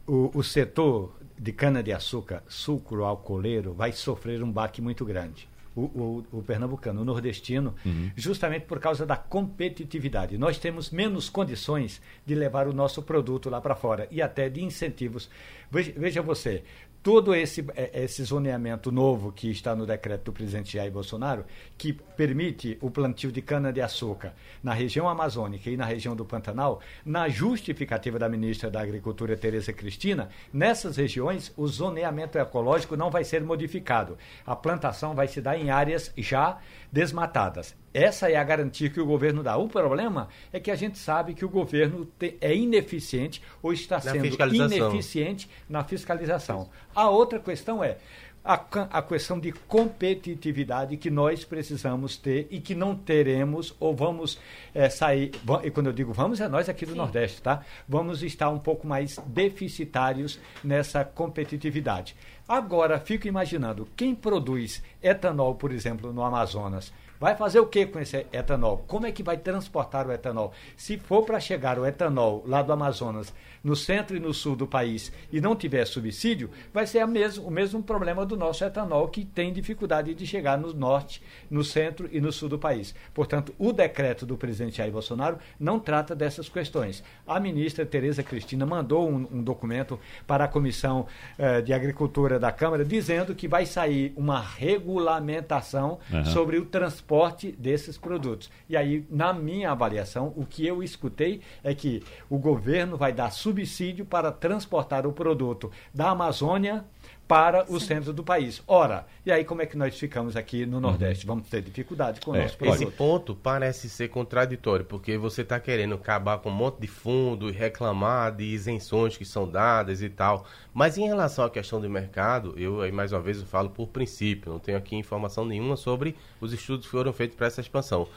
o, 0.08 0.32
o 0.34 0.44
setor 0.44 1.14
de 1.42 1.52
cana-de-açúcar 1.52 2.44
sucro-alcooleiro 2.48 3.74
vai 3.74 3.92
sofrer 3.92 4.44
um 4.44 4.52
baque 4.52 4.80
muito 4.80 5.04
grande. 5.04 5.50
O, 5.76 5.82
o, 5.82 6.26
o, 6.34 6.44
pernambucano, 6.44 7.02
o 7.02 7.06
nordestino, 7.06 7.74
uhum. 7.84 8.12
justamente 8.16 8.66
por 8.66 8.78
causa 8.78 9.06
da 9.06 9.16
competitividade. 9.16 10.38
Nós 10.38 10.60
temos 10.60 10.92
menos 10.92 11.30
condições 11.30 12.02
de 12.26 12.36
levar 12.36 12.68
o 12.68 12.74
nosso 12.74 13.02
produto 13.02 13.50
lá 13.50 13.60
para 13.60 13.74
fora 13.74 14.08
e 14.12 14.22
até 14.22 14.50
de 14.50 14.62
incentivos. 14.62 15.30
Veja, 15.72 15.94
veja 15.98 16.22
você, 16.22 16.64
todo 17.04 17.34
esse, 17.34 17.66
é, 17.76 18.04
esse 18.04 18.24
zoneamento 18.24 18.92
novo 18.92 19.32
que 19.32 19.50
está 19.50 19.76
no 19.76 19.86
decreto 19.86 20.26
do 20.26 20.34
presidente 20.34 20.74
Jair 20.74 20.92
Bolsonaro, 20.92 21.46
que 21.78 21.94
permite 21.94 22.78
o 22.82 22.92
plantio 22.92 23.32
de 23.32 23.42
cana-de-açúcar 23.42 24.34
na 24.64 24.74
região 24.74 25.10
amazônica 25.10 25.70
e 25.70 25.78
na 25.78 25.86
região 25.86 26.16
do 26.16 26.26
Pantanal, 26.26 26.80
na 27.06 27.28
justificativa 27.28 28.20
da 28.20 28.30
ministra 28.30 28.70
da 28.70 28.82
Agricultura, 28.82 29.36
Tereza 29.36 29.74
Cristina, 29.74 30.30
nessas 30.54 30.98
regiões 30.98 31.52
o 31.58 31.68
zoneamento 31.68 32.38
ecológico 32.38 32.96
não 32.96 33.10
vai 33.10 33.24
ser 33.24 33.44
modificado. 33.44 34.18
A 34.46 34.56
plantação 34.56 35.16
vai 35.16 35.28
se 35.28 35.42
dar 35.42 35.58
em 35.58 35.70
áreas 35.70 36.12
já 36.18 36.60
desmatadas. 36.92 37.81
Essa 37.94 38.30
é 38.30 38.36
a 38.36 38.44
garantia 38.44 38.90
que 38.90 39.00
o 39.00 39.06
governo 39.06 39.44
dá. 39.44 39.58
O 39.58 39.68
problema 39.68 40.30
é 40.52 40.60
que 40.60 40.72
a 40.72 40.76
gente 40.76 40.98
sabe 40.98 41.34
que 41.34 41.44
o 41.44 41.50
governo 41.50 42.06
te, 42.18 42.38
é 42.40 42.56
ineficiente 42.56 43.42
ou 43.62 43.74
está 43.74 43.96
na 43.96 44.02
sendo 44.02 44.56
ineficiente 44.56 45.50
na 45.70 45.84
fiscalização. 45.84 46.70
A 46.96 47.10
outra 47.10 47.40
questão 47.40 47.84
é 47.84 47.98
a, 48.44 48.54
a 48.90 49.02
questão 49.02 49.40
de 49.40 49.52
competitividade 49.52 50.98
que 50.98 51.10
nós 51.10 51.44
precisamos 51.44 52.18
ter 52.18 52.48
e 52.50 52.60
que 52.60 52.74
não 52.74 52.96
teremos 52.96 53.76
ou 53.80 53.96
vamos 53.96 54.40
é, 54.74 54.90
sair. 54.90 55.32
E 55.64 55.72
quando 55.72 55.88
eu 55.88 55.94
digo 55.94 56.12
vamos, 56.14 56.40
é 56.42 56.48
nós 56.48 56.68
aqui 56.68 56.86
do 56.86 56.94
Sim. 56.94 56.98
Nordeste, 56.98 57.42
tá? 57.42 57.64
Vamos 57.88 58.24
estar 58.24 58.50
um 58.50 58.60
pouco 58.60 58.88
mais 58.88 59.18
deficitários 59.28 60.40
nessa 60.64 61.04
competitividade. 61.04 62.16
Agora, 62.48 63.00
fico 63.00 63.28
imaginando, 63.28 63.88
quem 63.96 64.14
produz 64.14 64.84
etanol, 65.02 65.56
por 65.56 65.72
exemplo, 65.72 66.12
no 66.12 66.24
Amazonas, 66.24 66.92
Vai 67.22 67.36
fazer 67.36 67.60
o 67.60 67.68
que 67.68 67.86
com 67.86 68.00
esse 68.00 68.26
etanol? 68.34 68.84
Como 68.88 69.06
é 69.06 69.12
que 69.12 69.22
vai 69.22 69.38
transportar 69.38 70.08
o 70.08 70.12
etanol? 70.12 70.52
Se 70.76 70.98
for 70.98 71.24
para 71.24 71.40
chegar 71.40 71.78
o 71.78 71.86
etanol 71.86 72.44
lá 72.48 72.64
do 72.64 72.74
Amazonas, 72.74 73.32
no 73.64 73.76
centro 73.76 74.18
e 74.18 74.20
no 74.20 74.34
sul 74.34 74.56
do 74.56 74.66
país, 74.66 75.12
e 75.32 75.40
não 75.40 75.56
tiver 75.56 75.86
subsídio, 75.86 76.50
vai 76.74 76.88
ser 76.88 77.06
mesmo, 77.06 77.46
o 77.46 77.52
mesmo 77.52 77.84
problema 77.84 78.26
do 78.26 78.36
nosso 78.36 78.66
etanol, 78.66 79.08
que 79.08 79.24
tem 79.24 79.54
dificuldade 79.54 80.16
de 80.16 80.26
chegar 80.26 80.58
no 80.58 80.74
norte, 80.74 81.22
no 81.48 81.64
centro 81.64 82.10
e 82.12 82.20
no 82.20 82.32
sul 82.32 82.50
do 82.50 82.58
país. 82.58 82.96
Portanto, 83.14 83.54
o 83.60 83.72
decreto 83.72 84.26
do 84.26 84.36
presidente 84.36 84.78
Jair 84.78 84.92
Bolsonaro 84.92 85.38
não 85.60 85.80
trata 85.80 86.16
dessas 86.16 86.50
questões. 86.50 87.04
A 87.28 87.40
ministra 87.40 87.86
Tereza 87.86 88.24
Cristina 88.24 88.66
mandou 88.66 89.08
um, 89.08 89.28
um 89.32 89.44
documento 89.44 90.00
para 90.26 90.46
a 90.46 90.48
Comissão 90.48 91.06
eh, 91.38 91.62
de 91.62 91.72
Agricultura 91.72 92.40
da 92.40 92.52
Câmara 92.52 92.84
dizendo 92.84 93.36
que 93.36 93.48
vai 93.48 93.68
sair 93.68 94.12
uma 94.18 94.42
regulamentação 94.42 96.00
uhum. 96.12 96.26
sobre 96.26 96.58
o 96.58 96.66
transporte 96.66 97.11
transporte 97.12 97.52
desses 97.52 97.98
produtos. 97.98 98.50
E 98.70 98.78
aí, 98.78 99.06
na 99.10 99.34
minha 99.34 99.72
avaliação, 99.72 100.34
o 100.38 100.46
que 100.46 100.66
eu 100.66 100.82
escutei 100.82 101.42
é 101.62 101.76
que 101.76 102.02
o 102.30 102.38
governo 102.38 102.96
vai 102.96 103.12
dar 103.12 103.32
subsídio 103.32 104.06
para 104.06 104.32
transportar 104.32 105.06
o 105.06 105.12
produto 105.12 105.70
da 105.94 106.12
Amazônia 106.12 106.86
para 107.32 107.64
o 107.70 107.80
Sim. 107.80 107.86
centro 107.86 108.12
do 108.12 108.26
país. 108.26 108.62
Ora, 108.68 109.08
e 109.26 109.32
aí 109.32 109.46
como 109.46 109.62
é 109.62 109.66
que 109.66 109.78
nós 109.78 109.98
ficamos 109.98 110.36
aqui 110.36 110.66
no 110.66 110.82
Nordeste? 110.82 111.26
Uhum. 111.26 111.36
Vamos 111.36 111.48
ter 111.48 111.62
dificuldade 111.62 112.20
com 112.20 112.32
o 112.32 112.36
é, 112.36 112.42
nosso 112.42 112.58
produto. 112.58 112.84
Esse 112.84 112.92
ponto 112.92 113.34
parece 113.34 113.90
ser 113.90 114.10
contraditório, 114.10 114.84
porque 114.84 115.18
você 115.18 115.42
está 115.42 115.58
querendo 115.58 115.96
acabar 115.96 116.40
com 116.40 116.50
um 116.50 116.54
monte 116.54 116.82
de 116.82 116.88
fundo 116.88 117.48
e 117.48 117.54
reclamar 117.54 118.36
de 118.36 118.44
isenções 118.44 119.16
que 119.16 119.24
são 119.24 119.48
dadas 119.48 120.02
e 120.02 120.10
tal. 120.10 120.46
Mas 120.74 120.98
em 120.98 121.08
relação 121.08 121.46
à 121.46 121.50
questão 121.50 121.80
do 121.80 121.90
mercado, 121.90 122.54
eu 122.58 122.82
aí 122.82 122.92
mais 122.92 123.14
uma 123.14 123.22
vez 123.22 123.40
eu 123.40 123.46
falo 123.46 123.70
por 123.70 123.88
princípio, 123.88 124.52
não 124.52 124.60
tenho 124.60 124.78
aqui 124.78 124.98
informação 124.98 125.46
nenhuma 125.46 125.78
sobre 125.78 126.18
os 126.42 126.52
estudos 126.52 126.86
que 126.86 126.92
foram 126.92 127.14
feitos 127.14 127.38
para 127.38 127.48
essa 127.48 127.62
expansão 127.62 128.10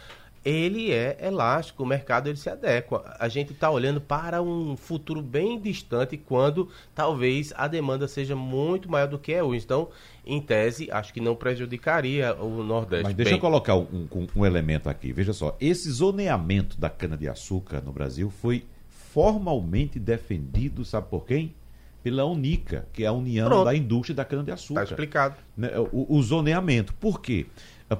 ele 0.45 0.93
é 0.93 1.17
elástico, 1.23 1.83
o 1.83 1.87
mercado 1.87 2.29
ele 2.29 2.37
se 2.37 2.51
adequa. 2.51 3.17
A 3.19 3.29
gente 3.29 3.53
está 3.53 3.71
olhando 3.71 4.01
para 4.01 4.43
um 4.43 4.77
futuro 4.77 5.23
bem 5.23 5.59
distante 5.59 6.19
quando 6.19 6.69
talvez 6.95 7.53
a 7.57 7.67
demanda 7.67 8.07
seja 8.07 8.37
muito 8.37 8.91
maior 8.91 9.09
do 9.09 9.19
que 9.19 9.33
é 9.33 9.43
hoje. 9.43 9.65
Então, 9.65 9.89
em 10.27 10.41
tese, 10.41 10.91
acho 10.91 11.15
que 11.15 11.21
não 11.21 11.35
prejudicaria 11.35 12.35
o 12.35 12.63
Nordeste. 12.63 13.05
Mas 13.05 13.15
deixa 13.15 13.31
bem. 13.31 13.39
eu 13.39 13.41
colocar 13.41 13.75
um, 13.75 14.07
um, 14.13 14.27
um 14.37 14.45
elemento 14.45 14.89
aqui. 14.89 15.13
Veja 15.13 15.33
só, 15.33 15.57
esse 15.59 15.91
zoneamento 15.91 16.79
da 16.79 16.91
cana-de-açúcar 16.91 17.81
no 17.81 17.93
Brasil 17.93 18.29
foi 18.29 18.65
formalmente 18.89 19.99
defendido, 19.99 20.85
sabe 20.85 21.09
por 21.09 21.25
quem? 21.25 21.55
Pela 22.03 22.27
UNICA, 22.27 22.87
que 22.93 23.05
é 23.05 23.07
a 23.07 23.13
União 23.13 23.49
Pronto. 23.49 23.65
da 23.65 23.75
Indústria 23.75 24.15
da 24.15 24.27
Cana-de-Açúcar. 24.27 24.83
Está 24.83 24.93
explicado. 24.93 25.37
Né, 25.57 25.71
o, 25.91 26.19
o 26.19 26.23
zoneamento. 26.23 26.93
Por 26.95 27.23
quê? 27.23 27.47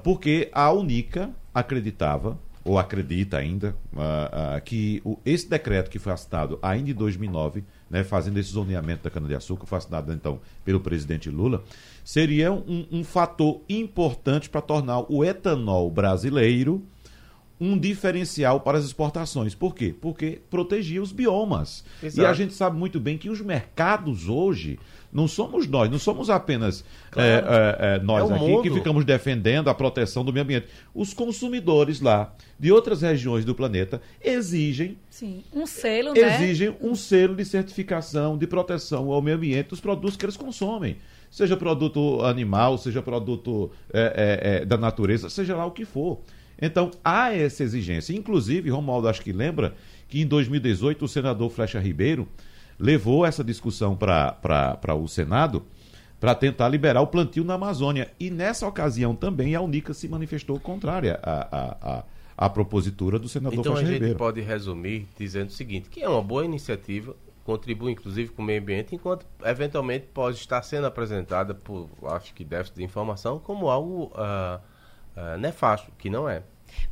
Porque 0.03 0.49
a 0.51 0.71
UNICA 0.71 1.31
acreditava, 1.55 2.37
ou 2.65 2.77
acredita 2.77 3.37
ainda, 3.37 3.75
uh, 3.93 4.57
uh, 4.57 4.61
que 4.63 5.01
o, 5.05 5.17
esse 5.25 5.47
decreto 5.47 5.89
que 5.89 5.99
foi 5.99 6.11
assinado 6.11 6.59
ainda 6.61 6.89
em 6.89 6.93
2009, 6.93 7.63
né, 7.89 8.03
fazendo 8.03 8.37
esse 8.39 8.51
zoneamento 8.51 9.03
da 9.03 9.09
cana-de-açúcar, 9.09 9.65
foi 9.65 9.77
assinado 9.77 10.11
então 10.11 10.39
pelo 10.65 10.79
presidente 10.79 11.29
Lula, 11.29 11.63
seria 12.03 12.51
um, 12.51 12.85
um 12.91 13.03
fator 13.03 13.61
importante 13.69 14.49
para 14.49 14.61
tornar 14.61 15.11
o 15.11 15.23
etanol 15.23 15.89
brasileiro 15.89 16.83
um 17.59 17.77
diferencial 17.77 18.59
para 18.59 18.77
as 18.77 18.85
exportações. 18.85 19.55
Por 19.55 19.73
quê? 19.73 19.93
Porque 19.99 20.41
protegia 20.49 21.01
os 21.01 21.11
biomas. 21.11 21.83
Exato. 22.03 22.21
E 22.21 22.25
a 22.25 22.33
gente 22.33 22.53
sabe 22.53 22.77
muito 22.77 22.99
bem 22.99 23.17
que 23.17 23.29
os 23.29 23.41
mercados 23.41 24.27
hoje 24.27 24.77
não 25.11 25.29
somos 25.29 25.65
nós, 25.65 25.89
não 25.89 25.97
somos 25.97 26.29
apenas 26.29 26.83
claro. 27.09 27.29
é, 27.29 27.33
é, 27.33 27.95
é, 27.95 27.99
nós 27.99 28.29
aqui 28.29 28.39
mundo. 28.39 28.63
que 28.63 28.69
ficamos 28.69 29.05
defendendo 29.05 29.69
a 29.69 29.73
proteção 29.73 30.25
do 30.25 30.33
meio 30.33 30.43
ambiente. 30.43 30.67
Os 30.93 31.13
consumidores 31.13 32.01
lá 32.01 32.35
de 32.59 32.69
outras 32.71 33.01
regiões 33.01 33.45
do 33.45 33.55
planeta 33.55 34.01
exigem 34.21 34.97
Sim, 35.09 35.41
um 35.53 35.65
selo, 35.65 36.13
né? 36.13 36.35
exigem 36.35 36.75
um 36.81 36.93
selo 36.95 37.33
de 37.33 37.45
certificação 37.45 38.37
de 38.37 38.45
proteção 38.45 39.09
ao 39.09 39.21
meio 39.21 39.37
ambiente 39.37 39.69
dos 39.69 39.79
produtos 39.79 40.17
que 40.17 40.25
eles 40.25 40.35
consomem 40.35 40.97
seja 41.35 41.57
produto 41.57 42.21
animal, 42.21 42.77
seja 42.77 43.01
produto 43.01 43.69
é, 43.91 43.99
é, 43.99 44.61
é, 44.61 44.65
da 44.65 44.77
natureza, 44.77 45.29
seja 45.29 45.53
lá 45.53 45.65
o 45.65 45.71
que 45.71 45.83
for. 45.83 46.19
Então, 46.61 46.91
há 47.03 47.33
essa 47.33 47.63
exigência. 47.63 48.13
Inclusive, 48.13 48.69
Romualdo 48.69 49.07
acho 49.07 49.21
que 49.21 49.31
lembra 49.31 49.75
que 50.07 50.21
em 50.21 50.27
2018 50.27 51.05
o 51.05 51.07
senador 51.07 51.49
Flecha 51.49 51.79
Ribeiro 51.79 52.27
levou 52.79 53.25
essa 53.25 53.43
discussão 53.43 53.95
para 53.95 54.95
o 54.95 55.07
Senado 55.07 55.65
para 56.19 56.33
tentar 56.33 56.69
liberar 56.69 57.01
o 57.01 57.07
plantio 57.07 57.43
na 57.43 57.55
Amazônia. 57.55 58.11
E 58.19 58.29
nessa 58.29 58.67
ocasião 58.67 59.15
também 59.15 59.55
a 59.55 59.61
Unica 59.61 59.93
se 59.93 60.07
manifestou 60.07 60.59
contrária 60.59 61.19
à, 61.21 61.31
à, 61.31 61.97
à, 61.97 62.03
à 62.37 62.49
propositura 62.49 63.19
do 63.19 63.27
senador 63.27 63.59
Então 63.59 63.73
Flecha 63.73 63.87
a 63.87 63.91
gente 63.91 63.99
Ribeiro. 63.99 64.17
pode 64.17 64.41
resumir 64.41 65.07
dizendo 65.17 65.49
o 65.49 65.51
seguinte, 65.51 65.89
que 65.89 66.01
é 66.01 66.09
uma 66.09 66.23
boa 66.23 66.45
iniciativa, 66.45 67.15
contribui 67.43 67.91
inclusive 67.91 68.31
com 68.31 68.41
o 68.41 68.45
meio 68.45 68.61
ambiente, 68.61 68.95
enquanto 68.95 69.25
eventualmente 69.43 70.07
pode 70.13 70.37
estar 70.37 70.61
sendo 70.63 70.87
apresentada 70.87 71.53
por, 71.53 71.89
acho 72.07 72.33
que 72.33 72.43
déficit 72.43 72.77
de 72.77 72.83
informação, 72.83 73.37
como 73.39 73.69
algo 73.69 74.05
uh, 74.05 74.59
uh, 75.15 75.37
nefasto, 75.37 75.91
que 75.97 76.09
não 76.09 76.27
é. 76.27 76.43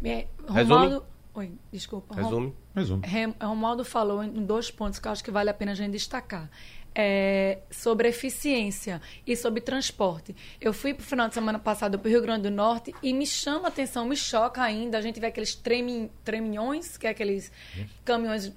Bem, 0.02 0.28
Romualdo, 0.48 1.06
Oi, 1.36 1.52
desculpa. 1.72 2.14
Resume. 2.16 2.54
Resume. 2.76 3.04
Romualdo 3.42 3.84
falou 3.84 4.24
em 4.24 4.46
dois 4.46 4.70
pontos 4.70 5.00
que 5.00 5.08
eu 5.08 5.12
acho 5.12 5.24
que 5.24 5.32
vale 5.32 5.50
a 5.50 5.54
pena 5.54 5.72
a 5.72 5.76
gente 5.76 5.92
destacar. 5.92 6.50
É, 6.96 7.62
sobre 7.72 8.08
eficiência 8.08 9.02
e 9.26 9.36
sobre 9.36 9.60
transporte. 9.62 10.36
Eu 10.62 10.72
fui 10.72 10.94
para 10.94 11.02
o 11.02 11.06
final 11.06 11.28
de 11.28 11.34
semana 11.34 11.58
passado 11.58 11.98
para 11.98 12.08
o 12.08 12.12
Rio 12.12 12.22
Grande 12.22 12.44
do 12.44 12.52
Norte 12.52 12.94
e 13.02 13.12
me 13.14 13.26
chama 13.26 13.66
a 13.66 13.70
atenção, 13.70 14.06
me 14.06 14.16
choca 14.16 14.62
ainda 14.62 15.00
a 15.00 15.02
gente 15.02 15.20
vê 15.20 15.26
aqueles 15.26 15.56
tremi, 15.56 16.12
treminhões, 16.24 16.96
que 16.96 17.08
é 17.08 17.10
aqueles 17.10 17.52
caminhões 18.06 18.54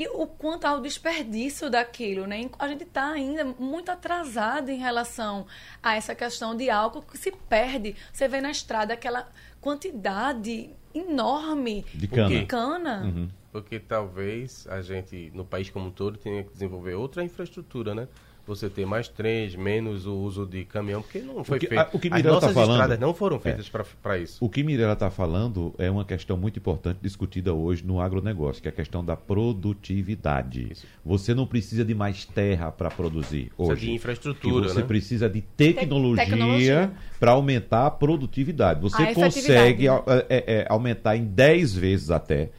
e 0.00 0.08
o 0.08 0.26
quanto 0.26 0.64
há 0.64 0.72
o 0.72 0.80
desperdício 0.80 1.68
daquilo, 1.68 2.26
né? 2.26 2.48
A 2.58 2.66
gente 2.68 2.84
está 2.84 3.10
ainda 3.10 3.44
muito 3.44 3.90
atrasado 3.90 4.70
em 4.70 4.78
relação 4.78 5.46
a 5.82 5.94
essa 5.94 6.14
questão 6.14 6.56
de 6.56 6.70
álcool 6.70 7.02
que 7.02 7.18
se 7.18 7.30
perde. 7.30 7.94
Você 8.10 8.26
vê 8.26 8.40
na 8.40 8.50
estrada 8.50 8.94
aquela 8.94 9.28
quantidade 9.60 10.70
enorme 10.94 11.84
de 11.92 12.08
cana. 12.08 12.28
De 12.30 12.46
cana. 12.46 13.02
Uhum. 13.04 13.28
Porque 13.52 13.78
talvez 13.78 14.66
a 14.70 14.80
gente, 14.80 15.30
no 15.34 15.44
país 15.44 15.68
como 15.68 15.88
um 15.88 15.90
todo, 15.90 16.16
tenha 16.16 16.44
que 16.44 16.50
desenvolver 16.54 16.94
outra 16.94 17.22
infraestrutura, 17.22 17.94
né? 17.94 18.08
Você 18.46 18.68
ter 18.68 18.86
mais 18.86 19.08
trens, 19.08 19.54
menos 19.54 20.06
o 20.06 20.14
uso 20.14 20.46
de 20.46 20.64
caminhão, 20.64 21.02
porque 21.02 21.20
não 21.20 21.44
foi 21.44 21.58
o 21.58 21.60
que, 21.60 21.66
feito. 21.66 21.80
A, 21.80 21.88
o 21.92 21.98
que 21.98 22.10
Mirella 22.10 22.38
está 22.38 22.52
falando, 22.52 22.72
estradas 22.72 22.98
não 22.98 23.14
foram 23.14 23.38
feitas 23.38 23.70
é, 23.72 23.84
para 24.02 24.18
isso. 24.18 24.44
O 24.44 24.48
que 24.48 24.62
Mirella 24.62 24.94
está 24.94 25.10
falando 25.10 25.74
é 25.78 25.90
uma 25.90 26.04
questão 26.04 26.36
muito 26.36 26.58
importante 26.58 26.98
discutida 27.02 27.52
hoje 27.54 27.84
no 27.84 28.00
agronegócio, 28.00 28.62
que 28.62 28.68
é 28.68 28.70
a 28.70 28.74
questão 28.74 29.04
da 29.04 29.16
produtividade. 29.16 30.68
Isso. 30.70 30.86
Você 31.04 31.34
não 31.34 31.46
precisa 31.46 31.84
de 31.84 31.94
mais 31.94 32.24
terra 32.24 32.70
para 32.70 32.90
produzir 32.90 33.52
hoje. 33.56 33.70
Precisa 33.70 33.90
de 33.90 33.92
infraestrutura, 33.92 34.68
Você 34.68 34.80
né? 34.80 34.86
precisa 34.86 35.28
de 35.28 35.40
tecnologia, 35.40 36.24
tecnologia. 36.24 36.92
para 37.18 37.32
aumentar 37.32 37.86
a 37.86 37.90
produtividade. 37.90 38.80
Você 38.80 39.02
a 39.02 39.14
consegue 39.14 39.88
né? 39.88 39.94
é, 40.28 40.44
é, 40.46 40.66
aumentar 40.68 41.16
em 41.16 41.24
10 41.24 41.74
vezes 41.74 42.10
até 42.10 42.50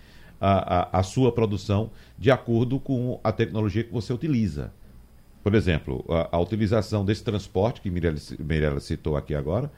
a, 0.41 0.97
a, 0.97 0.99
a 0.99 1.03
sua 1.03 1.31
produção 1.31 1.91
de 2.17 2.31
acordo 2.31 2.79
com 2.79 3.19
a 3.23 3.31
tecnologia 3.31 3.83
que 3.83 3.91
você 3.91 4.11
utiliza. 4.11 4.73
Por 5.43 5.55
exemplo, 5.55 6.05
a, 6.09 6.35
a 6.35 6.39
utilização 6.39 7.03
desse 7.03 7.23
transporte 7.23 7.81
que 7.81 7.89
Mirella 7.89 8.79
citou 8.79 9.17
aqui 9.17 9.33
agora, 9.33 9.71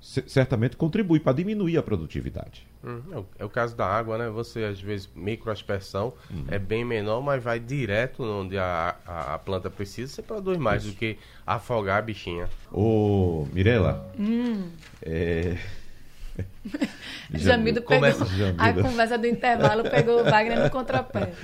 certamente 0.00 0.76
contribui 0.76 1.20
para 1.20 1.34
diminuir 1.34 1.76
a 1.76 1.82
produtividade. 1.82 2.66
Hum, 2.82 3.02
é, 3.12 3.16
o, 3.18 3.26
é, 3.40 3.44
o, 3.44 3.50
caso 3.50 3.76
da 3.76 3.86
água, 3.86 4.16
né? 4.16 4.30
Você, 4.30 4.64
às 4.64 4.80
vezes, 4.80 5.10
microaspersão 5.14 6.14
uhum. 6.30 6.46
é 6.48 6.58
bem 6.58 6.84
menor, 6.84 7.20
mas 7.20 7.42
vai 7.42 7.60
direto 7.60 8.22
onde 8.22 8.56
a, 8.56 8.96
a, 9.06 9.34
a 9.34 9.38
planta 9.38 9.68
precisa, 9.68 10.10
você 10.10 10.22
produz 10.22 10.56
mais 10.56 10.84
Isso. 10.84 10.92
do 10.92 10.98
que 10.98 11.18
afogar 11.46 11.98
a 11.98 12.02
bichinha. 12.02 12.48
Ô, 12.72 13.46
Mirella, 13.52 14.10
hum. 14.18 14.70
é... 15.02 15.58
Jamido 17.34 17.82
pegou... 17.82 18.08
A 18.56 18.72
conversa 18.72 19.18
do 19.18 19.26
intervalo 19.26 19.82
pegou 19.82 20.20
o 20.20 20.24
Wagner 20.24 20.64
no 20.64 20.70
contrapé. 20.70 21.34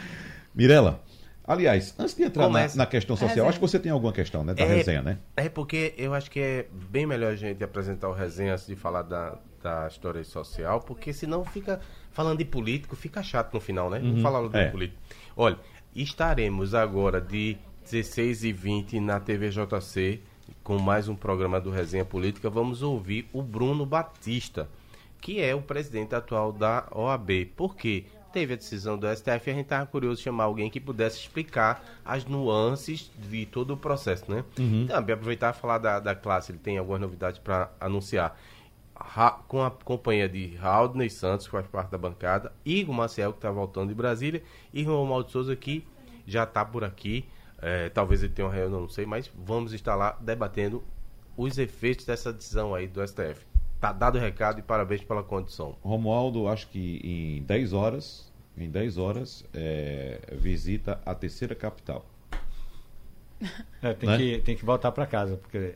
Mirella, 0.55 1.03
Aliás, 1.47 1.95
antes 1.99 2.15
de 2.15 2.25
entrar 2.25 2.49
na, 2.49 2.75
na, 2.75 2.87
questão 2.87 3.17
social, 3.17 3.49
acho 3.49 3.59
que 3.59 3.67
você 3.67 3.79
tem 3.79 3.93
alguma 3.93 4.13
questão, 4.13 4.43
né? 4.43 4.53
Da 4.53 4.65
é, 4.65 4.67
resenha, 4.67 5.03
né? 5.03 5.19
É 5.37 5.49
porque 5.49 5.95
eu 5.97 6.13
acho 6.13 6.31
que 6.31 6.41
é 6.41 6.67
bem 6.91 7.07
melhor 7.07 7.33
a 7.33 7.37
gente 7.37 7.63
apresentar 7.63 8.09
o 8.09 8.13
resenha 8.13 8.55
antes 8.55 8.67
de 8.67 8.75
falar 8.75 9.03
da, 9.03 9.39
da 9.63 9.87
história 9.87 10.25
social, 10.25 10.81
porque 10.81 11.13
senão 11.13 11.45
fica 11.45 11.81
falando 12.11 12.39
de 12.39 12.45
político, 12.45 12.97
fica 12.97 13.23
chato 13.23 13.55
no 13.55 13.61
final, 13.61 13.89
né? 13.89 13.99
Uhum, 13.99 14.09
Vamos 14.09 14.23
falar 14.23 14.49
do 14.49 14.57
é. 14.57 14.71
político. 14.71 15.01
Olha, 15.37 15.59
estaremos 15.95 16.75
agora 16.75 17.21
de 17.21 17.57
16 17.85 18.43
e 18.43 18.53
20 18.53 19.01
na 19.01 19.21
TVJC 19.21 20.21
com 20.65 20.79
mais 20.79 21.09
um 21.09 21.15
programa 21.15 21.61
do 21.61 21.71
Resenha 21.71 22.05
Política. 22.05 22.51
Vamos 22.51 22.83
ouvir 22.83 23.29
o 23.33 23.41
Bruno 23.41 23.87
Batista, 23.87 24.69
que 25.21 25.41
é 25.41 25.55
o 25.55 25.63
presidente 25.63 26.13
atual 26.13 26.53
da 26.53 26.89
OAB. 26.91 27.47
Por 27.57 27.77
quê? 27.77 28.07
Teve 28.33 28.55
a 28.55 28.57
decisão 28.57 28.99
do 28.99 29.07
STF 29.15 29.49
e 29.49 29.51
a 29.51 29.55
gente 29.55 29.65
estava 29.65 29.87
curioso 29.87 30.19
de 30.19 30.25
chamar 30.25 30.45
alguém 30.45 30.69
que 30.71 30.81
pudesse 30.81 31.19
explicar 31.19 31.85
as 32.05 32.25
nuances 32.25 33.11
de 33.19 33.47
todo 33.47 33.73
o 33.75 33.77
processo, 33.77 34.31
né? 34.31 34.45
Uhum. 34.59 34.87
Também 34.87 35.15
aproveitar 35.15 35.55
e 35.55 35.59
falar 35.59 35.79
da, 35.79 35.99
da 36.01 36.15
classe, 36.15 36.53
ele 36.53 36.59
tem 36.59 36.79
algumas 36.79 37.01
novidades 37.01 37.39
para 37.39 37.71
anunciar. 37.81 38.39
Ra- 38.99 39.41
com 39.47 39.63
a 39.63 39.71
companhia 39.71 40.27
de 40.29 40.55
Raudney 40.57 41.11
Santos, 41.11 41.47
que 41.47 41.53
faz 41.53 41.67
parte 41.67 41.91
da 41.91 41.99
bancada, 41.99 42.51
Igor 42.65 42.95
Maciel, 42.95 43.33
que 43.33 43.39
está 43.39 43.51
voltando 43.51 43.89
de 43.91 43.95
Brasília, 43.95 44.43
e 44.73 44.83
Romualdo 44.83 45.31
Souza, 45.31 45.55
que 45.55 45.87
já 46.27 46.45
está 46.45 46.65
por 46.65 46.83
aqui. 46.83 47.27
É, 47.61 47.89
talvez 47.91 48.23
ele 48.23 48.33
tenha 48.33 48.49
uma 48.49 48.55
reunião, 48.55 48.81
não 48.81 48.89
sei, 48.89 49.05
mas 49.05 49.31
vamos 49.35 49.73
estar 49.75 49.95
lá 49.95 50.17
debatendo 50.21 50.83
os 51.37 51.59
efeitos 51.59 52.07
dessa 52.07 52.33
decisão 52.33 52.75
aí 52.75 52.87
do 52.87 53.07
STF. 53.07 53.45
Tá 53.81 53.93
dado 53.93 54.17
o 54.17 54.21
recado 54.21 54.59
e 54.59 54.63
parabéns 54.63 55.03
pela 55.03 55.23
condição. 55.23 55.77
Romualdo, 55.83 56.49
acho 56.49 56.69
que 56.69 57.01
em 57.05 57.43
10 57.43 57.73
horas, 57.73 58.33
em 58.57 58.71
10 58.71 58.99
horas, 58.99 59.45
é, 59.53 60.21
visita 60.33 61.01
a 61.05 61.15
terceira 61.15 61.55
capital. 61.55 62.05
É, 63.83 63.93
tem, 63.93 64.09
Né? 64.09 64.17
que, 64.17 64.39
tem 64.41 64.57
que 64.57 64.65
voltar 64.65 64.91
para 64.93 65.07
casa, 65.07 65.37
porque 65.37 65.75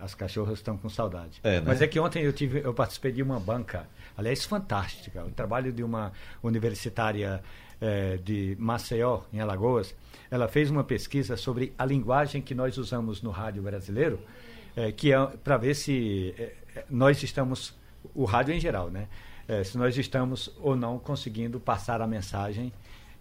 as 0.00 0.14
cachorras 0.14 0.54
estão 0.54 0.76
com 0.76 0.88
saudade. 0.88 1.40
É, 1.44 1.60
né? 1.60 1.64
Mas 1.66 1.80
é 1.82 1.86
que 1.86 2.00
ontem 2.00 2.22
eu, 2.24 2.32
tive, 2.32 2.60
eu 2.60 2.74
participei 2.74 3.12
de 3.12 3.22
uma 3.22 3.38
banca, 3.38 3.86
aliás, 4.16 4.44
fantástica, 4.44 5.22
o 5.24 5.30
trabalho 5.30 5.72
de 5.72 5.84
uma 5.84 6.12
universitária 6.42 7.42
eh, 7.80 8.18
de 8.24 8.56
Maceió, 8.58 9.22
em 9.32 9.40
Alagoas. 9.40 9.94
Ela 10.30 10.48
fez 10.48 10.70
uma 10.70 10.82
pesquisa 10.82 11.36
sobre 11.36 11.72
a 11.78 11.84
linguagem 11.84 12.40
que 12.40 12.54
nós 12.54 12.78
usamos 12.78 13.22
no 13.22 13.30
rádio 13.30 13.62
brasileiro, 13.62 14.18
eh, 14.76 14.92
que 14.92 15.12
é 15.12 15.26
para 15.42 15.56
ver 15.56 15.74
se 15.74 16.34
eh, 16.38 16.54
eh, 16.76 16.84
nós 16.90 17.22
estamos, 17.22 17.74
o 18.14 18.24
rádio 18.24 18.54
em 18.54 18.60
geral, 18.60 18.90
né? 18.90 19.08
Eh, 19.48 19.64
se 19.64 19.76
nós 19.76 19.96
estamos 19.96 20.54
ou 20.60 20.76
não 20.76 20.98
conseguindo 20.98 21.58
passar 21.60 22.00
a 22.00 22.06
mensagem 22.06 22.72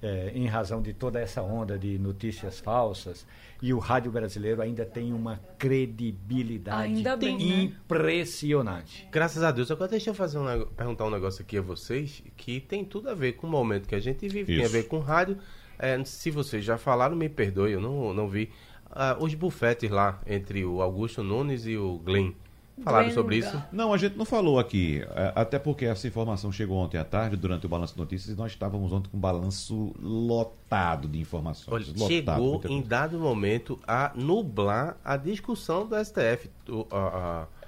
eh, 0.01 0.31
em 0.33 0.47
razão 0.47 0.81
de 0.81 0.93
toda 0.93 1.19
essa 1.19 1.41
onda 1.41 1.77
de 1.77 1.99
notícias 1.99 2.59
falsas. 2.59 3.25
E 3.61 3.71
o 3.71 3.77
rádio 3.77 4.11
brasileiro 4.11 4.59
ainda 4.59 4.83
tem 4.83 5.13
uma 5.13 5.39
credibilidade 5.59 6.81
Ainda 6.81 7.15
bem, 7.15 7.37
né? 7.37 7.61
impressionante. 7.63 9.07
Graças 9.11 9.43
a 9.43 9.51
Deus. 9.51 9.69
Agora 9.69 9.89
deixa 9.91 10.09
eu 10.09 10.15
fazer 10.15 10.39
um 10.39 10.65
perguntar 10.75 11.05
um 11.05 11.11
negócio 11.11 11.43
aqui 11.43 11.57
a 11.57 11.61
vocês 11.61 12.23
que 12.35 12.59
tem 12.59 12.83
tudo 12.83 13.09
a 13.09 13.13
ver 13.13 13.33
com 13.33 13.45
o 13.45 13.49
momento 13.49 13.87
que 13.87 13.93
a 13.93 13.99
gente 13.99 14.27
vive, 14.27 14.53
tem 14.55 14.61
a 14.61 14.65
Isso. 14.65 14.73
ver 14.73 14.87
com 14.87 14.97
rádio. 14.99 15.37
É, 15.77 16.03
se 16.03 16.31
vocês 16.31 16.63
já 16.65 16.77
falaram, 16.77 17.15
me 17.15 17.29
perdoe, 17.29 17.71
eu 17.71 17.81
não, 17.81 18.13
não 18.13 18.27
vi. 18.27 18.51
Ah, 18.93 19.15
os 19.19 19.33
bufetes 19.33 19.89
lá 19.89 20.19
entre 20.27 20.63
o 20.65 20.81
Augusto 20.81 21.23
Nunes 21.23 21.65
e 21.65 21.77
o 21.77 21.97
Glenn. 21.99 22.31
Falaram 22.83 23.05
Glenn 23.05 23.13
sobre 23.15 23.35
isso? 23.37 23.61
Não, 23.71 23.93
a 23.93 23.97
gente 23.97 24.17
não 24.17 24.25
falou 24.25 24.57
aqui, 24.57 25.03
é, 25.15 25.31
até 25.35 25.59
porque 25.59 25.85
essa 25.85 26.07
informação 26.07 26.51
chegou 26.51 26.77
ontem 26.77 26.97
à 26.97 27.03
tarde, 27.03 27.35
durante 27.35 27.65
o 27.65 27.69
Balanço 27.69 27.93
de 27.93 27.99
Notícias, 27.99 28.33
e 28.35 28.37
nós 28.37 28.51
estávamos 28.53 28.91
ontem 28.91 29.09
com 29.09 29.17
um 29.17 29.19
balanço 29.19 29.93
lotado 30.01 31.07
de 31.07 31.19
informações. 31.19 31.67
Olha, 31.71 31.85
lotado, 31.95 32.07
chegou 32.41 32.61
em 32.69 32.81
dado 32.81 33.19
momento 33.19 33.79
a 33.87 34.11
nublar 34.15 34.97
a 35.05 35.15
discussão 35.15 35.85
do 35.85 35.95
STF. 35.95 36.49
O- 36.67 36.87
a- 36.91 36.97
a- 36.97 37.61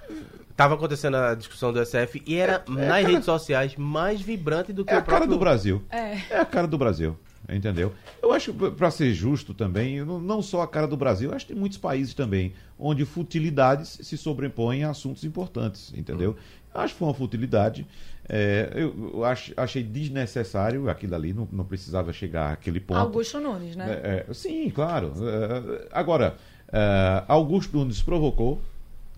Tava 0.56 0.74
acontecendo 0.74 1.16
a 1.16 1.34
discussão 1.34 1.72
do 1.72 1.80
STF 1.84 2.22
e 2.26 2.36
era 2.36 2.62
nas 2.68 3.04
redes 3.04 3.24
sociais 3.24 3.74
mais 3.76 4.20
vibrante 4.20 4.72
do 4.72 4.84
que 4.84 4.92
É 4.92 4.96
o 4.96 4.98
a 4.98 5.02
cara 5.02 5.16
próprio 5.18 5.30
do 5.36 5.38
Brasil. 5.40 5.82
É. 5.90 6.16
É 6.30 6.38
a 6.40 6.44
cara 6.44 6.66
do 6.68 6.78
Brasil. 6.78 7.16
Entendeu? 7.48 7.92
Eu 8.22 8.32
acho, 8.32 8.54
para 8.54 8.90
ser 8.90 9.12
justo 9.12 9.52
também, 9.52 10.02
não- 10.04 10.40
só 10.42 10.62
a 10.62 10.68
cara 10.68 10.86
do 10.86 10.96
Brasil, 10.96 11.32
acho 11.34 11.44
que 11.46 11.52
tem 11.52 11.60
muitos 11.60 11.76
países 11.78 12.14
também 12.14 12.54
onde 12.78 13.04
futilidades 13.04 13.98
se 14.02 14.16
sobrepõem 14.16 14.82
a 14.84 14.90
assuntos 14.90 15.24
importantes, 15.24 15.92
entendeu? 15.94 16.36
Eu 16.74 16.80
acho 16.80 16.94
que 16.94 16.98
foi 16.98 17.08
uma 17.08 17.14
futilidade. 17.14 17.86
é, 18.26 18.70
eu 18.74 19.10
eu 19.14 19.24
ach- 19.26 19.52
achei 19.54 19.82
desnecessário 19.82 20.88
aquilo 20.88 21.14
ali, 21.14 21.34
não, 21.34 21.46
não 21.52 21.64
precisava 21.64 22.10
chegar 22.12 22.52
àquele 22.52 22.80
ponto. 22.80 22.96
Augusto 22.98 23.38
Nunes, 23.38 23.76
né? 23.76 24.00
É, 24.02 24.24
é, 24.30 24.32
sim, 24.34 24.70
claro. 24.70 25.12
É, 25.20 25.88
agora, 25.92 26.36
é, 26.72 27.22
Augusto 27.28 27.76
Nunes 27.76 28.00
provocou, 28.00 28.62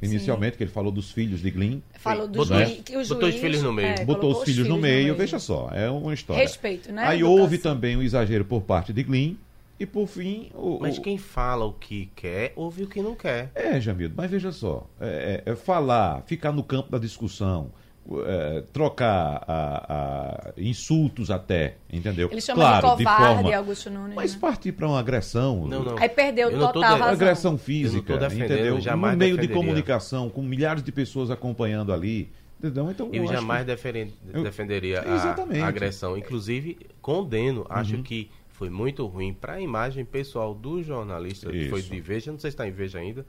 inicialmente, 0.03 0.57
que 0.57 0.63
ele 0.63 0.71
falou 0.71 0.93
dos 0.93 1.11
filhos 1.11 1.41
de 1.41 1.51
Glyn, 1.51 1.81
Falou 1.95 2.27
do 2.29 2.39
Botou- 2.39 2.59
juiz, 2.65 2.81
que 2.85 2.97
o 2.97 3.07
botou 3.07 3.29
os 3.29 3.35
filhos 3.37 3.63
no 3.63 3.73
meio. 3.73 3.89
é, 3.89 4.05
botou 4.05 4.21
colocou 4.23 4.43
os 4.43 4.45
filhos 4.45 4.69
no 4.69 4.77
meio, 4.77 5.15
veja 5.15 5.39
só, 5.39 5.71
é 5.73 5.91
uma 5.91 6.13
história. 6.15 6.43
Respeito, 6.43 6.93
né? 6.93 7.03
Aí 7.05 7.25
houve 7.25 7.59
também 7.59 7.97
um 7.97 8.03
exagero 8.03 8.45
por 8.45 8.63
parte 8.63 8.93
de 8.93 9.03
Glyn, 9.03 9.37
e 9.79 9.85
por 9.85 10.07
fim. 10.07 10.51
O, 10.55 10.79
Mas 10.81 10.99
quem 10.99 11.19
fala 11.19 11.65
o 11.67 11.73
que 11.73 12.11
quer, 12.17 12.53
ouve 12.57 12.85
o 12.85 12.87
que 12.87 13.03
não 13.03 13.15
quer. 13.15 13.51
É, 13.55 13.79
Jamildo, 13.81 14.15
mas 14.17 14.31
veja 14.31 14.51
só, 14.51 14.87
é, 15.01 15.43
é- 15.47 15.53
é 15.53 15.55
falar, 15.57 16.23
ficar 16.27 16.51
no 16.53 16.63
campo 16.63 16.91
da 16.91 16.99
discussão, 16.99 17.71
é, 18.27 18.63
trocar 18.73 19.43
a- 19.49 19.87
a- 19.89 20.53
insultos 20.57 21.31
até, 21.31 21.77
entendeu? 21.93 22.29
Ele 22.31 22.41
chama 22.41 22.61
claro, 22.61 22.97
de 22.97 23.05
covarde 23.05 23.43
forma, 23.43 23.57
Augusto 23.57 23.91
Nunes. 23.91 24.15
mas 24.15 24.35
né? 24.35 24.39
partir 24.41 24.73
para 24.73 24.87
uma 24.87 25.01
agressão, 25.01 25.67
Não, 25.67 25.83
não. 25.83 25.99
Aí 25.99 26.09
perdeu 26.09 26.51
Eu 26.51 26.59
não 26.59 26.67
tô 26.69 26.73
total 26.75 26.95
de- 26.95 27.01
razão. 27.01 27.15
agressão 27.15 27.59
física, 27.59 28.13
Eu 28.13 28.19
entendeu? 28.55 28.75
eu 28.77 28.81
jamais 28.81 29.13
no 29.15 29.19
meio 29.19 29.37
de 29.39 29.49
comunicação, 29.49 30.31
com 30.31 30.43
milhares 30.43 30.83
de 30.83 30.93
pessoas 30.93 31.31
acompanhando 31.31 31.93
ali, 31.93 32.31
entendeu? 32.59 32.91
Então, 32.91 33.11
Eu 33.13 33.25
acho 33.25 33.33
jamais 33.33 33.61
que- 33.61 33.67
Eu- 34.33 34.43
defenderia 34.45 35.05
Exatamente. 35.07 35.61
a 35.61 35.67
agressão. 35.67 36.17
Inclusive, 36.17 36.79
condeno. 37.03 37.61
Uhum. 37.63 37.67
Acho 37.69 38.03
que 38.03 38.31
foi 38.49 38.71
muito 38.71 39.05
ruim 39.07 39.35
para 39.35 39.55
a 39.55 39.61
imagem 39.61 40.05
pessoal 40.05 40.55
do 40.55 40.83
jornalista, 40.83 41.51
que 41.51 41.69
foi 41.69 41.81
Isso. 41.81 41.91
de 41.91 42.01
Veja. 42.01 42.31
Não 42.33 42.39
sei 42.39 42.51
se 42.51 42.55
está 42.55 42.67
em 42.67 42.71
Veja 42.73 42.99
ainda. 42.99 43.27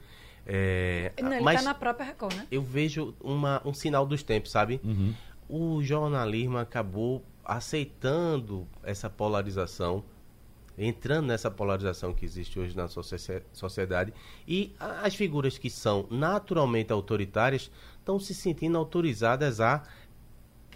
É, 0.50 1.12
Não, 1.22 1.34
ele 1.34 1.42
mas 1.44 1.62
tá 1.62 1.70
na 1.70 1.74
própria 1.74 2.06
Record, 2.06 2.34
né? 2.36 2.48
eu 2.50 2.62
vejo 2.62 3.14
uma, 3.20 3.62
um 3.66 3.74
sinal 3.74 4.06
dos 4.06 4.24
tempos, 4.24 4.50
sabe? 4.50 4.80
Uhum. 4.84 5.14
O 5.50 5.84
jornalismo 5.84 6.58
acabou 6.58 7.22
aceitando 7.44 8.66
essa 8.82 9.10
polarização, 9.10 10.04
entrando 10.78 11.28
nessa 11.28 11.52
polarização 11.52 12.14
que 12.14 12.24
existe 12.24 12.58
hoje 12.60 12.76
na 12.78 12.88
socie- 12.88 13.44
sociedade, 13.52 14.14
e 14.48 14.74
as 14.80 15.16
figuras 15.16 15.58
que 15.58 15.70
são 15.70 16.08
naturalmente 16.10 16.94
autoritárias 16.94 17.70
estão 18.00 18.18
se 18.20 18.34
sentindo 18.34 18.78
autorizadas 18.78 19.60
a 19.60 19.84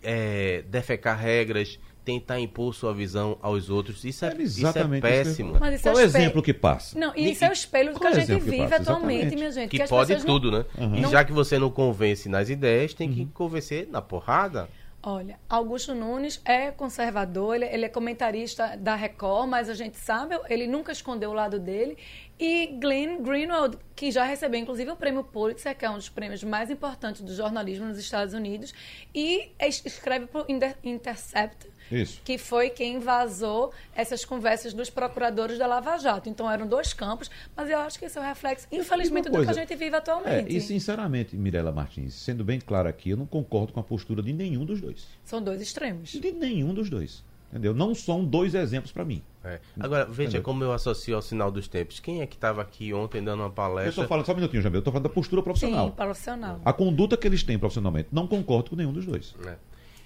é, 0.04 0.64
defecar 0.64 1.18
regras, 1.18 1.80
tentar 2.04 2.40
impor 2.40 2.74
sua 2.74 2.94
visão 2.94 3.38
aos 3.42 3.70
outros. 3.70 4.04
Isso 4.04 4.26
é, 4.26 4.30
é 4.30 4.42
exatamente 4.42 5.06
isso 5.06 5.08
que 5.08 5.18
ia 5.18 5.24
péssimo. 5.26 5.58
Mas 5.60 5.76
isso 5.76 5.88
é 5.88 5.92
Qual 5.92 5.96
o 5.96 6.04
o 6.04 6.06
espelho. 6.08 6.22
exemplo 6.24 6.42
que 6.44 6.54
passa? 6.54 6.98
Não, 7.00 7.14
e 7.16 7.32
isso 7.32 7.46
é 7.46 7.50
o 7.50 7.54
espelho 7.54 7.94
do 7.94 8.00
que 8.00 8.08
a 8.08 8.10
é 8.10 8.14
gente 8.16 8.28
que 8.28 8.40
vive 8.40 8.58
passa? 8.58 8.76
atualmente, 8.78 9.14
Exatamente. 9.20 9.36
minha 9.40 9.52
gente. 9.52 9.70
Que 9.70 9.82
as 9.84 9.90
pode 9.90 10.08
pessoas 10.08 10.26
não- 10.26 10.34
tudo, 10.40 10.52
né? 10.52 10.66
E 10.98 11.02
Não- 11.02 11.10
já 11.12 11.24
que 11.24 11.32
você 11.32 11.60
não 11.60 11.70
convence 11.70 12.28
nas 12.28 12.50
ideias, 12.50 12.94
tem 12.94 13.08
Uhum. 13.10 13.16
que 13.16 13.26
convencer 13.28 13.88
na 13.90 14.02
porrada. 14.02 14.68
Olha, 15.04 15.40
Augusto 15.50 15.96
Nunes 15.96 16.40
é 16.46 16.70
conservador, 16.70 17.56
ele, 17.56 17.66
ele 17.66 17.86
é 17.86 17.90
comentarista 17.90 18.78
da 18.78 18.94
Record, 18.96 19.50
mas 19.50 19.68
a 19.68 19.74
gente 19.74 19.98
sabe, 19.98 20.40
ele 20.48 20.68
nunca 20.68 20.92
escondeu 20.92 21.32
o 21.32 21.34
lado 21.34 21.58
dele. 21.60 21.98
E 22.40 22.68
Glenn 22.80 23.20
Greenwald, 23.24 23.78
que 23.96 24.12
já 24.12 24.24
recebeu 24.24 24.60
inclusive 24.60 24.92
o 24.92 24.96
prêmio 24.96 25.24
Pulitzer, 25.24 25.76
que 25.76 25.84
é 25.86 25.90
um 25.90 25.96
dos 25.96 26.08
prêmios 26.08 26.44
mais 26.44 26.70
importantes 26.70 27.22
do 27.24 27.34
jornalismo 27.34 27.88
nos 27.88 27.98
Estados 27.98 28.36
Unidos, 28.36 28.76
e 29.14 29.50
es- 29.60 29.84
escreve 29.84 30.28
para 30.28 30.42
o 30.42 30.46
Intercept, 30.84 31.68
Isso. 31.92 32.22
que 32.24 32.38
foi 32.38 32.70
quem 32.70 33.00
vazou 33.00 33.72
essas 33.96 34.24
conversas 34.26 34.74
dos 34.74 34.90
procuradores 34.90 35.58
da 35.58 35.68
Lava 35.68 35.98
Jato. 35.98 36.30
Então 36.30 36.50
eram 36.50 36.66
dois 36.68 36.94
campos, 36.94 37.30
mas 37.56 37.70
eu 37.70 37.78
acho 37.80 38.00
que 38.00 38.06
isso 38.06 38.18
é 38.18 38.22
um 38.22 38.26
reflexo, 38.26 38.68
infelizmente, 38.72 39.30
do 39.30 39.44
que 39.44 39.50
a 39.50 39.54
gente 39.54 39.76
vive 39.76 39.96
É, 39.96 39.98
atualmente. 39.98 40.56
e 40.56 40.62
sinceramente, 40.62 41.36
Mirela 41.36 41.72
Martins, 41.72 42.14
sendo 42.14 42.44
bem 42.44 42.60
claro 42.60 42.88
aqui, 42.88 43.10
eu 43.12 43.18
não 43.18 43.26
concordo 43.26 43.74
com 43.74 43.80
a 43.80 43.84
postura 43.84 44.22
de 44.22 44.32
nenhum 44.34 44.66
dos 44.66 44.80
dois. 44.82 45.08
São 45.24 45.42
dois 45.42 45.62
extremos. 45.62 46.10
De 46.10 46.32
nenhum 46.32 46.74
dos 46.74 46.90
dois. 46.90 47.24
Entendeu? 47.50 47.74
Não 47.74 47.94
são 47.94 48.24
dois 48.24 48.56
exemplos 48.56 48.94
para 48.94 49.04
mim. 49.04 49.22
É. 49.44 49.60
Agora, 49.78 50.06
veja 50.06 50.30
Entendeu? 50.30 50.42
como 50.44 50.64
eu 50.64 50.72
associo 50.72 51.18
ao 51.18 51.22
sinal 51.22 51.52
dos 51.52 51.68
tempos. 51.68 52.00
Quem 52.00 52.22
é 52.22 52.26
que 52.26 52.36
estava 52.36 52.62
aqui 52.62 52.94
ontem 52.94 53.22
dando 53.22 53.42
uma 53.42 53.48
Eu 53.48 53.52
palestra? 53.52 53.90
estou 53.90 54.08
falando, 54.08 54.26
só 54.26 54.32
um 54.32 54.36
minutinho, 54.36 54.62
Jamil, 54.64 54.78
eu 54.78 54.80
estou 54.80 54.94
falando 54.94 55.04
da 55.10 55.14
postura 55.14 55.44
profissional. 55.44 55.90
Sim, 55.90 55.96
profissional. 55.96 56.62
A 56.64 56.72
conduta 56.72 57.18
que 57.18 57.28
eles 57.28 57.44
têm 57.44 57.60
profissionalmente. 57.60 58.08
Não 58.10 58.26
concordo 58.26 58.70
com 58.70 58.78
nenhum 58.78 58.94
dos 58.94 59.06
dois. 59.06 59.36
né? 59.44 59.58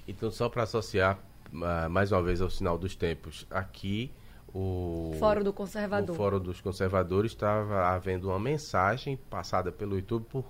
Então, 0.07 0.31
só 0.31 0.49
para 0.49 0.63
associar 0.63 1.19
mais 1.51 2.11
uma 2.11 2.21
vez 2.21 2.41
ao 2.41 2.49
sinal 2.49 2.77
dos 2.77 2.95
tempos, 2.95 3.45
aqui 3.49 4.11
o 4.53 5.13
Fórum 5.19 5.43
do 5.43 5.51
Conservador. 5.51 6.13
o 6.13 6.17
Fórum 6.17 6.39
dos 6.39 6.61
Conservadores 6.61 7.31
estava 7.31 7.87
havendo 7.87 8.29
uma 8.29 8.39
mensagem 8.39 9.17
passada 9.29 9.71
pelo 9.71 9.95
YouTube 9.95 10.25
por 10.29 10.45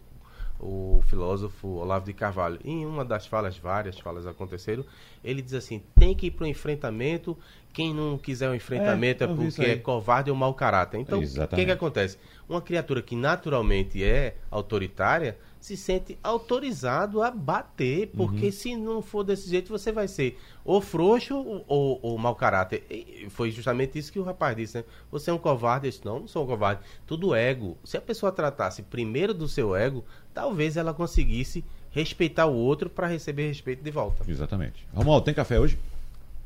o 0.59 1.01
filósofo 1.07 1.67
Olavo 1.67 2.05
de 2.05 2.13
Carvalho. 2.13 2.59
Em 2.63 2.85
uma 2.85 3.03
das 3.03 3.27
falas, 3.27 3.57
várias 3.57 3.99
falas 3.99 4.25
aconteceram, 4.25 4.85
ele 5.23 5.41
diz 5.41 5.53
assim: 5.53 5.83
tem 5.97 6.15
que 6.15 6.27
ir 6.27 6.31
para 6.31 6.45
o 6.45 6.47
enfrentamento. 6.47 7.37
Quem 7.75 7.93
não 7.93 8.17
quiser 8.17 8.49
o 8.49 8.55
enfrentamento 8.55 9.25
é, 9.25 9.27
É, 9.27 9.35
porque 9.35 9.61
é 9.61 9.75
covarde 9.75 10.31
ou 10.31 10.35
mau 10.35 10.53
caráter. 10.53 10.97
Então, 10.97 11.17
o 11.17 11.21
que, 11.21 11.27
Exatamente. 11.27 11.65
que 11.65 11.71
acontece? 11.73 12.17
Uma 12.47 12.61
criatura 12.61 13.01
que 13.01 13.17
naturalmente 13.17 14.01
é 14.01 14.37
autoritária 14.49 15.37
se 15.59 15.75
sente 15.75 16.17
autorizado 16.23 17.21
a 17.21 17.29
bater, 17.29 18.11
porque 18.15 18.51
se 18.51 18.77
não 18.77 19.01
for 19.01 19.23
desse 19.23 19.49
jeito, 19.49 19.67
você 19.67 19.91
vai 19.91 20.07
ser 20.07 20.39
ou 20.63 20.79
frouxo 20.79 21.35
ou, 21.35 21.65
ou, 21.67 21.99
ou 22.01 22.17
mau 22.17 22.33
caráter. 22.33 22.85
E 22.89 23.27
foi 23.29 23.51
justamente 23.51 23.99
isso 23.99 24.09
que 24.09 24.19
o 24.19 24.23
rapaz 24.23 24.55
disse, 24.55 24.77
né? 24.77 24.83
Você 25.11 25.29
é 25.29 25.33
um 25.33 25.37
covarde? 25.37 25.87
Eu 25.87 25.91
disse, 25.91 26.05
não, 26.05 26.21
não 26.21 26.27
sou 26.29 26.43
um 26.45 26.47
covarde. 26.47 26.81
Tudo 27.05 27.35
ego. 27.35 27.77
Se 27.83 27.97
a 27.97 28.01
pessoa 28.01 28.31
tratasse 28.31 28.83
primeiro 28.83 29.33
do 29.33 29.49
seu 29.49 29.75
ego, 29.75 30.05
talvez 30.33 30.77
ela 30.77 30.93
conseguisse 30.93 31.65
respeitar 31.91 32.45
o 32.45 32.53
outro 32.53 32.89
para 32.89 33.07
receber 33.07 33.47
respeito 33.47 33.83
de 33.83 33.91
volta. 33.91 34.23
Exatamente. 34.27 34.87
Romualdo, 34.93 35.25
tem 35.25 35.33
café 35.33 35.59
hoje? 35.59 35.77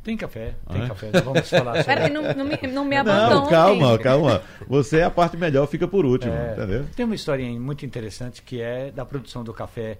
Tem 0.09 0.17
café, 0.17 0.55
tem 0.71 0.81
Ah, 0.81 0.87
café. 0.87 1.11
Vamos 1.21 1.47
falar 1.47 1.83
sobre 1.83 1.83
Peraí, 1.83 2.09
não, 2.11 2.23
não 2.33 2.45
me, 2.45 2.57
não 2.73 2.83
me 2.83 3.03
Não, 3.03 3.47
calma, 3.47 3.99
calma. 3.99 4.41
Você 4.67 4.97
é 4.97 5.03
a 5.03 5.11
parte 5.11 5.37
melhor, 5.37 5.67
fica 5.67 5.87
por 5.87 6.03
último, 6.03 6.33
É, 6.33 6.53
entendeu? 6.53 6.87
Tem 6.95 7.05
uma 7.05 7.13
historinha 7.13 7.59
muito 7.59 7.85
interessante 7.85 8.41
que 8.41 8.59
é 8.59 8.89
da 8.89 9.05
produção 9.05 9.43
do 9.43 9.53
café, 9.53 9.99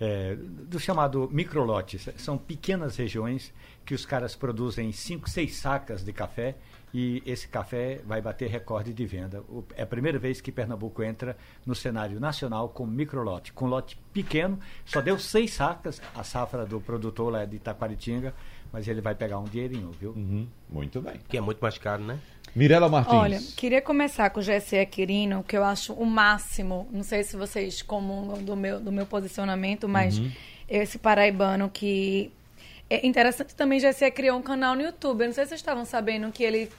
é, 0.00 0.36
do 0.36 0.78
chamado 0.78 1.28
microlotes. 1.32 2.08
São 2.18 2.38
pequenas 2.38 2.96
regiões 2.96 3.52
que 3.84 3.94
os 3.94 4.06
caras 4.06 4.36
produzem 4.36 4.92
5, 4.92 5.28
6 5.28 5.56
sacas 5.56 6.04
de 6.04 6.12
café 6.12 6.54
e 6.94 7.22
esse 7.26 7.48
café 7.48 8.00
vai 8.06 8.20
bater 8.20 8.48
recorde 8.48 8.94
de 8.94 9.04
venda. 9.06 9.40
O- 9.48 9.64
é 9.76 9.82
a 9.82 9.86
primeira 9.86 10.18
vez 10.18 10.40
que 10.40 10.52
Pernambuco 10.52 11.02
entra 11.02 11.36
no 11.66 11.74
cenário 11.74 12.20
nacional 12.20 12.68
com 12.68 12.86
microlote. 12.86 13.52
Com 13.52 13.66
lote 13.66 13.98
pequeno, 14.12 14.58
só 14.86 15.00
deu 15.00 15.18
seis 15.18 15.52
sacas, 15.52 16.00
a 16.14 16.22
safra 16.22 16.64
do 16.64 16.80
produtor 16.80 17.32
lá 17.32 17.44
de 17.44 17.56
Itaquaritinga, 17.56 18.32
mas 18.72 18.86
ele 18.86 19.00
vai 19.00 19.14
pegar 19.14 19.38
um 19.38 19.44
dinheirinho, 19.44 19.90
viu? 19.92 20.10
Uhum, 20.10 20.46
muito 20.68 21.00
bem. 21.00 21.14
Que 21.28 21.38
é 21.38 21.40
muito 21.40 21.58
mais 21.60 21.78
caro, 21.78 22.02
né? 22.02 22.18
Mirela 22.54 22.88
Martins. 22.88 23.14
Olha, 23.14 23.40
queria 23.56 23.80
começar 23.80 24.30
com 24.30 24.40
o 24.40 24.42
GSE 24.42 24.84
Quirino, 24.86 25.44
que 25.44 25.56
eu 25.56 25.64
acho 25.64 25.92
o 25.92 26.04
máximo. 26.04 26.88
Não 26.90 27.02
sei 27.02 27.22
se 27.22 27.36
vocês 27.36 27.82
comungam 27.82 28.42
do 28.42 28.56
meu, 28.56 28.80
do 28.80 28.90
meu 28.90 29.06
posicionamento, 29.06 29.88
mas 29.88 30.20
esse 30.68 30.98
paraibano 30.98 31.68
que. 31.68 32.30
É 32.90 33.06
interessante 33.06 33.54
também, 33.54 33.78
GSE 33.78 34.10
criou 34.10 34.38
um 34.38 34.42
canal 34.42 34.74
no 34.74 34.80
YouTube. 34.80 35.20
Eu 35.20 35.26
não 35.26 35.34
sei 35.34 35.44
se 35.44 35.50
vocês 35.50 35.60
estavam 35.60 35.84
sabendo 35.84 36.32
que 36.32 36.42
ele 36.42 36.70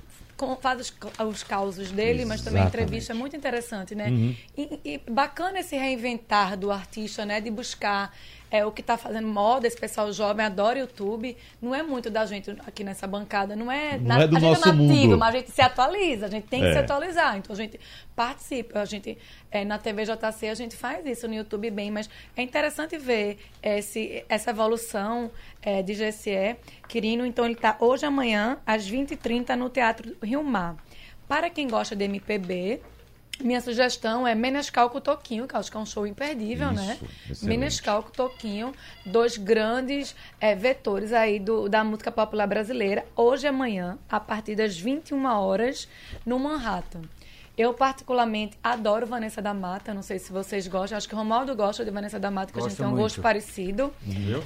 faz 0.60 0.80
os, 0.80 0.94
os 1.28 1.44
causos 1.44 1.92
dele, 1.92 2.26
mas 2.26 2.42
também 2.42 2.62
a 2.62 2.66
Exatamente. 2.66 2.86
entrevista 2.86 3.14
é 3.14 3.16
muito 3.16 3.36
interessante, 3.36 3.94
né? 3.94 4.08
E, 4.58 4.80
e 4.84 5.12
bacana 5.12 5.60
esse 5.60 5.76
reinventar 5.76 6.58
do 6.58 6.72
artista, 6.72 7.26
né? 7.26 7.42
De 7.42 7.52
buscar 7.52 8.12
é, 8.52 8.66
o 8.66 8.72
que 8.72 8.82
está 8.82 8.98
fazendo 8.98 9.28
moda, 9.28 9.68
esse 9.68 9.78
pessoal 9.80 10.12
jovem 10.12 10.46
adora 10.46 10.80
YouTube. 10.80 11.36
Não 11.62 11.74
é 11.76 11.84
muito 11.84 12.10
da 12.10 12.26
gente 12.26 12.52
aqui 12.66 12.84
nessa 12.84 13.06
bancada, 13.06 13.56
não 13.56 13.72
é, 13.72 13.98
Não 13.98 14.22
é 14.22 14.28
do 14.28 14.38
a 14.38 14.40
gente 14.40 14.50
nosso 14.50 14.70
é 14.70 14.72
nativo, 14.72 14.94
mundo. 14.94 15.18
mas 15.18 15.36
a 15.36 15.38
gente 15.38 15.52
se 15.52 15.62
atualiza, 15.62 16.26
a 16.26 16.30
gente 16.30 16.48
tem 16.48 16.62
que 16.62 16.68
É. 16.68 16.74
se 16.74 16.80
atualizar. 16.80 17.38
Então 17.38 17.54
a 17.54 17.58
gente 17.58 17.80
participa, 18.16 18.80
a 18.80 18.86
gente 18.86 19.18
é, 19.52 19.64
na 19.64 19.78
TVJC 19.78 20.48
a 20.50 20.54
gente 20.56 20.76
faz 20.76 21.06
isso 21.06 21.28
no 21.28 21.34
YouTube 21.34 21.70
bem, 21.72 21.90
mas 21.92 22.10
é 22.36 22.42
interessante 22.42 22.98
ver 22.98 23.38
esse, 23.62 24.24
essa 24.30 24.50
evolução 24.52 25.32
é, 25.62 25.82
de 25.82 25.94
GSE. 25.94 26.56
Quirino, 26.88 27.26
então 27.26 27.46
ele 27.46 27.54
está 27.54 27.76
hoje 27.80 28.06
amanhã 28.06 28.58
às 28.66 28.90
20h30 28.90 29.56
no 29.56 29.70
Teatro 29.70 30.16
Rio 30.24 30.44
Mar. 30.44 30.76
Para 31.28 31.50
quem 31.50 31.68
gosta 31.68 31.96
de 31.96 32.06
MPB, 32.06 32.82
minha 33.42 33.62
sugestão 33.62 34.28
é 34.28 34.36
Menescal 34.36 34.90
com 34.90 35.00
Toquinho, 35.00 35.48
que 35.48 35.56
eu 35.56 35.60
acho 35.60 35.72
que 35.72 35.78
é 35.78 35.80
um 35.80 35.86
show 35.86 36.06
imperdível, 36.06 36.72
né? 36.72 36.98
Isso, 37.02 37.32
excelente. 37.32 37.46
Menescal 37.48 38.04
com 38.04 38.12
Toquinho, 38.12 38.74
dois 39.06 39.38
grandes 39.38 40.16
é, 40.40 40.56
vetores 40.56 41.14
aí 41.14 41.40
do, 41.40 41.70
da 41.70 41.84
música 41.84 42.12
popular 42.12 42.48
brasileira, 42.48 43.06
hoje 43.16 43.46
e 43.46 43.50
amanhã, 43.50 43.98
a 44.10 44.20
partir 44.20 44.56
das 44.56 44.78
21 44.78 45.26
horas, 45.26 45.88
no 46.26 46.38
Manhattan. 46.40 47.02
Eu, 47.58 47.74
particularmente, 47.74 48.58
adoro 48.64 49.06
Vanessa 49.06 49.42
da 49.42 49.54
Mata. 49.54 49.94
Não 49.94 50.02
sei 50.02 50.18
se 50.18 50.32
vocês 50.32 50.66
gostam. 50.66 50.98
Acho 50.98 51.10
que 51.10 51.14
o 51.14 51.18
Romaldo 51.18 51.54
gosta 51.54 51.84
de 51.84 51.92
Vanessa 51.92 52.18
da 52.18 52.32
Mata, 52.32 52.54
que 52.54 52.58
a 52.58 52.62
gente 52.62 52.70
Gosto 52.70 52.78
tem 52.78 52.86
um 52.86 52.92
muito. 52.92 53.02
gosto 53.02 53.22
parecido. 53.22 53.94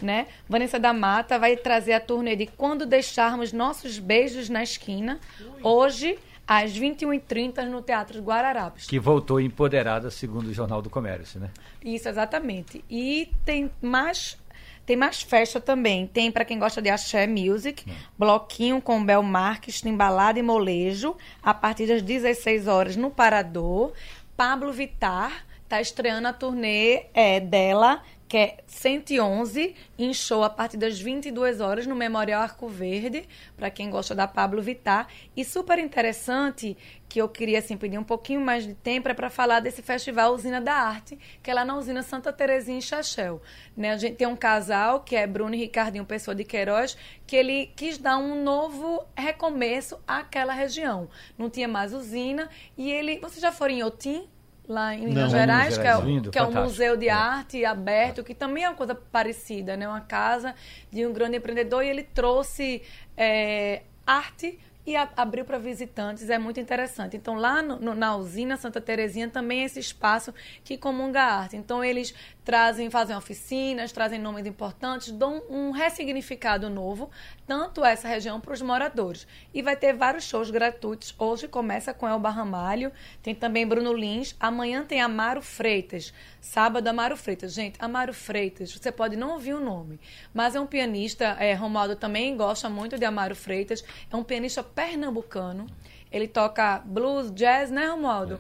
Né? 0.02 0.26
Vanessa 0.50 0.80
da 0.80 0.92
Mata 0.94 1.38
vai 1.38 1.56
trazer 1.56 1.94
a 1.94 2.00
turnê 2.00 2.36
de 2.36 2.48
Quando 2.48 2.88
Deixarmos 2.88 3.54
Nossos 3.54 4.00
Beijos 4.00 4.50
na 4.50 4.64
Esquina, 4.64 5.20
hoje, 5.62 6.18
às 6.48 6.78
21h30, 6.78 7.64
no 7.66 7.82
Teatro 7.82 8.22
Guararapes. 8.22 8.86
Que 8.86 9.00
voltou 9.00 9.40
empoderada, 9.40 10.12
segundo 10.12 10.48
o 10.48 10.54
Jornal 10.54 10.82
do 10.82 10.90
Comércio, 10.90 11.40
né? 11.40 11.50
Isso, 11.84 12.08
exatamente. 12.10 12.84
E 12.90 13.30
tem 13.46 13.72
mais 13.82 14.38
tem 14.86 14.98
mais 14.98 15.22
festa 15.22 15.62
também. 15.62 16.08
Tem 16.08 16.30
para 16.30 16.44
quem 16.44 16.60
gosta 16.60 16.82
de 16.82 16.90
axé 16.90 17.26
music, 17.26 17.86
bloquinho 18.18 18.82
com 18.82 19.04
Bel 19.04 19.24
Marques, 19.24 19.80
tem 19.80 19.96
balada 19.96 20.38
e 20.38 20.44
molejo, 20.44 21.16
a 21.42 21.54
partir 21.54 21.88
das 21.88 22.02
16 22.02 22.68
horas 22.68 22.96
no 22.98 23.10
Parador. 23.10 23.94
Pablo 24.36 24.74
Vitar 24.74 25.46
tá 25.70 25.80
estreando 25.80 26.28
a 26.28 26.34
turnê 26.34 27.06
é, 27.14 27.40
dela, 27.40 28.04
que 28.34 28.38
é 28.38 28.58
111, 28.66 29.76
em 29.96 30.12
show 30.12 30.44
a 30.44 30.50
partir 30.50 30.76
das 30.76 31.00
22 31.00 31.62
horas 31.62 31.86
no 31.86 31.96
Memorial 31.96 32.42
Arco 32.42 32.68
Verde, 32.68 33.30
para 33.56 33.70
quem 33.70 33.92
gosta 33.92 34.16
da 34.16 34.28
Pablo 34.28 34.60
Vitar. 34.60 35.08
E 35.38 35.46
super 35.46 35.78
interessante, 35.78 36.76
que 37.08 37.22
eu 37.22 37.30
queria 37.30 37.60
assim, 37.60 37.78
pedir 37.78 38.00
um 38.00 38.04
pouquinho 38.04 38.42
mais 38.42 38.66
de 38.66 38.74
tempo, 38.74 39.08
é 39.08 39.14
para 39.14 39.30
falar 39.30 39.60
desse 39.60 39.84
festival 39.84 40.34
Usina 40.34 40.60
da 40.60 40.74
Arte, 40.74 41.16
que 41.44 41.52
é 41.52 41.54
lá 41.54 41.64
na 41.64 41.78
Usina 41.78 42.02
Santa 42.02 42.34
Terezinha 42.34 42.80
em 42.80 42.82
Chachel. 42.82 43.40
Né? 43.78 43.92
A 43.92 43.98
gente 43.98 44.16
tem 44.16 44.26
um 44.26 44.36
casal, 44.36 45.02
que 45.02 45.16
é 45.16 45.28
Bruno 45.28 45.54
e 45.54 45.60
Ricardinho 45.60 46.04
Pessoa 46.04 46.34
de 46.34 46.44
Queiroz, 46.44 46.98
que 47.28 47.36
ele 47.36 47.68
quis 47.76 48.00
dar 48.00 48.18
um 48.18 48.44
novo 48.44 49.06
recomeço 49.16 50.00
àquela 50.08 50.54
região. 50.54 51.08
Não 51.38 51.52
tinha 51.52 51.68
mais 51.68 51.94
usina, 51.94 52.50
e 52.76 52.92
ele... 52.92 53.20
Vocês 53.20 53.42
já 53.42 53.52
foram 53.52 53.76
em 53.76 53.84
Otim? 53.84 54.28
Lá 54.68 54.96
em 54.96 55.00
Não, 55.02 55.08
Minas 55.10 55.16
Minas 55.16 55.32
Gerais, 55.32 55.78
que 55.78 55.86
é, 55.88 56.02
Lindo, 56.02 56.32
que 56.32 56.40
é 56.40 56.44
um 56.44 56.52
museu 56.52 56.96
de 56.96 57.10
É. 57.10 57.12
arte 57.12 57.66
aberto, 57.66 58.24
que 58.24 58.34
também 58.34 58.64
é 58.64 58.70
uma 58.70 58.76
coisa 58.76 58.96
parecida, 58.96 59.76
né? 59.76 59.88
Uma 59.88 60.00
casa 60.02 60.56
de 60.92 61.06
um 61.06 61.12
grande 61.12 61.36
empreendedor 61.38 61.84
e 61.84 61.90
ele 61.90 62.04
trouxe 62.04 62.82
é, 63.18 63.82
arte 64.08 64.58
e 64.86 64.96
a- 64.98 65.08
abriu 65.16 65.46
para 65.46 65.58
visitantes, 65.58 66.30
é 66.30 66.38
muito 66.38 66.60
interessante. 66.60 67.16
Então, 67.16 67.36
lá 67.36 67.62
no- 67.62 67.80
no- 67.80 67.94
na 67.96 68.16
usina 68.16 68.58
Santa 68.58 68.82
Terezinha 68.82 69.30
também 69.30 69.62
é 69.62 69.66
esse 69.66 69.80
espaço 69.80 70.34
que 70.64 70.78
comunga 70.78 71.22
a 71.22 71.40
arte. 71.42 71.56
Então, 71.56 71.84
eles 71.84 72.14
trazem, 72.44 72.90
fazem 72.90 73.16
oficinas, 73.16 73.92
trazem 73.92 74.20
nomes 74.20 74.46
importantes, 74.46 75.12
dão 75.12 75.42
um 75.50 75.72
ressignificado 75.72 76.70
novo, 76.70 77.10
tanto 77.48 77.84
essa 77.84 78.08
região 78.08 78.40
para 78.40 78.54
os 78.54 78.62
moradores. 78.62 79.26
E 79.54 79.62
vai 79.62 79.76
ter 79.76 79.94
vários 79.94 80.26
shows 80.26 80.52
gratuitos. 80.52 81.16
Hoje 81.18 81.48
começa 81.48 81.94
com 81.94 82.08
Elba 82.08 82.30
Ramalho, 82.30 82.92
tem 83.22 83.34
também 83.34 83.66
Bruno 83.66 83.94
Lins, 83.94 84.36
amanhã 84.40 84.84
tem 84.84 85.02
Amaro 85.02 85.42
Freitas, 85.42 86.14
sábado 86.42 86.88
Amaro 86.88 87.16
Freitas. 87.16 87.54
Gente, 87.54 87.78
Amaro 87.80 88.14
Freitas, 88.14 88.74
você 88.74 88.92
pode 88.92 89.16
não 89.16 89.32
ouvir 89.32 89.54
o 89.54 89.60
nome, 89.60 90.00
mas 90.34 90.56
é 90.56 90.60
um 90.60 90.68
pianista, 90.68 91.38
é, 91.40 91.54
Romualdo 91.54 91.96
também 91.96 92.36
gosta 92.36 92.70
muito 92.70 92.98
de 92.98 93.06
Amaro 93.06 93.36
Freitas, 93.36 93.84
é 94.12 94.16
um 94.16 94.24
pianista 94.24 94.62
pernambucano, 94.64 95.68
ele 96.12 96.28
toca 96.28 96.80
blues, 96.86 97.32
jazz, 97.32 97.72
né, 97.72 97.88
Romualdo? 97.88 98.40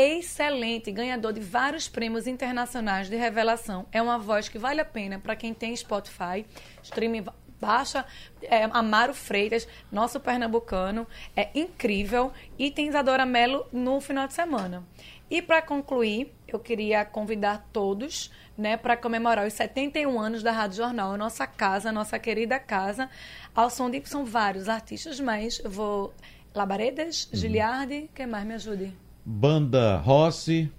Excelente, 0.00 0.92
ganhador 0.92 1.32
de 1.32 1.40
vários 1.40 1.88
prêmios 1.88 2.28
internacionais 2.28 3.10
de 3.10 3.16
revelação. 3.16 3.84
É 3.90 4.00
uma 4.00 4.16
voz 4.16 4.48
que 4.48 4.56
vale 4.56 4.80
a 4.80 4.84
pena 4.84 5.18
para 5.18 5.34
quem 5.34 5.52
tem 5.52 5.74
Spotify, 5.74 6.46
streaming 6.84 7.24
baixa 7.60 8.06
é, 8.42 8.62
Amaro 8.70 9.12
Freitas, 9.12 9.66
nosso 9.90 10.20
pernambucano, 10.20 11.04
é 11.34 11.48
incrível 11.52 12.32
e 12.56 12.70
tem 12.70 12.86
Isadora 12.86 13.26
Mello 13.26 13.66
no 13.72 14.00
final 14.00 14.28
de 14.28 14.34
semana. 14.34 14.86
E 15.28 15.42
para 15.42 15.60
concluir, 15.60 16.32
eu 16.46 16.60
queria 16.60 17.04
convidar 17.04 17.66
todos, 17.72 18.30
né, 18.56 18.76
para 18.76 18.96
comemorar 18.96 19.48
os 19.48 19.54
71 19.54 20.16
anos 20.20 20.44
da 20.44 20.52
Rádio 20.52 20.76
Jornal, 20.76 21.14
a 21.14 21.18
nossa 21.18 21.44
casa, 21.44 21.88
a 21.88 21.92
nossa 21.92 22.20
querida 22.20 22.60
casa, 22.60 23.10
ao 23.52 23.68
som 23.68 23.90
de 23.90 24.00
são 24.08 24.24
vários 24.24 24.68
artistas, 24.68 25.18
mas 25.18 25.58
eu 25.58 25.68
vou 25.68 26.14
Labaredas, 26.54 27.28
Giliardi, 27.32 28.08
quem 28.14 28.28
mais 28.28 28.46
me 28.46 28.54
ajude? 28.54 29.07
Banda 29.30 29.98
Rossi, 29.98 30.72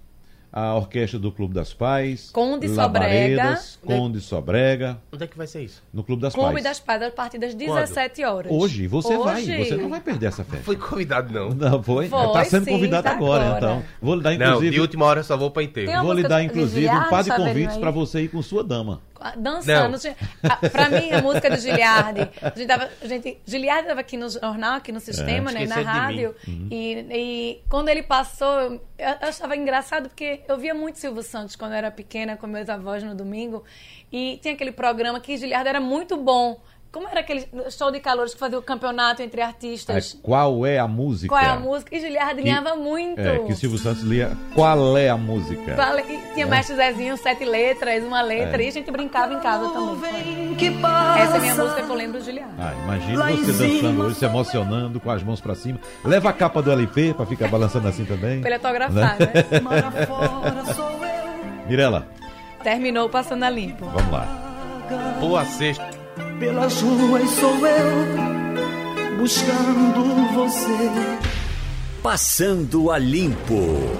a 0.52 0.74
Orquestra 0.74 1.20
do 1.20 1.30
Clube 1.30 1.54
das 1.54 1.72
Pais. 1.72 2.30
Conde 2.32 2.66
Labaredas, 2.66 3.78
Sobrega. 3.80 4.00
Conde 4.00 4.20
Sobrega, 4.20 5.00
Onde 5.12 5.22
é 5.22 5.26
que 5.28 5.38
vai 5.38 5.46
ser 5.46 5.62
isso? 5.62 5.80
no 5.94 6.02
Clube 6.02 6.20
das 6.20 6.34
Clube 6.34 6.54
Pais. 6.54 6.64
das 6.64 6.80
Pais, 6.80 7.00
a 7.00 7.10
partir 7.12 7.38
das 7.38 7.54
17 7.54 8.24
horas. 8.24 8.50
Hoje, 8.50 8.88
você 8.88 9.16
vai, 9.16 9.40
Hoje. 9.40 9.56
você 9.56 9.76
não 9.76 9.88
vai 9.88 10.00
perder 10.00 10.26
essa 10.26 10.42
festa. 10.42 10.64
Fui 10.64 10.74
convidado, 10.74 11.32
não. 11.32 11.50
Não, 11.50 11.80
foi? 11.80 12.08
Foi, 12.08 12.32
tá 12.32 12.44
sendo 12.44 12.64
sim, 12.64 12.72
convidado 12.72 13.04
tá 13.04 13.12
agora, 13.12 13.44
agora. 13.44 13.58
então. 13.58 13.82
Vou 14.02 14.16
lhe 14.16 14.22
dar, 14.22 14.36
Não, 14.36 14.46
inclusive, 14.48 14.74
de 14.74 14.80
última 14.80 15.04
hora 15.04 15.20
eu 15.20 15.24
só 15.24 15.36
vou. 15.36 15.50
Tem 15.50 15.88
uma 15.88 16.02
vou 16.02 16.12
lhe 16.12 16.24
dar, 16.24 16.42
inclusive, 16.42 16.86
um 16.86 16.90
Giliardi, 16.90 17.10
par 17.10 17.22
de 17.22 17.28
Saberinho 17.28 17.54
convites 17.54 17.76
para 17.76 17.90
você 17.92 18.22
ir 18.22 18.28
com 18.28 18.42
sua 18.42 18.64
dama. 18.64 19.00
Dançando. 19.36 19.98
Não. 20.42 20.70
Pra 20.70 20.88
mim, 20.88 21.10
a 21.12 21.20
música 21.20 21.50
do 21.50 21.56
Giliardi. 21.56 22.28
A 22.40 22.48
gente 22.50 22.66
tava, 22.66 22.90
a 23.02 23.06
gente, 23.06 23.38
Giliardi 23.44 23.82
estava 23.82 24.00
aqui 24.00 24.16
no 24.16 24.28
jornal, 24.28 24.74
aqui 24.74 24.92
no 24.92 25.00
sistema, 25.00 25.52
né, 25.52 25.66
na 25.66 25.76
rádio. 25.76 26.34
E, 26.70 27.06
e 27.10 27.62
quando 27.68 27.88
ele 27.88 28.02
passou, 28.02 28.60
eu, 28.60 28.80
eu 28.98 29.28
achava 29.28 29.56
engraçado, 29.56 30.08
porque 30.08 30.40
eu 30.48 30.56
via 30.58 30.74
muito 30.74 30.98
Silvio 30.98 31.22
Santos 31.22 31.56
quando 31.56 31.72
eu 31.72 31.78
era 31.78 31.90
pequena, 31.90 32.36
com 32.36 32.46
meus 32.46 32.68
avós 32.68 33.02
no 33.02 33.14
domingo. 33.14 33.64
E 34.12 34.38
tinha 34.42 34.54
aquele 34.54 34.72
programa 34.72 35.20
que 35.20 35.36
Giliardi 35.36 35.68
era 35.68 35.80
muito 35.80 36.16
bom. 36.16 36.60
Como 36.92 37.06
era 37.08 37.20
aquele 37.20 37.46
show 37.70 37.92
de 37.92 38.00
calores 38.00 38.34
que 38.34 38.40
fazia 38.40 38.58
o 38.58 38.62
campeonato 38.62 39.22
entre 39.22 39.40
artistas? 39.40 40.12
Aí, 40.16 40.20
qual 40.22 40.66
é 40.66 40.76
a 40.80 40.88
música? 40.88 41.28
Qual 41.32 41.40
é 41.40 41.46
a 41.48 41.56
música? 41.56 41.94
E 41.94 42.00
Giliardi 42.00 42.42
ganhava 42.42 42.74
muito. 42.74 43.20
É, 43.20 43.38
que 43.38 43.52
o 43.52 43.56
Silvio 43.56 43.78
Santos 43.78 44.02
lia 44.02 44.36
Qual 44.56 44.98
é 44.98 45.08
a 45.08 45.16
música? 45.16 45.76
Fala- 45.76 46.00
e 46.00 46.18
Tinha 46.34 46.46
mestre 46.48 46.74
Zezinho, 46.74 47.16
sete 47.16 47.44
letras, 47.44 48.02
uma 48.02 48.20
letra, 48.20 48.60
e 48.60 48.66
a 48.66 48.72
gente 48.72 48.90
brincava 48.90 49.32
em 49.32 49.38
casa 49.38 49.68
também. 49.68 50.56
Essa 51.16 51.34
é 51.34 51.36
a 51.36 51.40
minha 51.40 51.54
música 51.54 51.80
que 51.82 51.90
eu 51.90 51.94
lembro 51.94 52.18
do 52.18 52.24
Giliardi. 52.24 52.54
Ah, 52.58 52.74
imagina 52.82 53.24
você 53.24 53.52
dançando 53.52 54.02
hoje, 54.02 54.14
se 54.16 54.24
emocionando, 54.24 54.98
com 54.98 55.10
as 55.12 55.22
mãos 55.22 55.40
pra 55.40 55.54
cima. 55.54 55.78
Leva 56.04 56.30
a 56.30 56.32
capa 56.32 56.60
do 56.60 56.72
LP 56.72 57.14
pra 57.14 57.24
ficar 57.24 57.46
balançando 57.46 57.86
assim 57.86 58.04
também. 58.04 58.40
Pra 58.40 58.50
ele 58.50 58.56
autografar, 58.56 59.16
né? 59.16 59.28
Mirela, 61.68 62.08
Terminou 62.64 63.08
passando 63.08 63.44
a 63.44 63.50
limpo. 63.50 63.86
vamos 63.86 64.10
lá. 64.12 64.26
Boa 65.20 65.44
sexta. 65.44 65.99
Pelas 66.40 66.80
ruas 66.80 67.30
sou 67.32 67.66
eu 67.66 69.16
buscando 69.18 70.32
você. 70.32 71.20
Passando 72.02 72.90
a 72.90 72.98
Limpo. 72.98 73.90